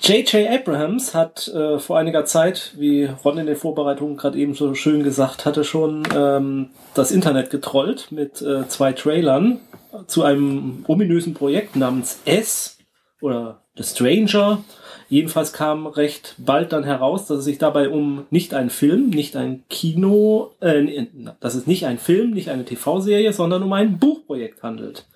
J.J. 0.00 0.48
Abrahams 0.48 1.14
hat 1.14 1.48
äh, 1.48 1.80
vor 1.80 1.98
einiger 1.98 2.24
Zeit, 2.24 2.74
wie 2.76 3.06
Ron 3.24 3.38
in 3.38 3.46
den 3.46 3.56
Vorbereitungen 3.56 4.16
gerade 4.16 4.38
eben 4.38 4.54
so 4.54 4.74
schön 4.74 5.02
gesagt 5.02 5.44
hatte, 5.44 5.64
schon 5.64 6.04
ähm, 6.14 6.70
das 6.94 7.10
Internet 7.10 7.50
getrollt 7.50 8.12
mit 8.12 8.40
äh, 8.40 8.68
zwei 8.68 8.92
Trailern 8.92 9.60
zu 10.06 10.22
einem 10.22 10.84
ominösen 10.86 11.34
Projekt 11.34 11.74
namens 11.74 12.20
S 12.24 12.75
oder 13.20 13.62
The 13.76 13.82
Stranger. 13.82 14.64
Jedenfalls 15.08 15.52
kam 15.52 15.86
recht 15.86 16.34
bald 16.38 16.72
dann 16.72 16.84
heraus, 16.84 17.26
dass 17.26 17.38
es 17.38 17.44
sich 17.44 17.58
dabei 17.58 17.90
um 17.90 18.26
nicht 18.30 18.54
einen 18.54 18.70
Film, 18.70 19.10
nicht 19.10 19.36
ein 19.36 19.64
Kino, 19.68 20.54
äh, 20.60 21.06
dass 21.40 21.54
es 21.54 21.66
nicht 21.66 21.86
ein 21.86 21.98
Film, 21.98 22.32
nicht 22.32 22.50
eine 22.50 22.64
TV-Serie, 22.64 23.32
sondern 23.32 23.62
um 23.62 23.72
ein 23.72 23.98
Buchprojekt 23.98 24.62
handelt. 24.62 25.06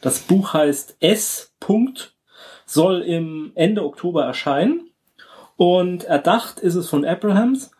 Das 0.00 0.20
Buch 0.20 0.52
heißt 0.52 0.96
S. 1.00 1.52
Punkt, 1.58 2.14
soll 2.64 3.02
im 3.02 3.50
Ende 3.56 3.84
Oktober 3.84 4.24
erscheinen 4.24 4.90
und 5.56 6.04
erdacht 6.04 6.60
ist 6.60 6.76
es 6.76 6.88
von 6.88 7.04
Abrahams 7.04 7.72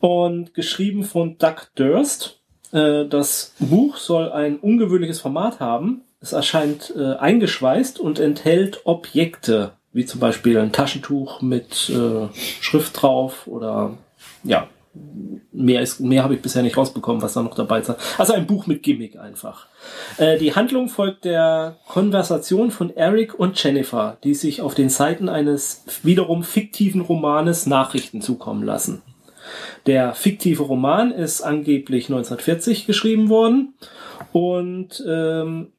und 0.00 0.54
geschrieben 0.54 1.04
von 1.04 1.38
Doug 1.38 1.56
Durst. 1.74 2.40
Äh, 2.72 3.06
Das 3.06 3.54
Buch 3.58 3.96
soll 3.96 4.30
ein 4.30 4.58
ungewöhnliches 4.58 5.20
Format 5.20 5.60
haben. 5.60 6.02
Es 6.20 6.32
erscheint 6.32 6.92
äh, 6.96 7.14
eingeschweißt 7.14 7.98
und 7.98 8.18
enthält 8.18 8.82
Objekte, 8.84 9.72
wie 9.92 10.04
zum 10.04 10.20
Beispiel 10.20 10.58
ein 10.58 10.72
Taschentuch 10.72 11.40
mit 11.40 11.90
äh, 11.90 12.28
Schrift 12.60 13.00
drauf 13.00 13.46
oder 13.46 13.96
ja, 14.44 14.68
mehr 15.52 15.80
ist 15.80 16.00
mehr 16.00 16.22
habe 16.22 16.34
ich 16.34 16.42
bisher 16.42 16.62
nicht 16.62 16.76
rausbekommen, 16.76 17.22
was 17.22 17.34
da 17.34 17.42
noch 17.42 17.54
dabei 17.54 17.80
ist. 17.80 17.94
Also 18.18 18.32
ein 18.32 18.46
Buch 18.46 18.66
mit 18.66 18.82
Gimmick 18.82 19.18
einfach. 19.18 19.66
Äh, 20.18 20.38
die 20.38 20.54
Handlung 20.54 20.88
folgt 20.88 21.24
der 21.24 21.76
Konversation 21.88 22.70
von 22.70 22.94
Eric 22.94 23.38
und 23.38 23.62
Jennifer, 23.62 24.18
die 24.24 24.34
sich 24.34 24.62
auf 24.62 24.74
den 24.74 24.90
Seiten 24.90 25.28
eines 25.28 25.84
wiederum 26.02 26.42
fiktiven 26.42 27.00
Romanes 27.00 27.66
Nachrichten 27.66 28.20
zukommen 28.20 28.64
lassen. 28.64 29.02
Der 29.86 30.14
fiktive 30.14 30.64
Roman 30.64 31.12
ist 31.12 31.40
angeblich 31.40 32.04
1940 32.04 32.86
geschrieben 32.86 33.28
worden 33.28 33.74
und 34.32 35.02
ähm, 35.08 35.72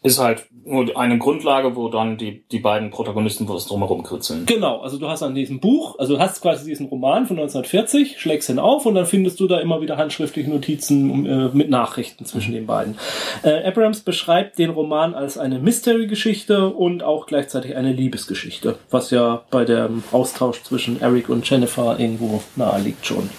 Ist 0.00 0.20
halt 0.20 0.46
nur 0.64 0.96
eine 0.96 1.18
Grundlage, 1.18 1.74
wo 1.74 1.88
dann 1.88 2.18
die, 2.18 2.44
die 2.52 2.60
beiden 2.60 2.90
Protagonisten 2.90 3.48
was 3.48 3.66
drumherum 3.66 4.04
kritzeln. 4.04 4.46
Genau, 4.46 4.78
also 4.78 4.96
du 4.96 5.08
hast 5.08 5.24
an 5.24 5.34
diesem 5.34 5.58
Buch, 5.58 5.98
also 5.98 6.14
du 6.14 6.20
hast 6.20 6.40
quasi 6.40 6.66
diesen 6.66 6.86
Roman 6.86 7.26
von 7.26 7.36
1940, 7.36 8.20
schlägst 8.20 8.48
ihn 8.48 8.60
auf 8.60 8.86
und 8.86 8.94
dann 8.94 9.06
findest 9.06 9.40
du 9.40 9.48
da 9.48 9.58
immer 9.58 9.80
wieder 9.80 9.96
handschriftliche 9.96 10.50
Notizen 10.50 11.26
äh, 11.26 11.48
mit 11.52 11.68
Nachrichten 11.68 12.24
zwischen 12.26 12.54
den 12.54 12.66
beiden. 12.66 12.96
Äh, 13.42 13.64
Abrams 13.66 14.00
beschreibt 14.00 14.58
den 14.58 14.70
Roman 14.70 15.14
als 15.14 15.36
eine 15.36 15.58
Mystery-Geschichte 15.58 16.68
und 16.68 17.02
auch 17.02 17.26
gleichzeitig 17.26 17.74
eine 17.74 17.92
Liebesgeschichte, 17.92 18.78
was 18.90 19.10
ja 19.10 19.42
bei 19.50 19.64
dem 19.64 20.04
Austausch 20.12 20.62
zwischen 20.62 21.00
Eric 21.00 21.28
und 21.28 21.48
Jennifer 21.50 21.98
irgendwo 21.98 22.40
nahe 22.54 22.80
liegt 22.80 23.04
schon. 23.04 23.30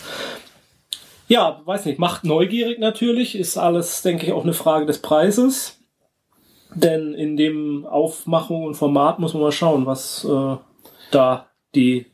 Ja, 1.30 1.62
weiß 1.64 1.86
nicht, 1.86 2.00
macht 2.00 2.26
neugierig 2.26 2.80
natürlich, 2.80 3.38
ist 3.38 3.58
alles, 3.58 4.02
denke 4.02 4.26
ich, 4.26 4.34
auch 4.34 4.44
eine 4.44 4.54
Frage 4.54 4.86
des 4.86 5.00
Preises. 5.00 5.79
Denn 6.74 7.14
in 7.14 7.36
dem 7.36 7.86
Aufmachung 7.86 8.66
und 8.66 8.76
Format 8.76 9.20
muss 9.20 9.34
man 9.34 9.44
mal 9.44 9.52
schauen, 9.52 9.86
was 9.86 10.26
äh, 10.26 10.58
da 11.12 11.48
die 11.76 12.06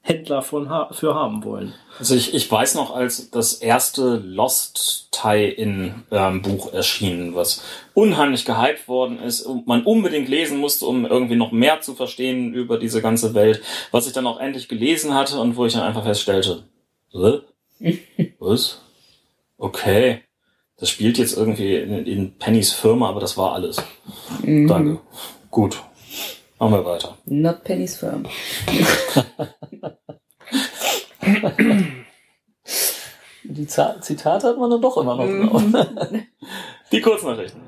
Händler 0.00 0.40
von 0.40 0.70
ha 0.70 0.88
für 0.92 1.14
haben 1.14 1.44
wollen. 1.44 1.74
Also 1.98 2.14
ich, 2.14 2.32
ich 2.32 2.50
weiß 2.50 2.76
noch, 2.76 2.94
als 2.94 3.30
das 3.30 3.54
erste 3.54 4.16
Lost 4.16 5.08
Tie-In 5.12 6.04
ähm, 6.10 6.42
Buch 6.42 6.72
erschien, 6.72 7.34
was 7.34 7.62
unheimlich 7.92 8.46
gehypt 8.46 8.88
worden 8.88 9.20
ist 9.20 9.42
und 9.42 9.66
man 9.66 9.84
unbedingt 9.84 10.28
lesen 10.28 10.58
musste, 10.58 10.86
um 10.86 11.04
irgendwie 11.04 11.36
noch 11.36 11.52
mehr 11.52 11.82
zu 11.82 11.94
verstehen 11.94 12.54
über 12.54 12.78
diese 12.78 13.02
ganze 13.02 13.34
Welt, 13.34 13.62
was 13.90 14.06
ich 14.06 14.14
dann 14.14 14.26
auch 14.26 14.40
endlich 14.40 14.68
gelesen 14.68 15.14
hatte 15.14 15.38
und 15.40 15.56
wo 15.56 15.66
ich 15.66 15.74
dann 15.74 15.82
einfach 15.82 16.04
feststellte, 16.04 16.64
was? 18.38 18.80
Okay. 19.58 20.22
Das 20.78 20.88
spielt 20.90 21.18
jetzt 21.18 21.36
irgendwie 21.36 21.74
in, 21.76 22.06
in 22.06 22.38
Pennys 22.38 22.72
Firma, 22.72 23.08
aber 23.08 23.20
das 23.20 23.36
war 23.36 23.52
alles. 23.54 23.82
Danke. 24.42 24.98
Gut. 25.50 25.82
Machen 26.58 26.72
wir 26.72 26.84
weiter. 26.84 27.16
Not 27.26 27.64
Penny's 27.64 27.96
Firm. 27.96 28.24
Die 33.44 33.66
Za- 33.66 34.00
Zitate 34.00 34.48
hat 34.48 34.58
man 34.58 34.70
dann 34.70 34.82
doch 34.82 34.96
immer 34.98 35.16
noch 35.16 35.26
drauf. 35.50 35.62
Die 36.92 37.00
Kurznachrichten. 37.00 37.60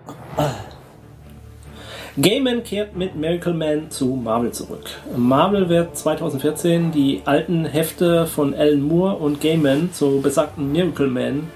Gaiman 2.20 2.62
kehrt 2.64 2.96
mit 2.96 3.14
Miracle 3.16 3.54
Man 3.54 3.90
zu 3.90 4.06
Marvel 4.06 4.52
zurück. 4.52 4.84
Marvel 5.16 5.68
wird 5.68 5.96
2014 5.96 6.90
die 6.92 7.22
alten 7.24 7.64
Hefte 7.64 8.26
von 8.26 8.52
Alan 8.54 8.82
Moore 8.82 9.16
und 9.16 9.40
Gaiman 9.40 9.92
zu 9.92 10.20
besagten 10.20 10.72
Miracle 10.72 11.06
Man 11.06 11.48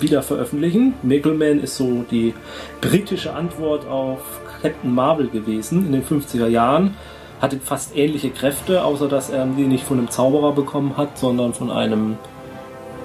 wieder 0.00 0.22
veröffentlichen. 0.22 0.94
Miracle 1.02 1.34
Man 1.34 1.60
ist 1.60 1.76
so 1.76 2.04
die 2.10 2.34
britische 2.80 3.34
Antwort 3.34 3.86
auf 3.86 4.20
Captain 4.62 4.94
Marvel 4.94 5.28
gewesen 5.28 5.86
in 5.86 5.92
den 5.92 6.04
50er 6.04 6.48
Jahren. 6.48 6.96
Hatte 7.40 7.58
fast 7.58 7.96
ähnliche 7.96 8.30
Kräfte, 8.30 8.84
außer 8.84 9.08
dass 9.08 9.30
er 9.30 9.46
die 9.46 9.66
nicht 9.66 9.84
von 9.84 9.98
einem 9.98 10.10
Zauberer 10.10 10.52
bekommen 10.52 10.96
hat, 10.96 11.18
sondern 11.18 11.52
von 11.52 11.70
einem 11.70 12.16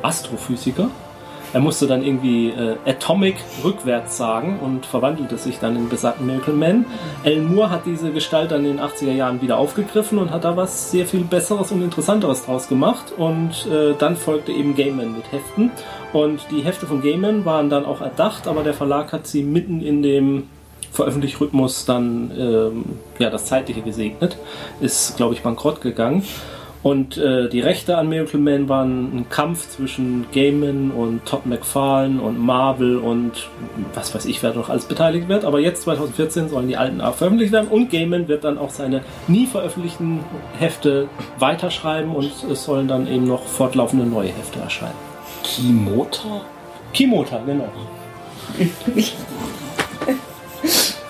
Astrophysiker. 0.01 0.89
Er 1.53 1.59
musste 1.59 1.87
dann 1.87 2.03
irgendwie 2.03 2.49
äh, 2.49 2.75
Atomic 2.85 3.35
rückwärts 3.63 4.17
sagen 4.17 4.59
und 4.59 4.85
verwandelte 4.85 5.37
sich 5.37 5.59
dann 5.59 5.75
in 5.75 5.89
besagten 5.89 6.27
Miracle 6.27 6.53
Man. 6.53 6.85
Alan 7.23 7.53
Moore 7.53 7.71
hat 7.71 7.85
diese 7.85 8.11
Gestalt 8.11 8.51
dann 8.51 8.65
in 8.65 8.77
den 8.77 8.79
80er 8.79 9.13
Jahren 9.13 9.41
wieder 9.41 9.57
aufgegriffen 9.57 10.19
und 10.19 10.31
hat 10.31 10.43
da 10.43 10.55
was 10.55 10.91
sehr 10.91 11.05
viel 11.05 11.21
Besseres 11.21 11.71
und 11.71 11.81
Interessanteres 11.81 12.45
draus 12.45 12.67
gemacht. 12.67 13.13
Und 13.17 13.65
äh, 13.71 13.93
dann 13.97 14.15
folgte 14.15 14.51
eben 14.51 14.75
Gaiman 14.75 15.13
mit 15.13 15.31
Heften. 15.31 15.71
Und 16.13 16.41
die 16.51 16.61
Hefte 16.61 16.85
von 16.85 17.01
Gaiman 17.01 17.45
waren 17.45 17.69
dann 17.69 17.85
auch 17.85 18.01
erdacht, 18.01 18.47
aber 18.47 18.63
der 18.63 18.73
Verlag 18.73 19.11
hat 19.13 19.27
sie 19.27 19.43
mitten 19.43 19.81
in 19.81 20.01
dem 20.01 20.43
Veröffentlichrhythmus 20.91 21.85
dann 21.85 22.31
ähm, 22.37 22.85
ja 23.19 23.29
das 23.29 23.45
zeitliche 23.45 23.81
gesegnet. 23.81 24.37
Ist, 24.81 25.17
glaube 25.17 25.33
ich, 25.33 25.41
bankrott 25.41 25.81
gegangen. 25.81 26.23
Und 26.81 27.17
äh, 27.17 27.49
die 27.49 27.59
Rechte 27.59 27.97
an 27.97 28.07
Miracle 28.07 28.39
Man 28.39 28.69
waren 28.69 29.17
ein 29.17 29.29
Kampf 29.29 29.69
zwischen 29.69 30.27
Gaiman 30.33 30.91
und 30.91 31.25
Todd 31.25 31.45
McFarlane 31.45 32.21
und 32.21 32.39
Marvel 32.39 32.97
und 32.97 33.49
was 33.93 34.15
weiß 34.15 34.25
ich, 34.25 34.41
wer 34.43 34.53
noch 34.53 34.69
alles 34.69 34.85
beteiligt 34.85 35.27
wird. 35.27 35.43
Aber 35.43 35.59
jetzt 35.59 35.81
2014 35.81 36.47
sollen 36.47 36.69
die 36.69 36.77
alten 36.77 37.01
auch 37.01 37.15
veröffentlicht 37.15 37.51
werden 37.51 37.67
und 37.67 37.91
Gaiman 37.91 38.29
wird 38.29 38.45
dann 38.45 38.57
auch 38.57 38.69
seine 38.69 39.03
nie 39.27 39.45
veröffentlichten 39.45 40.21
Hefte 40.57 41.09
weiterschreiben 41.37 42.15
und 42.15 42.31
es 42.49 42.63
sollen 42.63 42.87
dann 42.87 43.07
eben 43.07 43.27
noch 43.27 43.43
fortlaufende 43.43 44.05
neue 44.05 44.29
Hefte 44.29 44.59
erscheinen. 44.59 44.95
Kimota? 45.43 46.45
Kimota, 46.93 47.41
genau. 47.45 47.67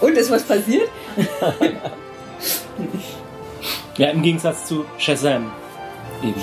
Und 0.01 0.17
ist 0.17 0.31
was 0.31 0.43
passiert? 0.43 0.89
Ja, 3.99 4.07
im 4.11 4.21
Gegensatz 4.21 4.65
zu 4.65 4.85
Shazam. 4.97 5.51
Eben. 6.23 6.41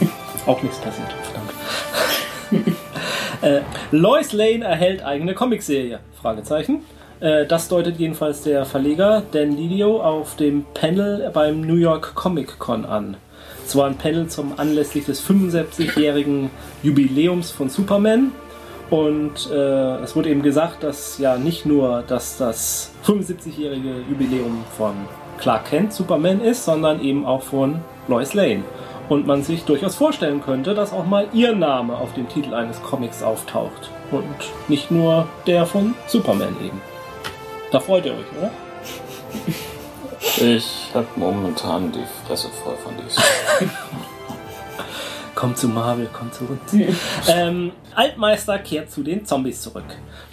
Auch 0.46 0.62
nichts 0.62 0.78
passiert, 0.78 1.12
verdammt. 2.50 2.76
äh, 3.42 3.60
Lois 3.90 4.32
Lane 4.32 4.64
erhält 4.64 5.04
eigene 5.04 5.34
Comicserie? 5.34 6.00
Fragezeichen. 6.22 6.80
Äh, 7.20 7.44
das 7.44 7.68
deutet 7.68 7.98
jedenfalls 7.98 8.44
der 8.44 8.64
Verleger 8.64 9.22
Dan 9.32 9.58
Didio 9.58 10.00
auf 10.00 10.36
dem 10.36 10.64
Panel 10.72 11.30
beim 11.34 11.60
New 11.60 11.74
York 11.74 12.14
Comic 12.14 12.58
Con 12.58 12.86
an. 12.86 13.18
Es 13.66 13.76
war 13.76 13.86
ein 13.86 13.98
Panel 13.98 14.28
zum 14.28 14.58
anlässlich 14.58 15.04
des 15.04 15.22
75-jährigen 15.22 16.48
Jubiläums 16.82 17.50
von 17.50 17.68
Superman. 17.68 18.32
Und 18.88 19.50
äh, 19.52 19.96
es 19.96 20.16
wurde 20.16 20.30
eben 20.30 20.42
gesagt, 20.42 20.82
dass 20.82 21.18
ja 21.18 21.36
nicht 21.36 21.66
nur, 21.66 22.04
dass 22.08 22.38
das 22.38 22.90
75-jährige 23.04 23.96
Jubiläum 24.08 24.64
von 24.78 24.94
Clark 25.38 25.66
Kent 25.66 25.92
Superman 25.92 26.40
ist, 26.40 26.64
sondern 26.64 27.00
eben 27.00 27.26
auch 27.26 27.42
von 27.42 27.80
Lois 28.08 28.34
Lane. 28.34 28.64
Und 29.08 29.26
man 29.26 29.42
sich 29.42 29.64
durchaus 29.64 29.94
vorstellen 29.96 30.42
könnte, 30.42 30.74
dass 30.74 30.92
auch 30.92 31.04
mal 31.04 31.28
ihr 31.32 31.54
Name 31.54 31.96
auf 31.96 32.14
dem 32.14 32.28
Titel 32.28 32.54
eines 32.54 32.82
Comics 32.82 33.22
auftaucht. 33.22 33.90
Und 34.10 34.24
nicht 34.68 34.90
nur 34.90 35.28
der 35.46 35.66
von 35.66 35.94
Superman 36.06 36.56
eben. 36.64 36.80
Da 37.70 37.80
freut 37.80 38.06
ihr 38.06 38.12
euch, 38.12 38.38
oder? 38.38 38.50
Ich 40.36 40.90
habe 40.94 41.06
momentan 41.16 41.92
die 41.92 42.04
Fresse 42.26 42.48
voll 42.62 42.76
von 42.76 42.92
dies. 43.04 43.16
Komm 45.34 45.56
zu 45.56 45.68
Marvel, 45.68 46.08
komm 46.12 46.30
zu 46.32 46.44
uns. 46.44 46.88
ähm, 47.28 47.72
Altmeister 47.94 48.58
kehrt 48.60 48.90
zu 48.90 49.02
den 49.02 49.26
Zombies 49.26 49.60
zurück. 49.60 49.84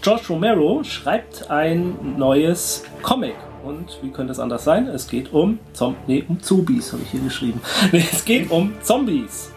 George 0.02 0.22
Romero 0.30 0.84
schreibt 0.84 1.50
ein 1.50 2.16
neues 2.18 2.84
Comic. 3.02 3.36
Und 3.64 4.00
wie 4.02 4.10
könnte 4.10 4.32
es 4.32 4.40
anders 4.40 4.64
sein? 4.64 4.88
Es 4.88 5.08
geht 5.08 5.34
um 5.34 5.60
Zom 5.74 5.96
nee, 6.08 6.24
um 6.28 6.42
Zombies, 6.42 6.94
habe 6.94 7.04
ich 7.04 7.12
hier 7.12 7.22
geschrieben. 7.22 7.62
Nee, 7.92 8.06
es 8.12 8.26
geht 8.26 8.52
um 8.52 8.74
Zombies. 8.82 9.52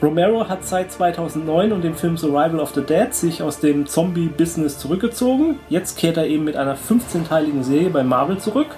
Romero 0.00 0.48
hat 0.48 0.64
seit 0.64 0.92
2009 0.92 1.72
und 1.72 1.82
dem 1.82 1.96
Film 1.96 2.16
Survival 2.16 2.60
of 2.60 2.72
the 2.72 2.82
Dead 2.82 3.12
sich 3.12 3.42
aus 3.42 3.58
dem 3.58 3.86
Zombie-Business 3.86 4.78
zurückgezogen. 4.78 5.58
Jetzt 5.68 5.98
kehrt 5.98 6.16
er 6.16 6.26
eben 6.26 6.44
mit 6.44 6.56
einer 6.56 6.76
15-teiligen 6.76 7.64
Serie 7.64 7.90
bei 7.90 8.04
Marvel 8.04 8.38
zurück. 8.38 8.68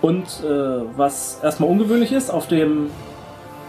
Und 0.00 0.24
äh, 0.42 0.82
was 0.96 1.40
erstmal 1.42 1.68
ungewöhnlich 1.68 2.12
ist, 2.12 2.30
auf 2.30 2.48
dem 2.48 2.90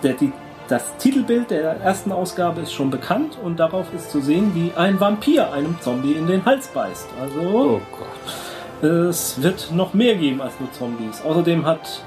der, 0.01 0.13
die, 0.13 0.31
das 0.67 0.95
Titelbild 0.97 1.51
der 1.51 1.81
ersten 1.81 2.11
Ausgabe 2.11 2.61
ist 2.61 2.73
schon 2.73 2.89
bekannt 2.89 3.37
und 3.43 3.59
darauf 3.59 3.93
ist 3.93 4.11
zu 4.11 4.21
sehen, 4.21 4.51
wie 4.55 4.71
ein 4.75 4.99
Vampir 4.99 5.51
einem 5.51 5.75
Zombie 5.81 6.13
in 6.13 6.27
den 6.27 6.45
Hals 6.45 6.67
beißt. 6.67 7.07
Also 7.21 7.39
Oh 7.39 7.81
Gott. 7.91 8.42
Es 8.83 9.41
wird 9.41 9.71
noch 9.73 9.93
mehr 9.93 10.15
geben 10.15 10.41
als 10.41 10.53
nur 10.59 10.71
Zombies. 10.71 11.21
Außerdem 11.21 11.65
hat 11.65 12.03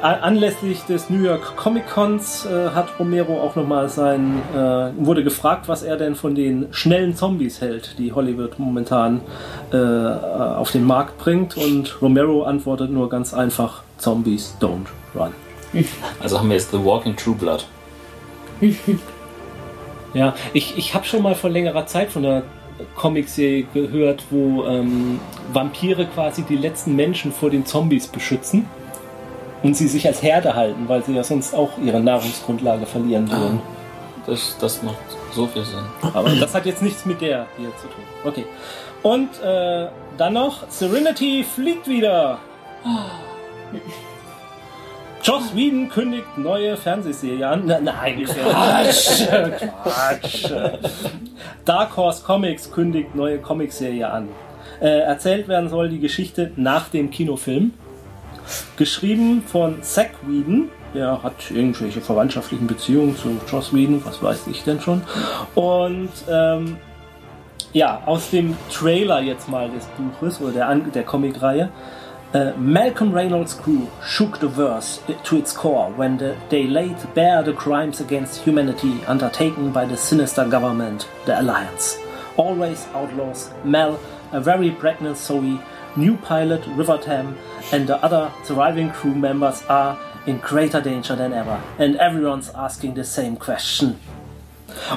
anlässlich 0.00 0.82
des 0.82 1.08
New 1.10 1.22
York 1.22 1.56
Comic 1.56 1.88
Cons 1.88 2.46
äh, 2.46 2.70
hat 2.70 2.98
Romero 2.98 3.40
auch 3.40 3.56
nochmal 3.56 3.88
sein, 3.88 4.42
äh, 4.54 4.58
wurde 4.98 5.24
gefragt, 5.24 5.68
was 5.68 5.82
er 5.82 5.96
denn 5.96 6.14
von 6.14 6.34
den 6.34 6.68
schnellen 6.70 7.16
Zombies 7.16 7.60
hält, 7.60 7.98
die 7.98 8.12
Hollywood 8.12 8.58
momentan 8.58 9.22
äh, 9.72 9.76
auf 9.76 10.70
den 10.70 10.84
Markt 10.84 11.18
bringt. 11.18 11.56
Und 11.56 12.00
Romero 12.02 12.44
antwortet 12.44 12.90
nur 12.90 13.08
ganz 13.08 13.32
einfach: 13.32 13.82
Zombies 13.98 14.54
don't 14.60 14.86
run. 15.14 15.32
Also 16.20 16.38
haben 16.38 16.48
wir 16.48 16.56
jetzt 16.56 16.70
The 16.70 16.84
Walking 16.84 17.16
True 17.16 17.34
Blood. 17.34 17.66
Ja, 20.14 20.34
ich, 20.54 20.78
ich 20.78 20.94
habe 20.94 21.04
schon 21.04 21.22
mal 21.22 21.34
vor 21.34 21.50
längerer 21.50 21.86
Zeit 21.86 22.10
von 22.10 22.24
einer 22.24 22.42
Comicserie 22.94 23.66
gehört, 23.72 24.24
wo 24.30 24.64
ähm, 24.64 25.20
Vampire 25.52 26.06
quasi 26.06 26.42
die 26.42 26.56
letzten 26.56 26.96
Menschen 26.96 27.32
vor 27.32 27.50
den 27.50 27.64
Zombies 27.64 28.06
beschützen 28.06 28.66
und 29.62 29.76
sie 29.76 29.88
sich 29.88 30.06
als 30.06 30.22
Herde 30.22 30.54
halten, 30.54 30.88
weil 30.88 31.02
sie 31.02 31.14
ja 31.14 31.24
sonst 31.24 31.54
auch 31.54 31.78
ihre 31.78 32.00
Nahrungsgrundlage 32.00 32.86
verlieren 32.86 33.30
würden. 33.30 33.60
Das, 34.26 34.56
das 34.60 34.82
macht 34.82 34.96
so 35.32 35.46
viel 35.46 35.64
Sinn. 35.64 35.84
Aber 36.02 36.30
das 36.30 36.54
hat 36.54 36.66
jetzt 36.66 36.82
nichts 36.82 37.06
mit 37.06 37.20
der 37.20 37.46
hier 37.56 37.70
zu 37.76 37.86
tun. 37.86 38.04
Okay. 38.24 38.44
Und 39.02 39.40
äh, 39.42 39.88
dann 40.18 40.32
noch 40.32 40.68
Serenity 40.68 41.44
fliegt 41.44 41.86
wieder. 41.86 42.38
Joss 45.26 45.56
Whedon 45.56 45.88
kündigt 45.88 46.38
neue 46.38 46.76
Fernsehserie 46.76 47.48
an. 47.48 47.66
Nein, 47.66 48.24
Quatsch. 48.24 49.26
Quatsch. 49.82 50.50
Dark 51.64 51.96
Horse 51.96 52.22
Comics 52.24 52.70
kündigt 52.70 53.16
neue 53.16 53.38
Comicserie 53.38 54.08
an. 54.08 54.28
Äh, 54.80 55.00
erzählt 55.00 55.48
werden 55.48 55.68
soll 55.68 55.88
die 55.88 55.98
Geschichte 55.98 56.52
nach 56.54 56.90
dem 56.90 57.10
Kinofilm. 57.10 57.74
Geschrieben 58.76 59.42
von 59.44 59.82
Zack 59.82 60.10
Whedon. 60.22 60.68
Der 60.94 61.20
hat 61.24 61.50
irgendwelche 61.50 62.00
verwandtschaftlichen 62.00 62.68
Beziehungen 62.68 63.16
zu 63.16 63.40
Joss 63.50 63.74
Whedon, 63.74 64.00
was 64.04 64.22
weiß 64.22 64.46
ich 64.46 64.62
denn 64.62 64.80
schon. 64.80 65.02
Und 65.56 66.10
ähm, 66.30 66.76
ja, 67.72 68.00
aus 68.06 68.30
dem 68.30 68.56
Trailer 68.72 69.20
jetzt 69.22 69.48
mal 69.48 69.68
des 69.70 69.86
Buches 69.98 70.40
oder 70.40 70.52
der, 70.52 70.68
An- 70.68 70.92
der 70.92 71.02
Comicreihe. 71.02 71.70
Uh, 72.36 72.52
Malcolm 72.58 73.12
Reynolds' 73.12 73.54
crew 73.54 73.88
shook 74.04 74.40
the 74.40 74.46
verse 74.46 75.00
to 75.24 75.38
its 75.38 75.54
core 75.54 75.90
when 75.92 76.18
the, 76.18 76.36
they 76.50 76.66
laid 76.66 76.98
bare 77.14 77.42
the 77.42 77.54
crimes 77.54 77.98
against 78.02 78.42
humanity 78.42 79.02
undertaken 79.06 79.72
by 79.72 79.86
the 79.86 79.96
sinister 79.96 80.46
government, 80.46 81.08
the 81.24 81.40
Alliance. 81.40 81.96
Always 82.36 82.86
outlaws, 82.88 83.50
Mel, 83.64 83.98
a 84.32 84.40
very 84.42 84.70
pregnant 84.70 85.16
Zoe, 85.16 85.58
new 85.96 86.18
pilot 86.18 86.62
River 86.66 86.98
Tam, 86.98 87.38
and 87.72 87.86
the 87.86 87.96
other 88.04 88.30
surviving 88.44 88.90
crew 88.90 89.14
members 89.14 89.62
are 89.70 89.98
in 90.26 90.36
greater 90.36 90.82
danger 90.82 91.16
than 91.16 91.32
ever. 91.32 91.62
And 91.78 91.96
everyone's 91.96 92.50
asking 92.50 92.96
the 92.96 93.04
same 93.04 93.38
question. 93.38 93.98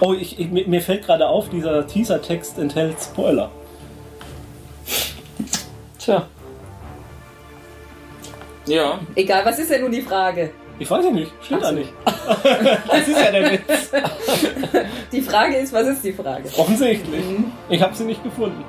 Oh, 0.01 0.13
ich, 0.13 0.37
ich, 0.37 0.51
mir 0.51 0.67
mir 0.67 0.81
fällt 0.81 1.05
gerade 1.05 1.25
auf, 1.25 1.47
dieser 1.47 1.87
Teaser-Text 1.87 2.57
enthält 2.57 3.01
Spoiler. 3.01 3.49
Tja, 5.99 6.27
Ja, 8.69 8.99
Egal, 9.15 9.43
was 9.45 9.57
ist 9.57 9.71
denn 9.71 9.81
nun 9.81 9.91
die 9.91 10.01
Frage? 10.01 10.51
Ich 10.77 10.89
weiß 10.89 11.03
ja 11.03 11.11
nicht, 11.11 11.31
steht 11.43 11.61
da 11.61 11.71
nicht. 11.71 11.91
das 12.05 13.07
ist 13.07 13.19
ja 13.19 13.31
der 13.31 13.51
Witz. 13.51 13.91
Die 15.11 15.21
Frage 15.21 15.57
ist, 15.57 15.73
was 15.73 15.87
ist 15.87 16.03
die 16.03 16.13
Frage? 16.13 16.47
Offensichtlich. 16.55 17.23
Ich 17.67 17.81
habe 17.81 17.95
sie 17.95 18.05
nicht 18.05 18.23
gefunden. 18.23 18.63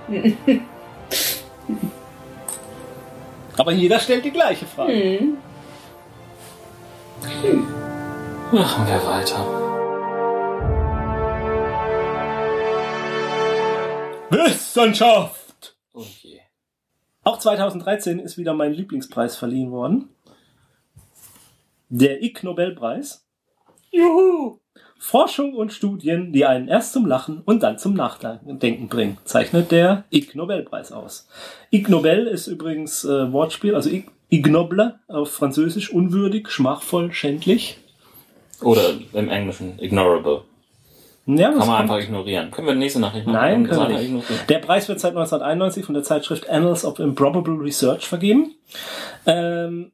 Aber 3.56 3.72
jeder 3.72 4.00
stellt 4.00 4.24
die 4.24 4.30
gleiche 4.30 4.66
Frage. 4.66 5.20
machen 8.50 8.86
wir 8.86 9.06
weiter. 9.06 9.46
Wissenschaft! 14.30 15.39
Auch 17.30 17.38
2013 17.38 18.18
ist 18.18 18.38
wieder 18.38 18.54
mein 18.54 18.72
Lieblingspreis 18.72 19.36
verliehen 19.36 19.70
worden. 19.70 20.08
Der 21.88 22.24
Ig 22.24 22.42
Nobelpreis. 22.42 23.24
Juhu! 23.92 24.58
Forschung 24.98 25.54
und 25.54 25.72
Studien, 25.72 26.32
die 26.32 26.44
einen 26.44 26.66
erst 26.66 26.92
zum 26.92 27.06
Lachen 27.06 27.40
und 27.44 27.62
dann 27.62 27.78
zum 27.78 27.94
Nachdenken 27.94 28.88
bringen, 28.88 29.16
zeichnet 29.22 29.70
der 29.70 30.02
Ig 30.10 30.34
Nobelpreis 30.34 30.90
aus. 30.90 31.28
Ig 31.70 31.88
Nobel 31.88 32.26
ist 32.26 32.48
übrigens 32.48 33.04
äh, 33.04 33.32
Wortspiel, 33.32 33.76
also 33.76 33.90
Ig, 33.90 34.06
ignoble 34.28 34.98
auf 35.06 35.30
Französisch 35.30 35.92
unwürdig, 35.92 36.48
schmachvoll, 36.48 37.12
schändlich. 37.12 37.78
Oder 38.60 38.94
im 39.12 39.28
Englischen 39.28 39.78
ignorable. 39.78 40.42
Ja, 41.36 41.50
Kann 41.50 41.66
man 41.66 41.82
einfach 41.82 41.98
ignorieren. 41.98 42.50
Können 42.50 42.66
wir 42.66 42.74
die 42.74 42.80
nächste 42.80 43.00
Nachricht 43.00 43.26
machen? 43.26 43.36
Nein, 43.36 43.66
können 43.66 43.88
wir 43.88 43.98
nicht. 43.98 44.08
ignorieren. 44.08 44.40
Der 44.48 44.58
Preis 44.58 44.88
wird 44.88 45.00
seit 45.00 45.10
1991 45.10 45.84
von 45.84 45.94
der 45.94 46.04
Zeitschrift 46.04 46.48
Annals 46.48 46.84
of 46.84 46.98
Improbable 46.98 47.54
Research 47.54 48.06
vergeben. 48.06 48.54
Ähm, 49.26 49.92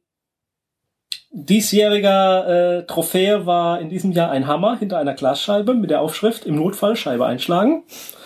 diesjähriger 1.31 2.79
äh, 2.79 2.85
Trophäe 2.85 3.45
war 3.45 3.79
in 3.79 3.89
diesem 3.89 4.11
Jahr 4.11 4.31
ein 4.31 4.47
Hammer 4.47 4.77
hinter 4.77 4.97
einer 4.97 5.13
Glasscheibe 5.13 5.73
mit 5.73 5.89
der 5.89 6.01
Aufschrift 6.01 6.45
im 6.45 6.55
Notfall 6.55 6.95
Scheibe 6.95 7.25
einschlagen. 7.25 7.83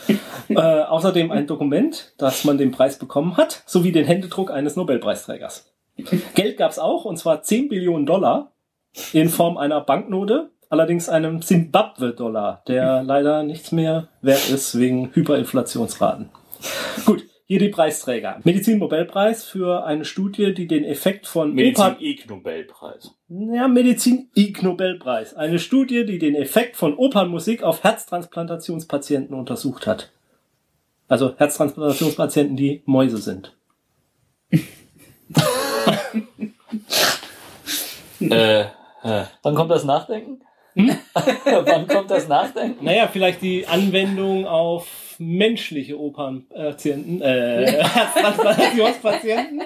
äh, 0.49 0.55
außerdem 0.55 1.31
ein 1.31 1.47
Dokument, 1.47 2.13
das 2.17 2.43
man 2.43 2.57
den 2.57 2.71
Preis 2.71 2.97
bekommen 2.97 3.37
hat, 3.37 3.63
sowie 3.65 3.91
den 3.91 4.05
Händedruck 4.05 4.51
eines 4.51 4.75
Nobelpreisträgers. 4.75 5.71
Geld 6.35 6.57
gab's 6.57 6.79
auch, 6.79 7.05
und 7.05 7.17
zwar 7.17 7.43
10 7.43 7.69
Billionen 7.69 8.05
Dollar. 8.05 8.51
in 9.13 9.29
Form 9.29 9.57
einer 9.57 9.81
Banknote, 9.81 10.49
allerdings 10.71 11.09
einem 11.09 11.41
Zimbabwe-Dollar, 11.41 12.63
der 12.67 13.03
leider 13.03 13.43
nichts 13.43 13.71
mehr 13.71 14.07
wert 14.21 14.49
ist 14.49 14.79
wegen 14.79 15.13
Hyperinflationsraten. 15.13 16.29
Gut, 17.05 17.25
hier 17.45 17.59
die 17.59 17.69
Preisträger. 17.69 18.39
Medizin-Nobelpreis 18.43 19.43
für 19.43 19.83
eine 19.83 20.05
Studie, 20.05 20.53
die 20.53 20.67
den 20.67 20.85
Effekt 20.85 21.27
von. 21.27 21.53
Medizin-Ig-Nobelpreis. 21.53 23.11
Ja, 23.27 23.67
Medizin-Ig-Nobelpreis. 23.67 25.33
Eine 25.35 25.59
Studie, 25.59 26.05
die 26.05 26.17
den 26.17 26.35
Effekt 26.35 26.77
von 26.77 26.95
Opernmusik 26.95 27.63
auf 27.63 27.83
Herztransplantationspatienten 27.83 29.35
untersucht 29.35 29.85
hat. 29.85 30.11
Also 31.09 31.33
Herztransplantationspatienten, 31.35 32.55
die 32.55 32.81
Mäuse 32.85 33.17
sind. 33.17 33.53
äh, 38.21 38.61
äh, 38.61 39.23
Wann 39.43 39.55
kommt 39.55 39.71
das 39.71 39.83
Nachdenken? 39.83 40.41
Wann 40.75 41.87
kommt 41.87 42.11
das 42.11 42.27
Nachdenken? 42.27 42.85
Naja, 42.85 43.07
vielleicht 43.11 43.41
die 43.41 43.67
Anwendung 43.67 44.45
auf 44.47 45.15
menschliche 45.17 45.99
Opernpatienten, 45.99 47.21
äh, 47.21 47.83
Herztransplantationspatienten. 47.83 49.63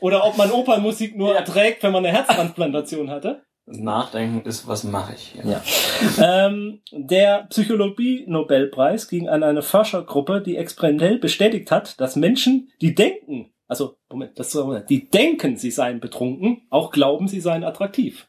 Oder 0.00 0.24
ob 0.24 0.36
man 0.36 0.50
Opernmusik 0.50 1.16
nur 1.16 1.34
erträgt, 1.34 1.82
wenn 1.82 1.92
man 1.92 2.04
eine 2.04 2.16
Herztransplantation 2.16 3.10
hatte. 3.10 3.42
das 3.66 3.78
Nachdenken 3.78 4.48
ist, 4.48 4.68
was 4.68 4.84
mache 4.84 5.14
ich 5.14 5.34
hier? 5.34 5.44
Ja. 5.44 5.62
Ähm, 6.46 6.80
der 6.92 7.46
Psychologie-Nobelpreis 7.50 9.08
ging 9.08 9.28
an 9.28 9.42
eine 9.42 9.62
Forschergruppe, 9.62 10.40
die 10.40 10.56
experimentell 10.56 11.18
bestätigt 11.18 11.70
hat, 11.70 12.00
dass 12.00 12.16
Menschen, 12.16 12.70
die 12.80 12.94
denken, 12.94 13.52
also 13.66 13.96
Moment, 14.10 14.38
das 14.38 14.54
ist, 14.54 14.86
die 14.88 15.08
denken, 15.08 15.56
sie 15.56 15.70
seien 15.70 16.00
betrunken, 16.00 16.62
auch 16.70 16.90
glauben, 16.90 17.28
sie 17.28 17.40
seien 17.40 17.64
attraktiv. 17.64 18.26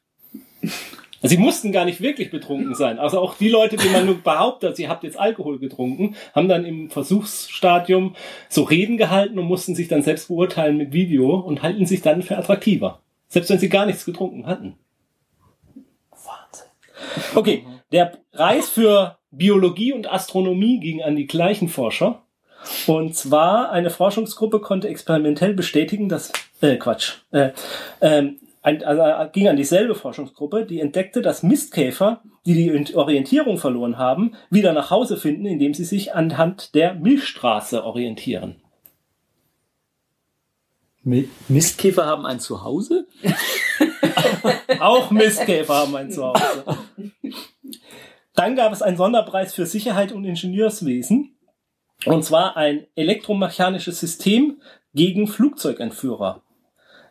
Sie 1.24 1.38
mussten 1.38 1.72
gar 1.72 1.86
nicht 1.86 2.02
wirklich 2.02 2.32
betrunken 2.32 2.74
sein. 2.74 2.98
Also 2.98 3.20
auch 3.20 3.36
die 3.36 3.50
Leute, 3.50 3.78
die 3.78 3.90
man 3.90 4.06
nur 4.06 4.16
behauptet, 4.16 4.76
sie 4.76 4.90
habt 4.90 5.04
jetzt 5.04 5.20
Alkohol 5.20 5.60
getrunken, 5.60 6.16
haben 6.34 6.50
dann 6.50 6.66
im 6.66 6.90
Versuchsstadium 6.90 8.16
so 8.50 8.64
Reden 8.64 8.98
gehalten 8.98 9.38
und 9.38 9.46
mussten 9.46 9.76
sich 9.76 9.88
dann 9.88 10.02
selbst 10.02 10.30
beurteilen 10.30 10.78
mit 10.78 10.94
Video 10.94 11.36
und 11.36 11.62
halten 11.62 11.86
sich 11.86 12.02
dann 12.02 12.24
für 12.24 12.38
attraktiver. 12.38 13.02
Selbst 13.28 13.50
wenn 13.50 13.60
sie 13.60 13.70
gar 13.70 13.86
nichts 13.86 14.04
getrunken 14.06 14.48
hatten. 14.48 14.76
Wahnsinn. 16.12 16.68
Okay, 17.36 17.66
der 17.92 18.14
Preis 18.32 18.70
für 18.70 19.18
Biologie 19.30 19.94
und 19.94 20.12
Astronomie 20.12 20.80
ging 20.80 21.02
an 21.02 21.16
die 21.16 21.28
gleichen 21.28 21.70
Forscher. 21.70 22.24
Und 22.88 23.16
zwar 23.16 23.72
eine 23.72 23.90
Forschungsgruppe 23.90 24.60
konnte 24.60 24.88
experimentell 24.88 25.54
bestätigen, 25.54 26.10
dass 26.10 26.32
äh, 26.62 26.78
Quatsch, 26.78 27.14
äh, 27.32 27.52
ähm, 28.02 28.38
ein, 28.62 28.84
also 28.84 29.02
äh, 29.02 29.30
ging 29.32 29.48
an 29.48 29.56
dieselbe 29.58 29.96
Forschungsgruppe, 29.96 30.66
die 30.66 30.80
entdeckte, 30.80 31.22
dass 31.22 31.42
Mistkäfer, 31.44 32.22
die 32.46 32.54
die 32.54 32.96
Orientierung 32.96 33.58
verloren 33.58 33.98
haben, 33.98 34.36
wieder 34.50 34.74
nach 34.74 34.92
Hause 34.92 35.18
finden, 35.18 35.46
indem 35.46 35.74
sie 35.74 35.84
sich 35.86 36.14
anhand 36.14 36.76
der 36.76 36.94
Milchstraße 36.94 37.84
orientieren. 37.84 38.58
Mi- 41.04 41.28
Mistkäfer 41.48 42.06
haben 42.06 42.26
ein 42.26 42.40
Zuhause? 42.40 43.08
Auch 44.80 45.10
Mistkäfer 45.12 45.74
haben 45.76 45.96
ein 45.96 46.12
Zuhause. 46.12 46.64
Dann 48.36 48.56
gab 48.56 48.72
es 48.72 48.82
einen 48.82 48.98
Sonderpreis 48.98 49.54
für 49.54 49.66
Sicherheit 49.66 50.12
und 50.12 50.24
Ingenieurswesen. 50.26 51.36
Und 52.06 52.24
zwar 52.24 52.58
ein 52.58 52.86
elektromechanisches 52.96 54.00
System 54.00 54.62
gegen 54.94 55.28
Flugzeugentführer. 55.28 56.42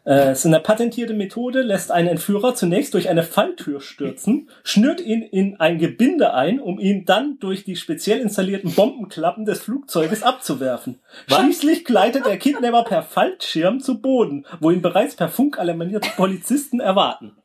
Äh, 0.05 0.30
Es 0.30 0.40
ist 0.40 0.46
eine 0.46 0.61
patentierte 0.61 1.14
Methode, 1.14 1.62
lässt 1.62 1.90
einen 1.90 2.09
Entführer 2.09 2.55
zunächst 2.55 2.94
durch 2.94 3.09
eine 3.09 3.22
Falltür 3.22 3.80
stürzen, 3.80 4.48
schnürt 4.62 5.01
ihn 5.01 5.22
in 5.22 5.59
ein 5.61 5.78
Gebinde 5.78 6.34
ein, 6.34 6.61
um 6.61 6.78
ihn 6.78 7.05
dann 7.05 7.38
durch 7.38 7.64
die 7.64 7.76
speziell 7.76 8.20
installierten 8.20 8.72
Bombenklappen 8.74 9.44
des 9.44 9.61
Flugzeuges 9.62 10.22
abzuwerfen. 10.22 11.01
Schließlich 11.28 11.84
gleitet 11.84 12.26
der 12.26 12.38
Kidnapper 12.38 12.84
per 12.84 13.03
Fallschirm 13.03 13.80
zu 13.80 14.01
Boden, 14.01 14.46
wo 14.61 14.70
ihn 14.70 14.82
bereits 14.82 15.16
per 15.16 15.28
Funk 15.28 15.59
alarmierte 15.59 16.11
Polizisten 16.16 16.80
erwarten. 16.80 17.36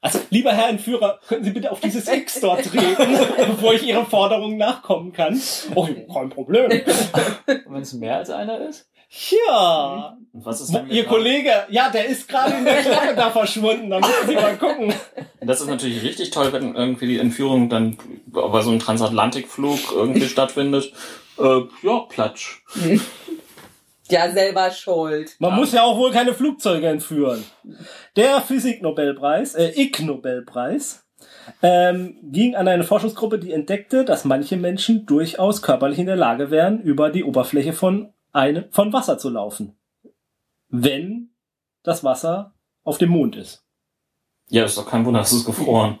Also, 0.00 0.20
lieber 0.30 0.52
Herr 0.52 0.68
Entführer, 0.68 1.18
können 1.26 1.42
Sie 1.42 1.50
bitte 1.50 1.72
auf 1.72 1.80
dieses 1.80 2.06
X 2.06 2.40
dort 2.40 2.64
treten, 2.64 3.18
bevor 3.36 3.74
ich 3.74 3.82
Ihrer 3.82 4.04
Forderung 4.04 4.56
nachkommen 4.56 5.12
kann? 5.12 5.40
Oh, 5.74 5.88
kein 6.12 6.28
Problem. 6.28 6.70
Und 6.70 7.74
wenn 7.74 7.82
es 7.82 7.92
mehr 7.94 8.18
als 8.18 8.30
einer 8.30 8.60
ist? 8.68 8.88
Ja. 9.30 10.16
Und 10.32 10.44
was 10.44 10.60
ist 10.60 10.74
denn 10.74 10.90
Ihr 10.90 11.04
Kollege, 11.04 11.50
ja, 11.70 11.88
der 11.88 12.06
ist 12.06 12.28
gerade 12.28 12.54
in 12.54 12.64
der 12.64 12.82
Klappe 12.82 13.14
da 13.14 13.30
verschwunden. 13.30 13.88
Da 13.88 14.00
müssen 14.00 14.26
Sie 14.26 14.34
mal 14.34 14.56
gucken. 14.56 14.92
Das 15.40 15.60
ist 15.60 15.68
natürlich 15.68 16.02
richtig 16.02 16.30
toll, 16.30 16.52
wenn 16.52 16.74
irgendwie 16.74 17.06
die 17.06 17.18
Entführung 17.18 17.68
dann 17.68 17.96
bei 18.26 18.60
so 18.60 18.70
einem 18.70 18.80
Transatlantikflug 18.80 19.78
irgendwie 19.94 20.28
stattfindet. 20.28 20.92
Äh, 21.38 21.64
ja, 21.82 21.98
Platsch. 22.08 22.62
Ja, 24.08 24.30
selber 24.30 24.70
schuld. 24.70 25.36
Man 25.38 25.54
muss 25.54 25.72
ja 25.72 25.82
auch 25.82 25.98
wohl 25.98 26.10
keine 26.10 26.32
Flugzeuge 26.32 26.86
entführen. 26.86 27.44
Der 28.16 28.40
Physik-Nobelpreis, 28.40 29.54
äh, 29.54 29.72
Ig-Nobelpreis, 29.78 31.04
ähm, 31.62 32.16
ging 32.22 32.54
an 32.54 32.68
eine 32.68 32.84
Forschungsgruppe, 32.84 33.38
die 33.38 33.52
entdeckte, 33.52 34.04
dass 34.04 34.24
manche 34.24 34.56
Menschen 34.56 35.06
durchaus 35.06 35.62
körperlich 35.62 35.98
in 35.98 36.06
der 36.06 36.16
Lage 36.16 36.50
wären, 36.50 36.80
über 36.80 37.10
die 37.10 37.24
Oberfläche 37.24 37.72
von, 37.72 38.12
eine, 38.36 38.68
von 38.70 38.92
Wasser 38.92 39.18
zu 39.18 39.30
laufen. 39.30 39.76
Wenn 40.68 41.30
das 41.82 42.04
Wasser 42.04 42.54
auf 42.84 42.98
dem 42.98 43.10
Mond 43.10 43.36
ist. 43.36 43.64
Ja, 44.48 44.64
ist 44.64 44.78
doch 44.78 44.88
kein 44.88 45.04
Wunder, 45.04 45.20
es 45.20 45.32
ist 45.32 45.44
gefroren. 45.44 45.98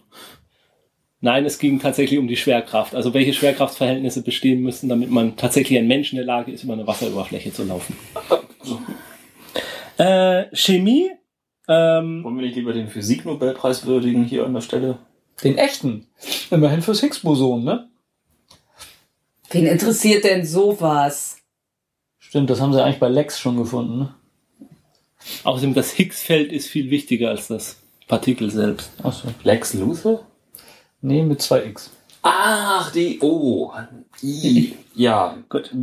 Nein, 1.20 1.44
es 1.44 1.58
ging 1.58 1.80
tatsächlich 1.80 2.18
um 2.18 2.28
die 2.28 2.36
Schwerkraft. 2.36 2.94
Also 2.94 3.14
welche 3.14 3.32
Schwerkraftverhältnisse 3.32 4.22
bestehen 4.22 4.60
müssen, 4.62 4.88
damit 4.88 5.10
man 5.10 5.36
tatsächlich 5.36 5.78
ein 5.78 5.88
Mensch 5.88 6.12
in 6.12 6.16
der 6.16 6.26
Lage 6.26 6.52
ist, 6.52 6.62
über 6.62 6.74
eine 6.74 6.86
Wasseroberfläche 6.86 7.52
zu 7.52 7.64
laufen. 7.64 7.96
Äh, 9.98 10.54
Chemie. 10.54 11.10
Ähm, 11.68 12.22
Wollen 12.22 12.36
wir 12.36 12.44
nicht 12.44 12.56
lieber 12.56 12.74
den 12.74 12.88
Physik-Nobelpreis 12.88 13.86
würdigen 13.86 14.24
hier 14.24 14.44
an 14.44 14.52
der 14.52 14.60
Stelle? 14.60 14.98
Den 15.42 15.56
echten. 15.56 16.06
Immerhin 16.50 16.82
fürs 16.82 17.00
Higgs-Boson, 17.00 17.64
ne? 17.64 17.88
Wen 19.48 19.66
interessiert 19.66 20.24
denn 20.24 20.44
sowas? 20.44 21.35
Stimmt, 22.36 22.50
das 22.50 22.60
haben 22.60 22.74
sie 22.74 22.84
eigentlich 22.84 23.00
bei 23.00 23.08
Lex 23.08 23.40
schon 23.40 23.56
gefunden, 23.56 23.98
ne? 23.98 24.14
außerdem 25.44 25.72
das 25.72 25.92
Higgs-Feld 25.92 26.52
ist 26.52 26.68
viel 26.68 26.90
wichtiger 26.90 27.30
als 27.30 27.48
das 27.48 27.78
Partikel 28.08 28.50
selbst. 28.50 28.90
Achso. 29.02 29.28
Lex 29.42 29.72
Luthor? 29.72 30.26
Nee, 31.00 31.22
mit 31.22 31.40
zwei 31.40 31.64
X. 31.64 31.90
Ach, 32.20 32.92
die, 32.92 33.20
oh, 33.22 33.72
I, 34.22 34.74
ja. 34.94 35.38
Gut. 35.48 35.74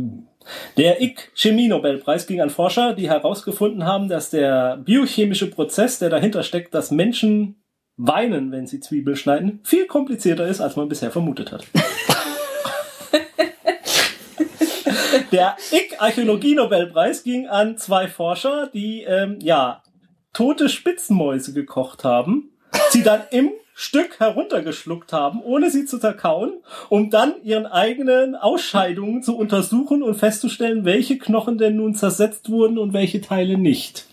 Der 0.76 1.02
Ig-Chemie-Nobelpreis 1.02 2.28
ging 2.28 2.40
an 2.40 2.50
Forscher, 2.50 2.94
die 2.94 3.08
herausgefunden 3.08 3.84
haben, 3.84 4.08
dass 4.08 4.30
der 4.30 4.76
biochemische 4.76 5.50
Prozess, 5.50 5.98
der 5.98 6.08
dahinter 6.08 6.44
steckt, 6.44 6.72
dass 6.72 6.92
Menschen 6.92 7.56
weinen, 7.96 8.52
wenn 8.52 8.68
sie 8.68 8.78
Zwiebel 8.78 9.16
schneiden, 9.16 9.58
viel 9.64 9.88
komplizierter 9.88 10.46
ist, 10.46 10.60
als 10.60 10.76
man 10.76 10.88
bisher 10.88 11.10
vermutet 11.10 11.50
hat. 11.50 11.66
Der 15.34 15.56
Ig-Archäologie-Nobelpreis 15.72 17.24
ging 17.24 17.48
an 17.48 17.76
zwei 17.76 18.06
Forscher, 18.06 18.70
die 18.72 19.02
ähm, 19.02 19.38
ja 19.42 19.82
tote 20.32 20.68
Spitzenmäuse 20.68 21.52
gekocht 21.52 22.04
haben, 22.04 22.52
sie 22.90 23.02
dann 23.02 23.22
im 23.32 23.50
Stück 23.74 24.20
heruntergeschluckt 24.20 25.12
haben, 25.12 25.42
ohne 25.42 25.70
sie 25.70 25.86
zu 25.86 25.98
zerkauen, 25.98 26.52
um 26.88 27.10
dann 27.10 27.34
ihren 27.42 27.66
eigenen 27.66 28.36
Ausscheidungen 28.36 29.24
zu 29.24 29.36
untersuchen 29.36 30.04
und 30.04 30.14
festzustellen, 30.14 30.84
welche 30.84 31.18
Knochen 31.18 31.58
denn 31.58 31.76
nun 31.76 31.96
zersetzt 31.96 32.48
wurden 32.48 32.78
und 32.78 32.92
welche 32.92 33.20
Teile 33.20 33.58
nicht. 33.58 34.06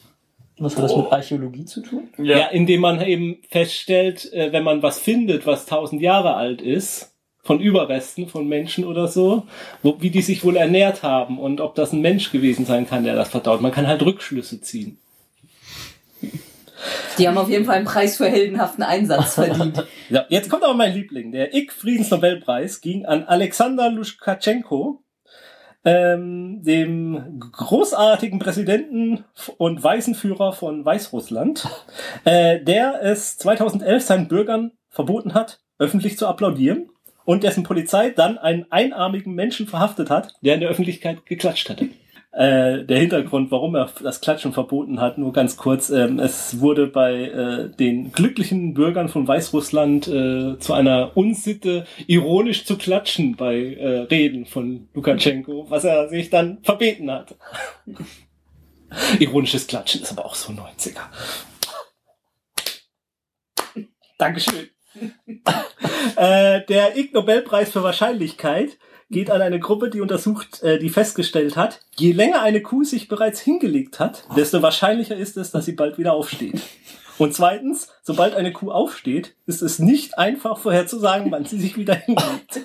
Was 0.58 0.76
hat 0.76 0.86
das 0.86 0.96
mit 0.96 1.12
Archäologie 1.12 1.66
zu 1.66 1.82
tun? 1.82 2.10
Ja, 2.18 2.48
indem 2.48 2.82
man 2.82 3.00
eben 3.00 3.38
feststellt, 3.50 4.32
äh, 4.34 4.52
wenn 4.52 4.64
man 4.64 4.82
was 4.82 5.00
findet, 5.00 5.46
was 5.46 5.68
tausend 5.68 6.02
Jahre 6.02 6.34
alt 6.34 6.64
ist, 6.64 7.11
von 7.44 7.60
Überresten 7.60 8.28
von 8.28 8.48
Menschen 8.48 8.86
oder 8.86 9.08
so, 9.08 9.48
wo, 9.82 9.98
wie 10.00 10.12
die 10.12 10.22
sich 10.22 10.44
wohl 10.44 10.56
ernährt 10.56 11.04
haben 11.04 11.40
und 11.40 11.60
ob 11.60 11.76
das 11.76 11.92
ein 11.92 12.02
Mensch 12.02 12.32
gewesen 12.32 12.66
sein 12.66 12.88
kann, 12.88 13.04
der 13.04 13.16
das 13.16 13.30
verdaut. 13.30 13.62
Man 13.62 13.72
kann 13.72 13.88
halt 13.88 14.04
Rückschlüsse 14.04 14.62
ziehen. 14.62 14.98
Die 17.18 17.28
haben 17.28 17.38
auf 17.38 17.50
jeden 17.50 17.66
Fall 17.66 17.76
einen 17.76 17.86
Preis 17.86 18.18
für 18.18 18.28
heldenhaften 18.28 18.84
Einsatz 18.84 19.36
verdient. 19.36 19.86
Ja, 20.10 20.26
jetzt 20.28 20.50
kommt 20.50 20.64
aber 20.64 20.74
mein 20.74 20.94
Liebling. 20.94 21.32
Der 21.32 21.54
Ig-Friedensnobelpreis 21.54 22.82
ging 22.82 23.06
an 23.06 23.24
Alexander 23.24 23.90
Luschkatschenko, 23.90 25.02
ähm, 25.86 26.62
dem 26.64 27.40
großartigen 27.40 28.40
Präsidenten 28.40 29.24
und 29.58 29.84
Waisenführer 29.84 30.52
von 30.52 30.84
Weißrussland, 30.84 31.66
äh, 32.26 32.60
der 32.62 33.02
es 33.04 33.38
2011 33.38 34.04
seinen 34.04 34.28
Bürgern 34.28 34.72
verboten 34.90 35.34
hat, 35.34 35.62
öffentlich 35.80 36.18
zu 36.18 36.28
applaudieren 36.28 36.90
und 37.32 37.44
dessen 37.44 37.64
Polizei 37.64 38.10
dann 38.10 38.38
einen 38.38 38.70
einarmigen 38.72 39.34
Menschen 39.34 39.66
verhaftet 39.66 40.10
hat, 40.10 40.36
der 40.42 40.56
in 40.56 40.60
der 40.60 40.70
Öffentlichkeit 40.70 41.26
geklatscht 41.26 41.70
hatte. 41.70 41.88
Äh, 42.34 42.86
der 42.86 42.98
Hintergrund, 42.98 43.52
warum 43.52 43.76
er 43.76 43.92
das 44.02 44.22
Klatschen 44.22 44.54
verboten 44.54 45.02
hat, 45.02 45.18
nur 45.18 45.34
ganz 45.34 45.58
kurz. 45.58 45.90
Ähm, 45.90 46.18
es 46.18 46.62
wurde 46.62 46.88
bei 46.88 47.24
äh, 47.26 47.70
den 47.76 48.14
glücklichen 48.14 48.74
Bürgern 48.74 49.10
von 49.10 49.28
Weißrussland 49.28 50.08
äh, 50.08 50.58
zu 50.58 50.74
einer 50.74 51.12
Unsitte, 51.18 51.86
ironisch 52.08 52.64
zu 52.64 52.78
klatschen 52.78 53.36
bei 53.36 53.74
äh, 53.74 54.00
Reden 54.04 54.46
von 54.46 54.88
Lukaschenko, 54.94 55.66
was 55.70 55.84
er 55.84 56.08
sich 56.08 56.30
dann 56.30 56.60
verbeten 56.64 57.12
hat. 57.12 57.36
Ironisches 59.20 59.68
Klatschen 59.68 60.02
ist 60.02 60.14
aber 60.14 60.26
auch 60.26 60.36
so 60.36 60.54
90er. 60.54 61.02
Dankeschön. 64.18 64.70
Äh, 66.16 66.62
der 66.68 66.98
Ig 66.98 67.14
Nobelpreis 67.14 67.72
für 67.72 67.84
Wahrscheinlichkeit 67.84 68.78
geht 69.10 69.30
an 69.30 69.42
eine 69.42 69.60
Gruppe, 69.60 69.90
die 69.90 70.02
untersucht, 70.02 70.64
äh, 70.64 70.80
die 70.80 70.90
festgestellt 70.90 71.58
hat, 71.58 71.82
je 71.98 72.14
länger 72.14 72.42
eine 72.42 72.62
Kuh 72.62 72.84
sich 72.84 73.08
bereits 73.08 73.42
hingelegt 73.42 74.00
hat, 74.00 74.24
desto 74.36 74.62
wahrscheinlicher 74.62 75.16
ist 75.16 75.38
es, 75.38 75.52
dass 75.52 75.66
sie 75.66 75.74
bald 75.74 75.98
wieder 75.98 76.14
aufsteht. 76.14 76.62
Und 77.18 77.36
zweitens, 77.36 77.90
sobald 78.02 78.34
eine 78.34 78.52
Kuh 78.52 78.72
aufsteht, 78.72 79.36
ist 79.46 79.62
es 79.62 79.80
nicht 79.80 80.18
einfach 80.18 80.58
vorherzusagen, 80.58 81.32
wann 81.32 81.46
sie 81.46 81.60
sich 81.60 81.78
wieder 81.78 81.94
hinlegt. 81.94 82.62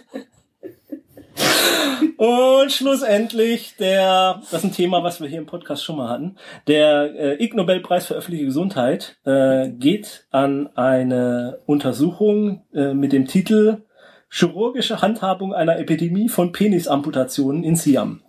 Und 2.17 2.73
schlussendlich 2.73 3.77
der, 3.77 4.41
das 4.51 4.55
ist 4.55 4.65
ein 4.65 4.73
Thema, 4.73 5.03
was 5.05 5.21
wir 5.21 5.29
hier 5.29 5.39
im 5.39 5.47
Podcast 5.47 5.85
schon 5.85 5.99
mal 5.99 6.09
hatten, 6.09 6.37
der 6.67 7.15
äh, 7.15 7.45
Ig 7.45 7.55
Nobelpreis 7.55 8.07
für 8.07 8.15
öffentliche 8.15 8.47
Gesundheit 8.47 9.19
äh, 9.25 9.69
geht 9.69 10.27
an 10.31 10.71
eine 10.77 11.59
Untersuchung 11.67 12.65
äh, 12.73 12.95
mit 12.95 13.13
dem 13.13 13.27
Titel 13.27 13.83
Chirurgische 14.31 15.03
Handhabung 15.03 15.55
einer 15.55 15.79
Epidemie 15.79 16.29
von 16.29 16.53
Penisamputationen 16.53 17.63
in 17.63 17.77
Siam. 17.77 18.23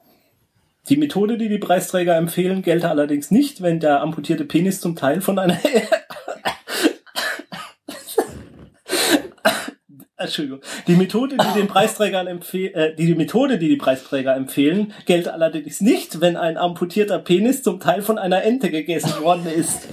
Die 0.89 0.97
Methode, 0.97 1.37
die 1.37 1.49
die 1.49 1.57
Preisträger 1.57 2.15
empfehlen, 2.15 2.61
gelte 2.61 2.89
allerdings 2.89 3.31
nicht, 3.31 3.61
wenn 3.61 3.79
der 3.79 4.01
amputierte 4.01 4.45
Penis 4.45 4.79
zum 4.79 4.95
Teil 4.95 5.21
von 5.21 5.39
einer 5.39 5.57
Entschuldigung. 10.17 10.61
Die 10.87 10.95
Methode, 10.95 11.37
die 11.37 11.59
den 11.59 11.67
Preisträgern 11.67 12.25
empfehlen, 12.25 12.73
äh, 12.73 12.95
die, 12.95 13.05
die 13.05 13.13
Methode, 13.15 13.59
die 13.59 13.69
die 13.69 13.75
Preisträger 13.75 14.35
empfehlen, 14.35 14.93
gelte 15.05 15.31
allerdings 15.31 15.79
nicht, 15.79 16.21
wenn 16.21 16.35
ein 16.35 16.57
amputierter 16.57 17.19
Penis 17.19 17.61
zum 17.61 17.79
Teil 17.79 18.01
von 18.01 18.17
einer 18.17 18.43
Ente 18.43 18.71
gegessen 18.71 19.21
worden 19.21 19.45
ist. 19.45 19.87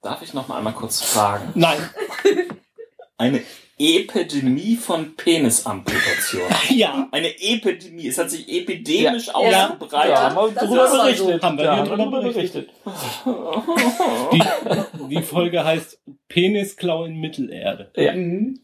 Darf 0.00 0.22
ich 0.22 0.32
noch 0.32 0.46
mal 0.46 0.58
einmal 0.58 0.74
kurz 0.74 1.00
fragen? 1.00 1.50
Nein. 1.54 1.78
Eine 3.16 3.42
Epidemie 3.78 4.76
von 4.76 5.14
Penisamputation. 5.16 6.42
Ja. 6.70 7.08
Eine 7.10 7.28
Epidemie. 7.40 8.08
Es 8.08 8.18
hat 8.18 8.30
sich 8.30 8.48
epidemisch 8.48 9.26
Ja. 9.28 9.34
ausgebreitet. 9.34 10.10
Ja, 10.10 10.34
haben 10.34 10.54
wir 10.54 10.62
drüber 10.62 10.90
berichtet. 10.90 11.42
Haben 11.42 11.58
wir 11.58 11.64
ja, 11.64 11.84
drüber 11.84 12.20
berichtet. 12.22 12.70
Die, 14.32 14.42
die 15.14 15.22
Folge 15.22 15.64
heißt 15.64 16.00
Penisklau 16.28 17.04
in 17.04 17.20
Mittelerde. 17.20 17.90
Ja. 17.96 18.14
Mhm. 18.14 18.60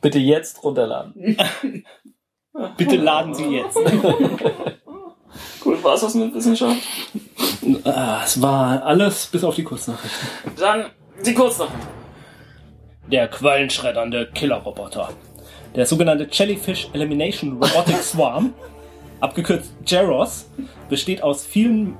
Bitte 0.00 0.18
jetzt 0.18 0.62
runterladen. 0.62 1.36
Bitte 2.76 2.96
laden 2.96 3.34
Sie 3.34 3.44
jetzt. 3.44 3.78
Cool, 5.62 5.82
war 5.82 5.94
es 5.94 6.00
das 6.00 6.14
mit 6.14 6.32
Wissenschaft? 6.32 6.80
Ah, 7.84 8.22
es 8.24 8.40
war 8.40 8.82
alles 8.84 9.26
bis 9.26 9.44
auf 9.44 9.54
die 9.54 9.64
Kurznachrichten. 9.64 10.28
Dann 10.56 10.86
die 11.24 11.34
Kurznachricht. 11.34 11.88
Der 13.10 13.28
quallenschreddernde 13.28 14.28
Killerroboter. 14.34 15.10
Der 15.76 15.86
sogenannte 15.86 16.26
Jellyfish 16.30 16.88
Elimination 16.92 17.52
Robotic 17.52 17.96
Swarm, 18.02 18.54
abgekürzt 19.20 19.72
JEROS, 19.86 20.50
besteht 20.88 21.22
aus 21.22 21.44
vielen, 21.44 21.96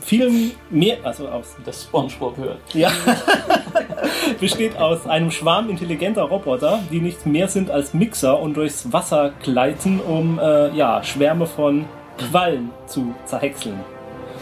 vielen 0.00 0.52
mehr, 0.70 0.98
also 1.02 1.28
aus 1.28 1.56
Das 1.64 1.84
Spongebob 1.84 2.36
hört. 2.36 2.58
Ja. 2.72 2.90
Besteht 4.40 4.76
aus 4.76 5.06
einem 5.06 5.30
Schwarm 5.30 5.70
intelligenter 5.70 6.22
Roboter, 6.22 6.80
die 6.90 7.00
nichts 7.00 7.24
mehr 7.26 7.48
sind 7.48 7.70
als 7.70 7.94
Mixer 7.94 8.38
und 8.38 8.56
durchs 8.56 8.92
Wasser 8.92 9.32
gleiten, 9.42 10.00
um 10.00 10.38
äh, 10.38 10.70
ja, 10.76 11.02
Schwärme 11.02 11.46
von 11.46 11.86
Quallen 12.18 12.70
zu 12.86 13.14
zerhäckseln. 13.24 13.80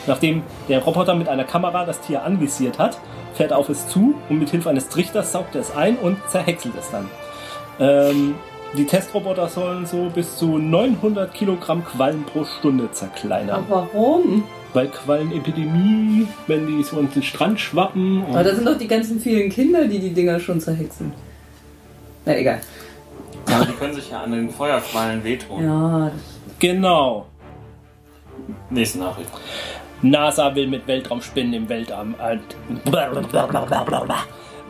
Nachdem 0.07 0.43
der 0.69 0.83
Roboter 0.83 1.15
mit 1.15 1.29
einer 1.29 1.45
Kamera 1.45 1.85
das 1.85 2.01
Tier 2.01 2.23
anvisiert 2.25 2.79
hat, 2.79 2.99
fährt 3.35 3.53
auf 3.53 3.69
es 3.69 3.89
zu 3.89 4.15
und 4.29 4.39
mit 4.39 4.51
Hilfe 4.51 4.71
eines 4.71 4.89
Trichters 4.89 5.33
saugt 5.33 5.55
er 5.55 5.61
es 5.63 5.75
ein 5.75 5.97
und 5.97 6.17
zerhäckselt 6.29 6.75
es 6.79 6.91
dann. 6.91 7.09
Ähm, 7.81 8.35
die 8.77 8.87
Testroboter 8.87 9.49
sollen 9.49 9.85
so 9.87 10.11
bis 10.15 10.37
zu 10.37 10.59
900 10.59 11.33
Kilogramm 11.35 11.85
Quallen 11.85 12.25
pro 12.25 12.45
Stunde 12.45 12.91
zerkleinern. 12.93 13.65
Aber 13.71 13.89
warum? 13.93 14.45
Weil 14.75 14.89
Quallenepidemie, 14.89 16.27
wenn 16.47 16.67
die 16.67 16.83
so 16.83 16.99
an 16.99 17.11
den 17.15 17.23
Strand 17.23 17.61
schwappen. 17.61 18.25
und- 18.25 18.35
Aber 18.35 18.45
da 18.45 18.55
sind 18.55 18.67
doch 18.67 18.79
die 18.79 18.89
ganzen 18.89 19.21
vielen 19.21 19.51
Kinder, 19.51 19.87
die 19.87 19.99
die 19.99 20.11
Dinger 20.15 20.41
schon 20.41 20.61
zerhexen. 20.61 21.13
Na 22.25 22.37
egal. 22.37 22.61
Aber 23.47 23.67
die 23.67 23.73
können 23.73 23.93
sich 23.95 24.11
ja 24.11 24.23
an 24.23 24.33
den 24.33 24.49
Feuerquallen 24.51 25.23
wehtun. 25.25 25.65
Ja, 25.65 26.11
Genau. 26.59 27.27
Nächste 28.71 28.99
Nachricht. 29.01 29.29
NASA 30.03 30.55
will 30.55 30.67
mit 30.67 30.87
Weltraumspinnen 30.87 31.53
im 31.55 31.69
Weltraum. 31.69 32.15
Äh. 32.21 32.39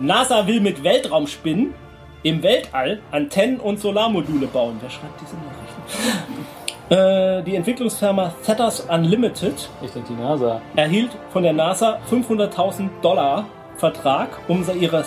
NASA 0.01 0.47
will 0.47 0.61
mit 0.61 0.85
Weltraumspinnen 0.85 1.75
im 2.23 2.43
Weltall 2.43 3.01
Antennen 3.11 3.59
und 3.61 3.81
Solarmodule 3.81 4.47
bauen. 4.47 4.77
Wer 4.81 4.91
schreibt 4.91 5.21
diese 5.21 5.37
Nachrichten? 5.37 6.63
Äh, 6.91 7.43
die 7.45 7.57
Entwicklungsfirma 7.57 8.35
Thetas 8.45 8.81
Unlimited 8.81 9.69
Ich 9.83 9.91
denke 9.93 10.13
die 10.13 10.21
NASA. 10.21 10.61
erhielt 10.77 11.11
von 11.31 11.43
der 11.43 11.55
NASA 11.55 11.99
500.000 12.11 12.89
Dollar 13.01 13.47
Vertrag, 13.77 14.29
um 14.49 14.65
ihre 14.79 15.03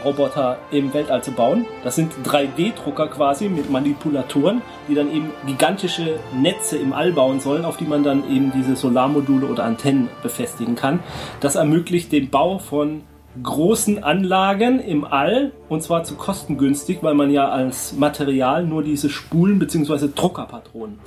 Spider-Fab-Roboter 0.00 0.58
im 0.70 0.92
Weltall 0.92 1.22
zu 1.22 1.32
bauen. 1.32 1.66
Das 1.84 1.96
sind 1.96 2.12
3D-Drucker 2.24 3.08
quasi 3.08 3.48
mit 3.48 3.70
Manipulatoren, 3.70 4.62
die 4.88 4.94
dann 4.94 5.12
eben 5.12 5.30
gigantische 5.46 6.18
Netze 6.34 6.76
im 6.76 6.92
All 6.92 7.12
bauen 7.12 7.40
sollen, 7.40 7.64
auf 7.64 7.76
die 7.76 7.84
man 7.84 8.02
dann 8.02 8.30
eben 8.30 8.52
diese 8.52 8.76
Solarmodule 8.76 9.46
oder 9.46 9.64
Antennen 9.64 10.08
befestigen 10.22 10.74
kann. 10.74 11.00
Das 11.40 11.54
ermöglicht 11.54 12.12
den 12.12 12.30
Bau 12.30 12.58
von 12.58 13.02
großen 13.42 14.02
Anlagen 14.02 14.80
im 14.80 15.04
All 15.04 15.52
und 15.68 15.82
zwar 15.82 16.02
zu 16.02 16.16
kostengünstig, 16.16 16.98
weil 17.02 17.14
man 17.14 17.30
ja 17.30 17.48
als 17.48 17.92
Material 17.92 18.64
nur 18.64 18.82
diese 18.82 19.08
Spulen 19.08 19.58
bzw. 19.58 20.08
Druckerpatronen. 20.14 20.98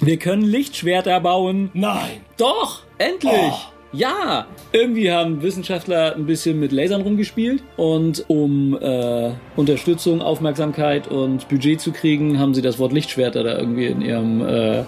Wir 0.00 0.16
können 0.18 0.42
Lichtschwerter 0.42 1.20
bauen. 1.20 1.70
Nein! 1.74 2.22
Doch, 2.38 2.80
endlich. 2.96 3.68
Ja, 3.92 4.46
irgendwie 4.70 5.10
haben 5.10 5.42
Wissenschaftler 5.42 6.14
ein 6.14 6.24
bisschen 6.24 6.60
mit 6.60 6.70
Lasern 6.70 7.00
rumgespielt 7.02 7.62
und 7.76 8.24
um 8.28 8.78
äh, 8.80 9.32
Unterstützung, 9.56 10.22
Aufmerksamkeit 10.22 11.08
und 11.08 11.48
Budget 11.48 11.80
zu 11.80 11.90
kriegen, 11.90 12.38
haben 12.38 12.54
sie 12.54 12.62
das 12.62 12.78
Wort 12.78 12.92
Lichtschwerter 12.92 13.42
da 13.42 13.58
irgendwie 13.58 13.86
in 13.86 14.00
ihrem 14.00 14.46
äh, 14.46 14.84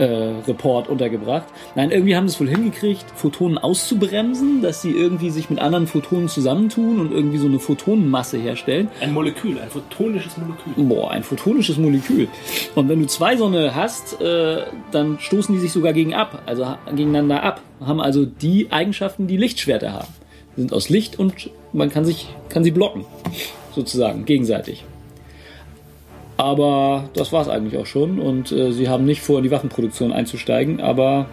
äh, 0.00 0.32
Report 0.48 0.88
untergebracht. 0.88 1.44
Nein, 1.74 1.90
irgendwie 1.90 2.16
haben 2.16 2.26
sie 2.26 2.34
es 2.34 2.40
wohl 2.40 2.48
hingekriegt, 2.48 3.04
Photonen 3.14 3.58
auszubremsen, 3.58 4.62
dass 4.62 4.80
sie 4.80 4.92
irgendwie 4.92 5.28
sich 5.28 5.50
mit 5.50 5.58
anderen 5.58 5.86
Photonen 5.86 6.28
zusammentun 6.28 7.00
und 7.00 7.12
irgendwie 7.12 7.36
so 7.36 7.46
eine 7.46 7.58
Photonenmasse 7.58 8.38
herstellen. 8.38 8.88
Ein 9.00 9.12
Molekül, 9.12 9.58
ein 9.60 9.68
photonisches 9.68 10.38
Molekül. 10.38 10.84
Boah, 10.84 11.10
ein 11.10 11.22
photonisches 11.22 11.76
Molekül. 11.76 12.28
Und 12.74 12.88
wenn 12.88 13.00
du 13.00 13.06
zwei 13.06 13.36
so 13.36 13.46
eine 13.46 13.74
hast, 13.74 14.20
äh, 14.22 14.62
dann 14.90 15.18
stoßen 15.18 15.54
die 15.54 15.60
sich 15.60 15.72
sogar 15.72 15.92
gegen 15.92 16.14
ab, 16.14 16.42
also 16.46 16.66
gegeneinander 16.86 17.42
ab. 17.42 17.60
Haben 17.80 18.00
also 18.00 18.24
die 18.24 18.68
Eigenschaften, 18.70 19.26
die 19.26 19.36
Lichtschwerter 19.36 19.92
haben. 19.92 20.08
Die 20.56 20.62
sind 20.62 20.72
aus 20.72 20.88
Licht 20.88 21.18
und 21.18 21.50
man 21.74 21.90
kann 21.90 22.06
sich, 22.06 22.28
kann 22.48 22.64
sie 22.64 22.70
blocken. 22.70 23.04
Sozusagen, 23.74 24.24
gegenseitig. 24.24 24.84
Aber 26.40 27.04
das 27.12 27.32
war's 27.34 27.50
eigentlich 27.50 27.76
auch 27.78 27.84
schon 27.84 28.18
und 28.18 28.50
äh, 28.50 28.72
sie 28.72 28.88
haben 28.88 29.04
nicht 29.04 29.20
vor, 29.20 29.36
in 29.36 29.44
die 29.44 29.50
Waffenproduktion 29.50 30.10
einzusteigen, 30.10 30.80
aber 30.80 31.26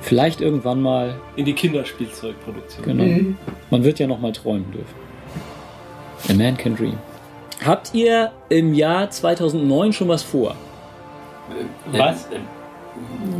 vielleicht 0.00 0.40
irgendwann 0.40 0.80
mal, 0.80 1.16
In 1.34 1.44
die 1.44 1.54
Kinderspielzeugproduktion. 1.54 2.84
genau. 2.84 3.34
Man 3.70 3.82
wird 3.82 3.98
ja 3.98 4.06
noch 4.06 4.20
mal 4.20 4.30
träumen 4.30 4.70
dürfen. 4.70 4.94
A 6.28 6.34
man 6.34 6.56
can 6.56 6.76
dream. 6.76 6.98
Habt 7.64 7.94
ihr 7.94 8.30
im 8.48 8.74
Jahr 8.74 9.10
2009 9.10 9.92
schon 9.92 10.08
was 10.08 10.22
vor? 10.22 10.54
Was? 11.90 12.28
Ähm, 12.32 12.42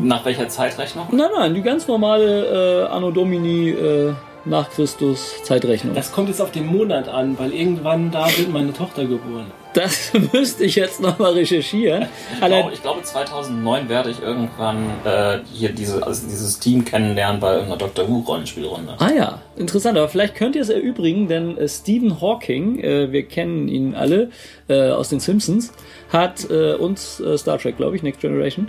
ähm, 0.00 0.08
Nach 0.08 0.24
welcher 0.24 0.48
Zeitrechnung? 0.48 1.06
Nein, 1.12 1.30
nein, 1.32 1.54
die 1.54 1.62
ganz 1.62 1.86
normale 1.86 2.86
äh, 2.86 2.92
Anno 2.92 3.12
Domini 3.12 3.70
äh, 3.70 4.14
nach 4.44 4.68
Christus 4.70 5.44
Zeitrechnung. 5.44 5.94
Das 5.94 6.10
kommt 6.10 6.28
jetzt 6.28 6.40
auf 6.42 6.50
den 6.50 6.66
Monat 6.66 7.06
an, 7.08 7.38
weil 7.38 7.52
irgendwann 7.52 8.10
da 8.10 8.26
wird 8.36 8.52
meine 8.52 8.72
Tochter 8.72 9.04
geboren. 9.04 9.46
Das 9.76 10.10
müsste 10.32 10.64
ich 10.64 10.74
jetzt 10.74 11.02
nochmal 11.02 11.34
recherchieren. 11.34 12.06
Ich 12.32 12.46
glaube, 12.46 12.72
ich 12.72 12.80
glaube, 12.80 13.02
2009 13.02 13.90
werde 13.90 14.08
ich 14.08 14.22
irgendwann 14.22 14.90
äh, 15.04 15.40
hier 15.52 15.70
diese, 15.70 16.04
also 16.04 16.26
dieses 16.26 16.58
Team 16.58 16.82
kennenlernen 16.86 17.40
bei 17.40 17.52
irgendeiner 17.52 17.76
Doctor 17.76 18.08
Who 18.08 18.20
Rollenspielrunde. 18.20 18.94
Ah 18.98 19.10
ja, 19.10 19.42
interessant. 19.54 19.98
Aber 19.98 20.08
vielleicht 20.08 20.34
könnt 20.34 20.56
ihr 20.56 20.62
es 20.62 20.70
erübrigen, 20.70 21.28
denn 21.28 21.58
äh, 21.58 21.68
Stephen 21.68 22.22
Hawking, 22.22 22.80
äh, 22.80 23.12
wir 23.12 23.24
kennen 23.24 23.68
ihn 23.68 23.94
alle 23.94 24.30
äh, 24.68 24.88
aus 24.88 25.10
den 25.10 25.20
Simpsons, 25.20 25.74
hat 26.10 26.48
äh, 26.48 26.72
uns 26.72 27.20
äh, 27.20 27.36
Star 27.36 27.58
Trek, 27.58 27.76
glaube 27.76 27.96
ich, 27.96 28.02
Next 28.02 28.22
Generation, 28.22 28.68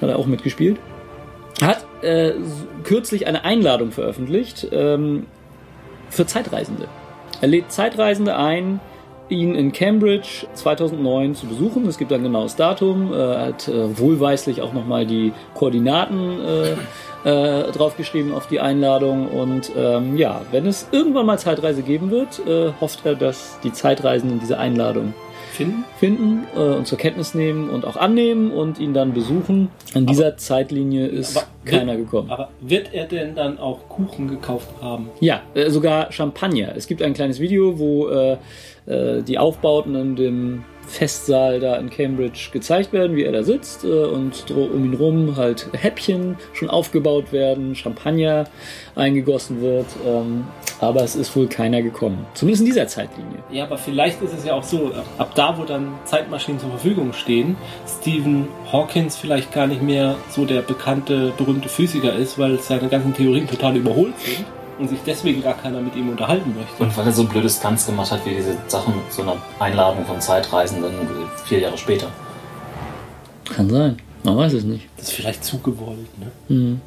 hat 0.00 0.08
er 0.08 0.18
auch 0.18 0.26
mitgespielt, 0.26 0.78
hat 1.62 1.84
kürzlich 2.84 3.26
eine 3.26 3.44
Einladung 3.44 3.90
veröffentlicht 3.90 4.68
ähm, 4.70 5.26
für 6.10 6.26
Zeitreisende. 6.26 6.86
Er 7.40 7.48
lädt 7.48 7.72
Zeitreisende 7.72 8.36
ein, 8.36 8.80
ihn 9.28 9.54
in 9.54 9.72
Cambridge 9.72 10.46
2009 10.54 11.34
zu 11.34 11.46
besuchen. 11.46 11.86
Es 11.86 11.98
gibt 11.98 12.12
ein 12.12 12.22
genaues 12.22 12.56
Datum. 12.56 13.12
Er 13.12 13.46
hat 13.46 13.68
äh, 13.68 13.98
wohlweislich 13.98 14.62
auch 14.62 14.72
nochmal 14.72 15.06
die 15.06 15.32
Koordinaten 15.54 16.38
äh, 16.44 16.76
äh, 17.26 17.72
draufgeschrieben 17.72 18.32
auf 18.32 18.46
die 18.46 18.60
Einladung. 18.60 19.28
Und 19.28 19.72
ähm, 19.76 20.16
ja, 20.16 20.42
wenn 20.52 20.66
es 20.66 20.88
irgendwann 20.92 21.26
mal 21.26 21.38
Zeitreise 21.38 21.82
geben 21.82 22.10
wird, 22.10 22.40
äh, 22.46 22.72
hofft 22.80 23.04
er, 23.04 23.14
dass 23.14 23.58
die 23.64 23.72
Zeitreisenden 23.72 24.38
diese 24.38 24.58
Einladung 24.58 25.12
Finden? 25.56 25.84
finden 25.98 26.46
äh, 26.56 26.60
und 26.60 26.86
zur 26.86 26.98
Kenntnis 26.98 27.34
nehmen 27.34 27.70
und 27.70 27.84
auch 27.84 27.96
annehmen 27.96 28.50
und 28.50 28.78
ihn 28.78 28.92
dann 28.94 29.12
besuchen. 29.12 29.68
In 29.94 30.06
dieser 30.06 30.36
Zeitlinie 30.36 31.06
ist 31.06 31.36
Aber 31.36 31.46
keiner 31.64 31.96
wird- 31.96 32.04
gekommen. 32.04 32.30
Aber 32.30 32.50
wird 32.60 32.92
er 32.92 33.06
denn 33.06 33.34
dann 33.34 33.58
auch 33.58 33.88
Kuchen 33.88 34.28
gekauft 34.28 34.68
haben? 34.82 35.08
Ja, 35.20 35.40
äh, 35.54 35.70
sogar 35.70 36.12
Champagner. 36.12 36.74
Es 36.76 36.86
gibt 36.86 37.02
ein 37.02 37.14
kleines 37.14 37.40
Video, 37.40 37.78
wo 37.78 38.08
äh, 38.08 38.36
äh, 38.86 39.22
die 39.22 39.38
Aufbauten 39.38 39.94
in 39.94 40.16
dem 40.16 40.64
Festsaal 40.86 41.60
da 41.60 41.76
in 41.76 41.90
Cambridge 41.90 42.48
gezeigt 42.52 42.92
werden, 42.92 43.16
wie 43.16 43.24
er 43.24 43.32
da 43.32 43.42
sitzt 43.42 43.84
äh, 43.84 43.88
und 43.88 44.50
um 44.50 44.84
ihn 44.84 44.94
rum 44.94 45.36
halt 45.36 45.68
Häppchen 45.72 46.36
schon 46.52 46.70
aufgebaut 46.70 47.32
werden, 47.32 47.74
Champagner 47.74 48.44
eingegossen 48.94 49.60
wird. 49.60 49.86
Ähm, 50.06 50.44
aber 50.80 51.02
es 51.02 51.16
ist 51.16 51.34
wohl 51.34 51.46
keiner 51.46 51.82
gekommen. 51.82 52.26
Zumindest 52.34 52.60
in 52.62 52.66
dieser 52.66 52.86
Zeitlinie. 52.86 53.38
Ja, 53.50 53.64
aber 53.64 53.78
vielleicht 53.78 54.20
ist 54.22 54.34
es 54.34 54.44
ja 54.44 54.54
auch 54.54 54.62
so, 54.62 54.92
ab 55.16 55.34
da, 55.34 55.56
wo 55.58 55.64
dann 55.64 55.94
Zeitmaschinen 56.04 56.60
zur 56.60 56.70
Verfügung 56.70 57.12
stehen, 57.12 57.56
Stephen 57.86 58.48
Hawkins 58.70 59.16
vielleicht 59.16 59.52
gar 59.52 59.66
nicht 59.66 59.82
mehr 59.82 60.16
so 60.28 60.44
der 60.44 60.60
bekannte, 60.62 61.32
berühmte 61.38 61.68
Physiker 61.68 62.14
ist, 62.14 62.38
weil 62.38 62.58
seine 62.58 62.88
ganzen 62.88 63.14
Theorien 63.14 63.48
total 63.48 63.76
überholt 63.76 64.18
sind 64.18 64.44
und 64.78 64.88
sich 64.88 64.98
deswegen 65.06 65.42
gar 65.42 65.54
keiner 65.54 65.80
mit 65.80 65.96
ihm 65.96 66.08
unterhalten 66.10 66.54
möchte. 66.56 66.82
Und 66.82 66.96
weil 66.96 67.06
er 67.06 67.12
so 67.12 67.24
blöde 67.24 67.48
Stunts 67.48 67.86
gemacht 67.86 68.10
hat, 68.10 68.24
wie 68.26 68.34
diese 68.34 68.56
Sachen 68.66 68.96
mit 68.96 69.12
so 69.12 69.22
einer 69.22 69.36
Einladung 69.58 70.04
von 70.04 70.20
Zeitreisenden 70.20 70.92
äh, 70.92 71.46
vier 71.46 71.60
Jahre 71.60 71.78
später. 71.78 72.08
Kann 73.44 73.70
sein. 73.70 73.96
Man 74.22 74.36
weiß 74.36 74.54
es 74.54 74.64
nicht. 74.64 74.88
Das 74.96 75.08
ist 75.08 75.14
vielleicht 75.14 75.44
zugewollt, 75.44 76.18
ne? 76.18 76.30
Mhm. 76.48 76.80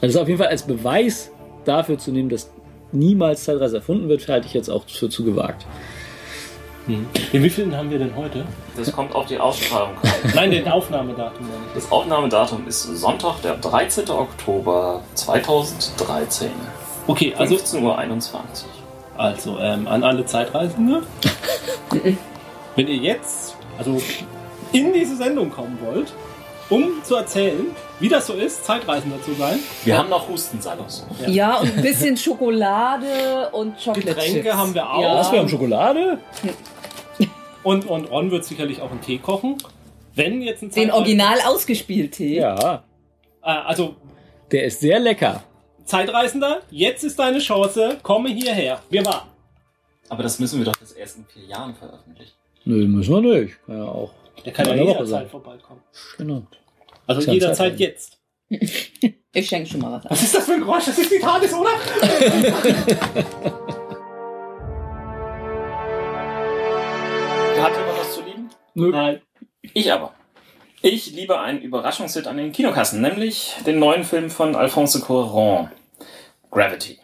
Also 0.00 0.20
auf 0.20 0.26
jeden 0.26 0.38
Fall 0.38 0.48
als 0.48 0.64
Beweis 0.64 1.30
dafür 1.64 1.96
zu 1.96 2.10
nehmen, 2.10 2.28
dass 2.28 2.50
niemals 2.90 3.44
Zeitreise 3.44 3.76
erfunden 3.76 4.08
wird, 4.08 4.26
halte 4.28 4.46
ich 4.46 4.54
jetzt 4.54 4.68
auch 4.68 4.84
für 4.88 5.08
zu 5.08 5.24
gewagt. 5.24 5.64
Hm. 6.86 7.06
Den 7.32 7.42
wievielten 7.44 7.76
haben 7.76 7.90
wir 7.90 7.98
denn 7.98 8.14
heute? 8.16 8.44
Das 8.76 8.90
kommt 8.90 9.14
auf 9.14 9.26
die 9.26 9.38
Ausstrahlung 9.38 9.96
an. 10.02 10.10
Nein, 10.34 10.50
den 10.50 10.66
Aufnahmedatum. 10.66 11.46
Das 11.74 11.90
Aufnahmedatum 11.92 12.66
ist 12.66 12.82
Sonntag, 12.82 13.40
der 13.42 13.54
13. 13.56 14.10
Oktober 14.10 15.00
2013. 15.14 16.50
Okay, 17.06 17.34
also, 17.36 17.54
15.21 17.56 17.82
Uhr. 17.82 18.40
also 19.16 19.58
ähm, 19.58 19.86
an 19.88 20.04
alle 20.04 20.24
Zeitreisende. 20.24 21.02
Wenn 22.76 22.88
ihr 22.88 22.96
jetzt 22.96 23.56
also 23.78 24.00
in 24.72 24.92
diese 24.92 25.16
Sendung 25.16 25.50
kommen 25.50 25.78
wollt, 25.84 26.12
um 26.70 27.02
zu 27.02 27.16
erzählen, 27.16 27.66
wie 28.00 28.08
das 28.08 28.26
so 28.26 28.32
ist, 28.34 28.64
Zeitreisender 28.64 29.20
zu 29.22 29.34
sein, 29.34 29.58
Wir 29.84 29.98
haben 29.98 30.08
noch 30.08 30.28
Hustensalos. 30.28 31.04
Ja, 31.26 31.56
und 31.58 31.76
ein 31.76 31.82
bisschen 31.82 32.16
Schokolade 32.16 33.50
und 33.52 33.76
Chocolate 33.76 34.06
Getränke 34.14 34.42
Chips. 34.44 34.54
haben 34.54 34.74
wir 34.74 34.90
auch. 34.90 35.02
Ja. 35.02 35.16
Was, 35.16 35.32
wir 35.32 35.38
haben 35.40 35.48
Schokolade? 35.48 36.18
Und, 37.62 37.86
und 37.86 38.10
Ron 38.10 38.30
wird 38.30 38.44
sicherlich 38.44 38.80
auch 38.80 38.90
einen 38.90 39.00
Tee 39.02 39.18
kochen. 39.18 39.56
Wenn 40.14 40.40
jetzt 40.42 40.62
ein 40.62 40.70
Den 40.70 40.88
Zeitreisender- 40.90 40.94
Original 40.94 41.38
ausgespielt 41.46 42.12
Tee. 42.12 42.38
Ja. 42.38 42.82
Äh, 43.42 43.50
also 43.50 43.94
Der 44.50 44.64
ist 44.64 44.80
sehr 44.80 44.98
lecker. 44.98 45.42
Zeitreisender, 45.84 46.62
jetzt 46.70 47.04
ist 47.04 47.18
deine 47.18 47.38
Chance, 47.38 47.98
komme 48.02 48.30
hierher. 48.30 48.80
Wir 48.90 49.04
warten. 49.04 49.28
Aber 50.08 50.22
das 50.22 50.38
müssen 50.38 50.58
wir 50.58 50.66
doch 50.66 50.74
jetzt 50.80 50.96
erst 50.96 51.18
in 51.18 51.24
vier 51.26 51.44
Jahren 51.44 51.74
veröffentlichen. 51.74 52.32
Nö, 52.64 52.86
müssen 52.86 53.22
wir 53.22 53.40
nicht. 53.40 53.56
Kann 53.66 53.78
ja 53.78 53.84
auch. 53.84 54.12
Der 54.44 54.52
kann 54.52 54.66
ja 54.68 54.74
jederzeit 54.74 55.30
vorbeikommen. 55.30 55.80
Genau. 56.18 56.42
Also 57.06 57.30
jederzeit 57.30 57.72
Zeit. 57.72 57.80
jetzt. 57.80 58.18
Ich 59.34 59.48
schenke 59.48 59.66
schon 59.66 59.80
mal 59.80 59.92
was 59.92 60.04
an. 60.04 60.10
Was 60.10 60.22
ist 60.24 60.34
das 60.34 60.44
für 60.44 60.52
ein 60.52 60.60
Geräusch? 60.60 60.84
Das 60.84 60.98
ist 60.98 61.10
die 61.10 61.18
TARDIS, 61.18 61.54
oder? 61.54 61.70
Hat 67.62 67.72
jemand 67.76 67.98
was 67.98 68.12
zu 68.12 68.20
lieben? 68.20 68.50
Nein. 68.74 69.22
Ich 69.72 69.90
aber. 69.90 70.12
Ich 70.84 71.12
liebe 71.12 71.38
einen 71.38 71.62
Überraschungshit 71.62 72.26
an 72.26 72.38
den 72.38 72.50
Kinokassen, 72.50 73.00
nämlich 73.00 73.54
den 73.64 73.78
neuen 73.78 74.02
Film 74.02 74.30
von 74.30 74.56
Alphonse 74.56 74.98
Cuarón, 74.98 75.68
Gravity. 76.50 76.98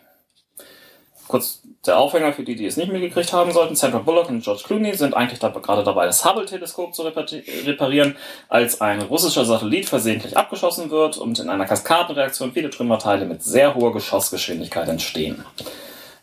Kurz 1.28 1.62
der 1.86 1.96
Aufhänger 1.96 2.32
für 2.32 2.42
die, 2.42 2.56
die 2.56 2.66
es 2.66 2.76
nicht 2.76 2.90
mitgekriegt 2.90 3.32
haben 3.32 3.52
sollten. 3.52 3.76
Sandra 3.76 3.98
Bullock 3.98 4.30
und 4.30 4.42
George 4.42 4.62
Clooney 4.66 4.96
sind 4.96 5.14
eigentlich 5.14 5.38
da, 5.38 5.50
gerade 5.50 5.84
dabei, 5.84 6.06
das 6.06 6.24
Hubble-Teleskop 6.24 6.92
zu 6.92 7.06
repari- 7.06 7.44
reparieren, 7.68 8.16
als 8.48 8.80
ein 8.80 9.00
russischer 9.00 9.44
Satellit 9.44 9.88
versehentlich 9.88 10.36
abgeschossen 10.36 10.90
wird 10.90 11.16
und 11.16 11.38
in 11.38 11.48
einer 11.48 11.66
Kaskadenreaktion 11.66 12.52
viele 12.52 12.70
Trümmerteile 12.70 13.26
mit 13.26 13.44
sehr 13.44 13.76
hoher 13.76 13.92
Geschossgeschwindigkeit 13.92 14.88
entstehen. 14.88 15.44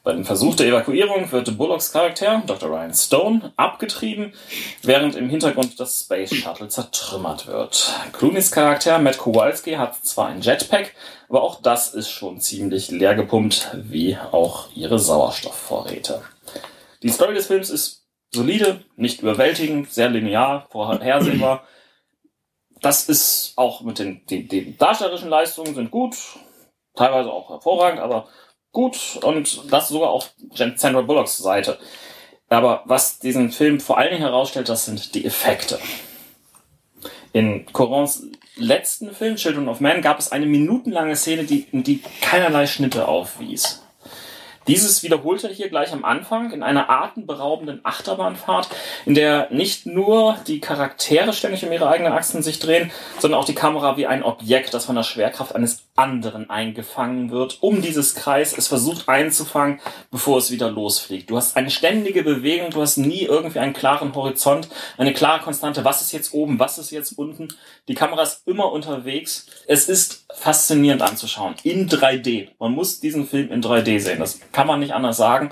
Bei 0.06 0.14
dem 0.14 0.24
Versuch 0.24 0.54
der 0.54 0.68
Evakuierung 0.68 1.32
wird 1.32 1.58
Bullocks 1.58 1.92
Charakter, 1.92 2.44
Dr. 2.46 2.70
Ryan 2.70 2.94
Stone, 2.94 3.52
abgetrieben, 3.56 4.34
während 4.84 5.16
im 5.16 5.30
Hintergrund 5.30 5.80
das 5.80 6.02
Space 6.02 6.32
Shuttle 6.32 6.68
zertrümmert 6.68 7.48
wird. 7.48 7.92
Clooneys 8.14 8.52
Charakter, 8.52 9.00
Matt 9.00 9.18
Kowalski, 9.18 9.72
hat 9.72 9.96
zwar 9.96 10.28
ein 10.28 10.42
Jetpack, 10.42 10.94
aber 11.28 11.42
auch 11.42 11.60
das 11.60 11.96
ist 11.96 12.12
schon 12.12 12.40
ziemlich 12.40 12.92
leer 12.92 13.16
gepumpt, 13.16 13.72
wie 13.74 14.16
auch 14.16 14.68
ihre 14.76 15.00
Sauerstoffvorräte. 15.00 16.22
Die 17.02 17.10
Story 17.10 17.34
des 17.34 17.48
Films 17.48 17.72
ist 17.72 18.06
solide, 18.32 18.82
nicht 18.98 19.24
überwältigend, 19.24 19.92
sehr 19.92 20.12
linear, 20.12 20.68
vorhersehbar. 20.70 21.64
Das 22.80 23.10
ist 23.10 23.54
auch 23.56 23.82
mit 23.82 23.98
den, 23.98 24.24
die, 24.28 24.48
die 24.48 24.78
darstellerischen 24.78 25.30
Leistungen 25.30 25.74
sind 25.74 25.90
gut, 25.90 26.16
teilweise 26.94 27.32
auch 27.32 27.50
hervorragend, 27.50 28.02
aber 28.02 28.28
gut 28.76 29.18
und 29.24 29.72
das 29.72 29.90
sogar 29.90 30.12
auf 30.12 30.34
Sandra 30.54 31.02
Bullocks 31.02 31.40
Seite. 31.40 31.80
Aber 32.50 32.84
was 32.86 33.18
diesen 33.18 33.52
Film 33.52 33.80
vor 33.80 33.98
allen 33.98 34.12
Dingen 34.12 34.22
herausstellt, 34.22 34.70
das 34.70 34.86
sind 34.86 35.16
die 35.16 35.26
Effekte. 35.26 35.80
In 37.34 37.66
Corons 37.74 38.28
letzten 38.56 39.14
Film, 39.14 39.38
Children 39.38 39.68
of 39.68 39.80
Man, 39.80 40.02
gab 40.02 40.20
es 40.20 40.32
eine 40.32 40.46
minutenlange 40.46 41.16
Szene, 41.16 41.46
die, 41.46 41.66
die 41.72 42.02
keinerlei 42.22 42.68
Schnitte 42.68 43.08
aufwies. 43.08 43.85
Dieses 44.68 45.04
wiederholte 45.04 45.48
hier 45.50 45.70
gleich 45.70 45.94
am 45.94 46.04
Anfang 46.06 46.52
in 46.52 46.64
einer 46.64 46.90
atemberaubenden 46.90 47.82
Achterbahnfahrt, 47.84 48.70
in 49.06 49.14
der 49.14 49.48
nicht 49.52 49.86
nur 49.86 50.38
die 50.48 50.60
Charaktere 50.60 51.34
ständig 51.34 51.64
um 51.64 51.72
ihre 51.72 51.88
eigenen 51.88 52.14
Achsen 52.14 52.42
sich 52.42 52.60
drehen, 52.60 52.92
sondern 53.20 53.40
auch 53.40 53.46
die 53.46 53.54
Kamera 53.54 53.96
wie 53.98 54.08
ein 54.08 54.24
Objekt, 54.24 54.74
das 54.74 54.86
von 54.86 54.96
der 54.96 55.04
Schwerkraft 55.04 55.54
eines 55.54 55.84
anderen 55.96 56.50
eingefangen 56.50 57.32
wird, 57.32 57.60
um 57.62 57.82
dieses 57.82 58.16
Kreis 58.16 58.58
es 58.58 58.68
versucht 58.68 59.08
einzufangen, 59.08 59.80
bevor 60.12 60.40
es 60.40 60.52
wieder 60.52 60.70
losfliegt. 60.70 61.30
Du 61.30 61.38
hast 61.38 61.56
eine 61.56 61.70
ständige 61.70 62.24
Bewegung, 62.24 62.72
du 62.72 62.82
hast 62.82 62.98
nie 62.98 63.22
irgendwie 63.22 63.60
einen 63.60 63.74
klaren 63.74 64.14
Horizont, 64.14 64.68
eine 64.98 65.14
klare 65.14 65.42
Konstante, 65.42 65.86
was 65.86 66.02
ist 66.02 66.12
jetzt 66.12 66.34
oben, 66.34 66.60
was 66.60 66.78
ist 66.78 66.92
jetzt 66.92 67.18
unten. 67.18 67.50
Die 67.88 67.96
Kamera 67.96 68.24
ist 68.24 68.42
immer 68.46 68.72
unterwegs. 68.72 69.46
Es 69.68 69.88
ist 69.88 70.25
faszinierend 70.46 71.02
anzuschauen. 71.02 71.56
In 71.64 71.90
3D. 71.90 72.50
Man 72.60 72.74
muss 72.74 73.00
diesen 73.00 73.28
Film 73.28 73.52
in 73.52 73.64
3D 73.64 74.00
sehen. 74.00 74.20
Das 74.20 74.40
kann 74.52 74.68
man 74.68 74.80
nicht 74.80 74.94
anders 74.94 75.18
sagen. 75.18 75.50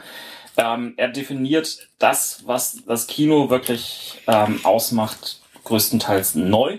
Ähm, 0.55 0.93
er 0.97 1.07
definiert 1.07 1.89
das, 1.97 2.43
was 2.45 2.85
das 2.85 3.07
Kino 3.07 3.49
wirklich 3.49 4.21
ähm, 4.27 4.59
ausmacht, 4.63 5.41
größtenteils 5.63 6.35
neu. 6.35 6.77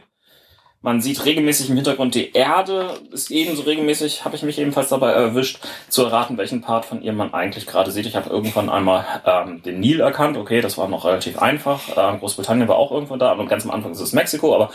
Man 0.84 1.00
sieht 1.00 1.24
regelmäßig 1.24 1.70
im 1.70 1.76
Hintergrund 1.76 2.14
die 2.14 2.32
Erde, 2.32 3.00
ist 3.10 3.30
ebenso 3.30 3.62
regelmäßig, 3.62 4.26
habe 4.26 4.36
ich 4.36 4.42
mich 4.42 4.58
ebenfalls 4.58 4.90
dabei 4.90 5.12
erwischt, 5.12 5.58
zu 5.88 6.04
erraten, 6.04 6.36
welchen 6.36 6.60
Part 6.60 6.84
von 6.84 7.00
ihr 7.00 7.14
man 7.14 7.32
eigentlich 7.32 7.66
gerade 7.66 7.90
sieht. 7.90 8.04
Ich 8.04 8.16
habe 8.16 8.28
irgendwann 8.28 8.68
einmal 8.68 9.06
ähm, 9.24 9.62
den 9.62 9.80
Nil 9.80 10.00
erkannt, 10.00 10.36
okay, 10.36 10.60
das 10.60 10.76
war 10.76 10.86
noch 10.86 11.06
relativ 11.06 11.38
einfach. 11.38 11.80
Ähm, 11.96 12.20
Großbritannien 12.20 12.68
war 12.68 12.76
auch 12.76 12.92
irgendwann 12.92 13.18
da, 13.18 13.30
aber 13.30 13.46
ganz 13.46 13.64
am 13.64 13.70
Anfang 13.70 13.92
ist 13.92 14.00
es 14.00 14.12
Mexiko, 14.12 14.54
aber 14.54 14.72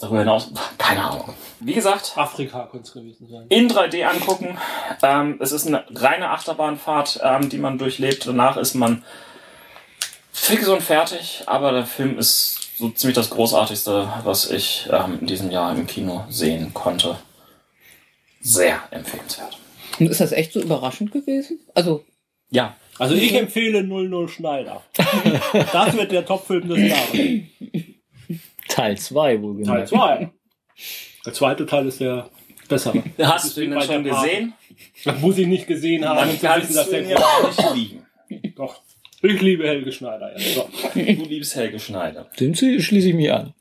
darüber 0.00 0.18
hinaus, 0.18 0.52
keine 0.78 1.04
Ahnung. 1.04 1.32
Wie 1.60 1.74
gesagt, 1.74 2.14
Afrika 2.16 2.66
könnte 2.68 2.88
es 2.88 2.92
gewesen 2.92 3.28
sein. 3.30 3.46
in 3.48 3.70
3D 3.70 4.02
angucken. 4.02 4.58
Ähm, 5.00 5.36
es 5.38 5.52
ist 5.52 5.68
eine 5.68 5.84
reine 5.94 6.30
Achterbahnfahrt, 6.30 7.20
ähm, 7.22 7.50
die 7.50 7.58
man 7.58 7.78
durchlebt. 7.78 8.26
Danach 8.26 8.56
ist 8.56 8.74
man 8.74 9.04
fix 10.32 10.66
und 10.66 10.82
fertig, 10.82 11.44
aber 11.46 11.70
der 11.70 11.86
Film 11.86 12.18
ist 12.18 12.61
so 12.82 12.90
ziemlich 12.90 13.14
das 13.14 13.30
Großartigste, 13.30 14.12
was 14.24 14.50
ich 14.50 14.88
ähm, 14.90 15.18
in 15.20 15.26
diesem 15.28 15.52
Jahr 15.52 15.72
im 15.72 15.86
Kino 15.86 16.24
sehen 16.28 16.74
konnte. 16.74 17.16
Sehr 18.40 18.80
empfehlenswert. 18.90 19.56
Und 20.00 20.08
ist 20.08 20.20
das 20.20 20.32
echt 20.32 20.52
so 20.52 20.60
überraschend 20.60 21.12
gewesen? 21.12 21.60
Also, 21.74 22.04
Ja, 22.50 22.76
Also 22.98 23.14
ich 23.14 23.32
empfehle 23.34 23.84
00 23.84 24.28
Schneider. 24.28 24.82
Das 25.72 25.96
wird 25.96 26.10
der 26.10 26.26
Topfilm 26.26 26.68
des 26.68 26.90
Jahres. 26.90 27.96
Teil 28.66 28.98
2 28.98 29.42
wohl 29.42 29.54
Teil 29.62 29.86
gemerkt. 29.86 29.88
2. 29.88 30.30
Der 31.24 31.32
zweite 31.34 31.66
Teil 31.66 31.86
ist 31.86 32.00
der 32.00 32.30
bessere. 32.68 33.00
hast 33.20 33.56
du 33.56 33.60
ihn 33.60 33.70
denn 33.70 33.82
schon 33.82 34.02
gesehen? 34.02 34.54
Das 35.04 35.20
muss 35.20 35.38
ich 35.38 35.46
nicht 35.46 35.68
gesehen 35.68 36.04
haben, 36.04 36.16
Dann 36.16 36.40
kannst 36.40 36.74
du 36.74 36.90
der 36.90 37.02
ihn 37.04 37.10
ja 37.10 37.18
nicht 37.46 37.74
lieben. 37.74 38.06
ist. 38.28 38.58
Doch. 38.58 38.82
Ich 39.22 39.40
liebe 39.40 39.66
Helge 39.66 39.92
Schneider. 39.92 40.32
Ja. 40.36 40.44
So. 40.54 40.68
Du 40.94 41.24
liebst 41.24 41.54
Helge 41.56 41.78
Schneider. 41.78 42.26
Dem 42.38 42.54
schließe 42.54 43.08
ich 43.08 43.14
mich 43.14 43.32
an. 43.32 43.54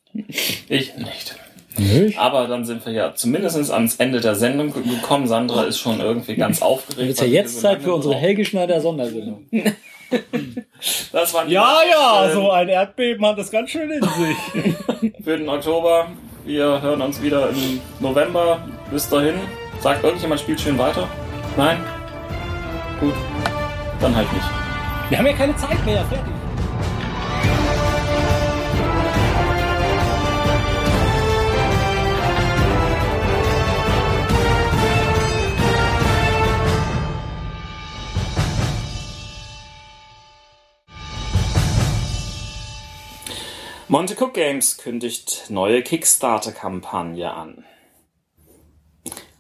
Ich 0.67 0.95
nicht. 0.97 1.35
Nicht? 1.77 2.17
Aber 2.17 2.47
dann 2.47 2.65
sind 2.65 2.85
wir 2.85 2.91
ja 2.91 3.15
zumindest 3.15 3.71
ans 3.71 3.95
Ende 3.95 4.19
der 4.19 4.35
Sendung 4.35 4.73
gekommen. 4.73 5.27
Sandra 5.27 5.63
ist 5.63 5.79
schon 5.79 6.01
irgendwie 6.01 6.35
ganz 6.35 6.61
aufgeregt. 6.61 7.07
wird 7.07 7.17
ja 7.17 7.23
weil 7.23 7.31
wir 7.31 7.39
jetzt 7.39 7.55
so 7.55 7.61
Zeit 7.61 7.81
für 7.81 7.93
unsere 7.93 8.15
Helge 8.15 8.43
Schneider 8.43 8.81
Sondersendung. 8.81 9.45
Das 11.13 11.33
war 11.33 11.47
Ja, 11.47 11.79
ja, 11.89 12.27
äh, 12.27 12.33
so 12.33 12.51
ein 12.51 12.67
Erdbeben 12.67 13.25
hat 13.25 13.37
das 13.37 13.49
ganz 13.49 13.69
schön 13.69 13.89
in 13.89 14.01
sich. 14.01 15.13
für 15.23 15.37
den 15.37 15.47
Oktober. 15.47 16.07
Wir 16.43 16.81
hören 16.81 17.01
uns 17.01 17.21
wieder 17.21 17.49
im 17.49 17.79
November. 18.01 18.67
Bis 18.91 19.07
dahin. 19.07 19.35
Sagt 19.79 20.03
irgendjemand 20.03 20.41
spielt 20.41 20.59
schön 20.59 20.77
weiter? 20.77 21.07
Nein? 21.55 21.77
Gut. 22.99 23.13
Dann 24.01 24.13
halt 24.13 24.33
nicht. 24.33 24.60
Wir 25.11 25.17
haben 25.17 25.25
ja 25.25 25.33
keine 25.33 25.53
Zeit 25.57 25.85
mehr, 25.85 26.05
fertig. 26.05 26.33
Monte 43.89 44.15
Cook 44.17 44.33
Games 44.33 44.77
kündigt 44.77 45.47
neue 45.49 45.81
Kickstarter-Kampagne 45.81 47.33
an. 47.33 47.65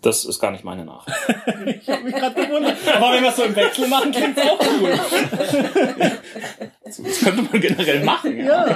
Das 0.01 0.25
ist 0.25 0.39
gar 0.39 0.51
nicht 0.51 0.63
meine 0.63 0.85
Nachricht. 0.85 1.17
Ich 1.81 1.89
habe 1.89 2.03
mich 2.03 2.15
gerade 2.15 2.35
gewundert. 2.35 2.77
Aber 2.95 3.13
wenn 3.13 3.23
wir 3.23 3.29
es 3.29 3.35
so 3.35 3.43
im 3.43 3.55
Wechsel 3.55 3.87
machen, 3.87 4.11
klingt 4.11 4.37
es 4.37 4.43
auch 4.49 4.59
cool. 4.59 4.99
Das 6.83 7.19
könnte 7.19 7.43
man 7.43 7.61
generell 7.61 8.03
machen. 8.03 8.45
Ja. 8.45 8.75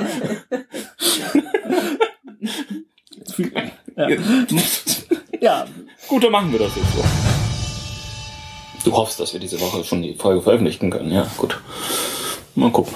Ja. 3.96 4.10
ja. 5.42 5.68
Gut, 6.08 6.24
dann 6.24 6.32
machen 6.32 6.52
wir 6.52 6.60
das 6.60 6.76
jetzt 6.76 6.94
so. 6.94 7.04
Du 8.84 8.96
hoffst, 8.96 9.20
dass 9.20 9.34
wir 9.34 9.40
diese 9.40 9.60
Woche 9.62 9.84
schon 9.84 10.04
die 10.04 10.14
Folge 10.14 10.44
veröffentlichen 10.44 10.92
können. 10.92 11.12
Ja, 11.12 11.28
gut. 11.38 11.60
Mal 12.54 12.72
gucken. 12.72 12.94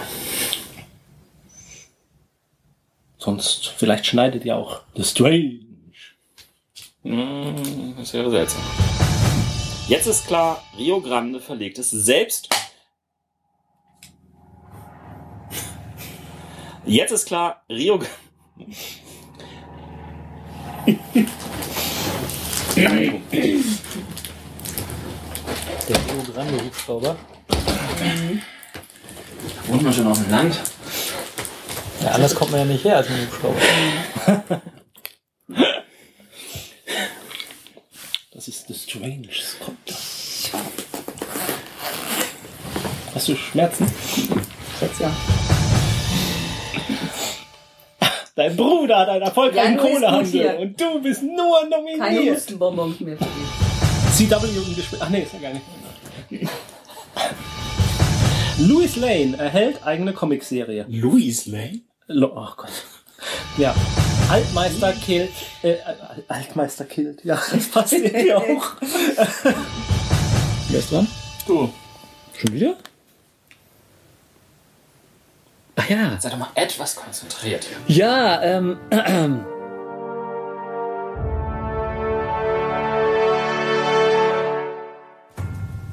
Sonst, 3.18 3.74
vielleicht 3.76 4.06
schneidet 4.06 4.46
ihr 4.46 4.56
auch 4.56 4.82
The 4.96 5.04
Strange. 5.04 5.69
Hm, 7.04 7.96
Das 7.98 8.14
wäre 8.14 8.30
seltsam. 8.30 8.62
Jetzt 9.88 10.06
ist 10.08 10.28
klar, 10.28 10.64
Rio 10.78 11.02
Grande 11.02 11.40
verlegt 11.40 11.80
es 11.80 11.90
selbst. 11.90 12.50
Jetzt 16.86 17.12
ist 17.12 17.26
klar, 17.26 17.64
Rio. 17.70 18.00
Der 25.88 25.96
Rio 25.96 26.24
Grande 26.34 26.64
Hubschrauber. 26.64 27.16
Wohnt 29.68 29.84
man 29.84 29.94
schon 29.94 30.08
auf 30.08 30.22
dem 30.22 30.30
Land? 30.32 30.60
Ja, 32.02 32.12
anders 32.12 32.36
kommt 32.36 32.52
man 32.52 32.62
ja 32.62 32.66
nicht 32.66 32.84
her 32.84 32.98
als 32.98 33.08
ein 33.08 33.28
Hubschrauber. 33.28 34.62
Das 38.40 38.48
ist 38.48 38.70
The 38.70 38.74
Strange. 38.74 39.28
Da. 39.60 40.60
Hast 43.14 43.28
du 43.28 43.36
Schmerzen? 43.36 43.86
jetzt 44.80 45.02
ja. 45.02 45.12
Dein 48.36 48.56
Bruder 48.56 49.00
hat 49.00 49.10
einen 49.10 49.24
erfolgreichen 49.24 49.76
Ja, 49.76 49.82
Kohlehandel 49.82 50.56
und 50.56 50.80
du 50.80 51.02
bist 51.02 51.22
nur 51.22 51.70
Keine 51.70 52.16
nominiert. 52.16 52.38
Hustenbonbons 52.38 53.02
mehr 53.02 53.18
für 53.18 53.26
dich. 53.26 54.30
CW 54.30 54.48
im 54.48 54.74
Gespräch. 54.74 55.02
Ach 55.04 55.10
nee, 55.10 55.24
ist 55.24 55.34
ja 55.34 55.40
gar 55.40 55.52
nicht. 55.52 55.66
Louis 58.58 58.96
Lane 58.96 59.36
erhält 59.38 59.86
eigene 59.86 60.14
Comicserie. 60.14 60.86
Louis 60.88 61.46
Lane? 61.46 61.82
Lo 62.08 62.28
oh 62.34 62.54
Gott. 62.56 62.72
Ja. 63.58 63.76
Altmeister 64.30 64.94
killt. 64.94 65.32
Äh, 65.64 65.76
Al- 65.86 66.24
Altmeister 66.28 66.86
killt. 66.86 67.24
Ja, 67.26 67.40
das 67.52 67.68
passt 67.68 67.94
irgendwie 67.94 68.34
auch. 68.34 68.74
Wer 70.70 70.80
ist 70.80 70.92
dran? 70.92 71.08
Du. 71.48 71.74
Schon 72.38 72.54
wieder? 72.54 72.76
Ach 75.76 75.90
ja. 75.90 76.18
Sei 76.20 76.30
doch 76.30 76.38
mal 76.38 76.50
etwas 76.56 76.96
konzentriert. 76.96 77.66
Ja, 77.88 78.42
ähm. 78.42 78.78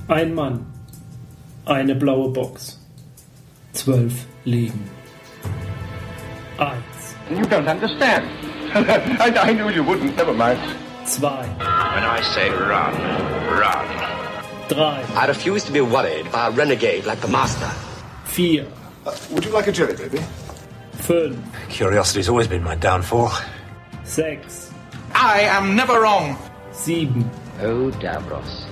Ein 0.08 0.34
Mann. 0.34 0.66
Eine 1.64 1.94
blaue 1.96 2.30
Box. 2.32 2.80
Zwölf 3.72 4.14
Leben. 4.44 4.88
Eins. 6.58 6.95
You 7.30 7.44
don't 7.44 7.68
understand. 7.68 8.24
I, 8.74 9.34
I 9.36 9.52
knew 9.52 9.68
you 9.70 9.82
wouldn't. 9.82 10.16
Never 10.16 10.32
mind. 10.32 10.60
Zwei. 11.06 11.46
When 11.46 12.04
I 12.04 12.20
say 12.22 12.50
run, 12.50 12.94
run. 13.50 14.68
Drei. 14.68 15.04
I 15.14 15.26
refuse 15.26 15.64
to 15.64 15.72
be 15.72 15.80
worried 15.80 16.30
by 16.30 16.48
a 16.48 16.50
renegade 16.50 17.04
like 17.06 17.20
the 17.20 17.28
Master. 17.28 17.70
Vier. 18.26 18.66
Uh, 19.06 19.16
would 19.30 19.44
you 19.44 19.50
like 19.52 19.66
a 19.68 19.72
jelly, 19.72 19.96
baby? 19.96 20.18
Fünf. 20.98 21.38
Curiosity's 21.68 22.28
always 22.28 22.48
been 22.48 22.62
my 22.62 22.74
downfall. 22.74 23.30
Sechs. 24.04 24.72
I 25.14 25.40
am 25.42 25.74
never 25.76 26.00
wrong. 26.00 26.36
Sieben. 26.72 27.28
Oh, 27.60 27.90
Davros, 28.02 28.66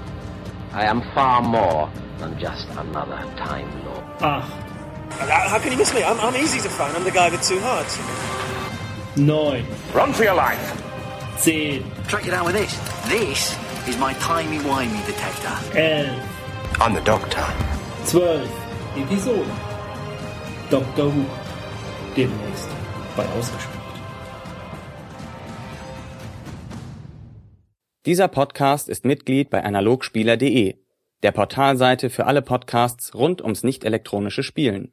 I 0.72 0.84
am 0.84 1.00
far 1.14 1.40
more 1.40 1.90
than 2.18 2.38
just 2.38 2.68
another 2.70 3.22
Time 3.36 3.84
Lord. 3.86 4.04
Acht. 4.20 4.63
How 5.10 5.58
can 5.58 5.72
you 5.72 5.78
miss 5.78 5.92
me? 5.94 6.02
I'm, 6.02 6.18
I'm 6.20 6.36
easy 6.36 6.60
to 6.60 6.68
find. 6.68 6.96
I'm 6.96 7.04
the 7.04 7.10
guy 7.10 7.30
with 7.30 7.42
two 7.42 7.60
hearts. 7.60 7.96
Neun. 9.16 9.64
Run 9.94 10.12
for 10.12 10.24
your 10.24 10.34
life. 10.34 10.82
Zehn. 11.36 11.82
Track 12.08 12.26
it 12.26 12.34
out 12.34 12.46
with 12.46 12.54
this. 12.54 12.72
This 13.08 13.56
is 13.88 13.96
my 13.98 14.14
timey-wimey 14.14 15.06
detector. 15.06 15.78
Elf. 15.78 16.80
I'm 16.80 16.94
the 16.94 17.00
doctor. 17.02 17.44
Zwölf. 18.04 18.50
Episoden. 18.96 19.50
Dr. 20.70 21.10
Who. 21.10 21.24
Demnächst 22.16 22.68
bei 23.16 23.26
Ausgespielt. 23.28 23.74
Dieser 28.06 28.28
Podcast 28.28 28.88
ist 28.88 29.04
Mitglied 29.04 29.48
bei 29.50 29.64
analogspieler.de, 29.64 30.74
der 31.24 31.32
Portalseite 31.32 32.10
für 32.10 32.26
alle 32.26 32.42
Podcasts 32.42 33.14
rund 33.14 33.40
ums 33.40 33.64
nicht 33.64 33.84
elektronische 33.84 34.42
Spielen. 34.42 34.92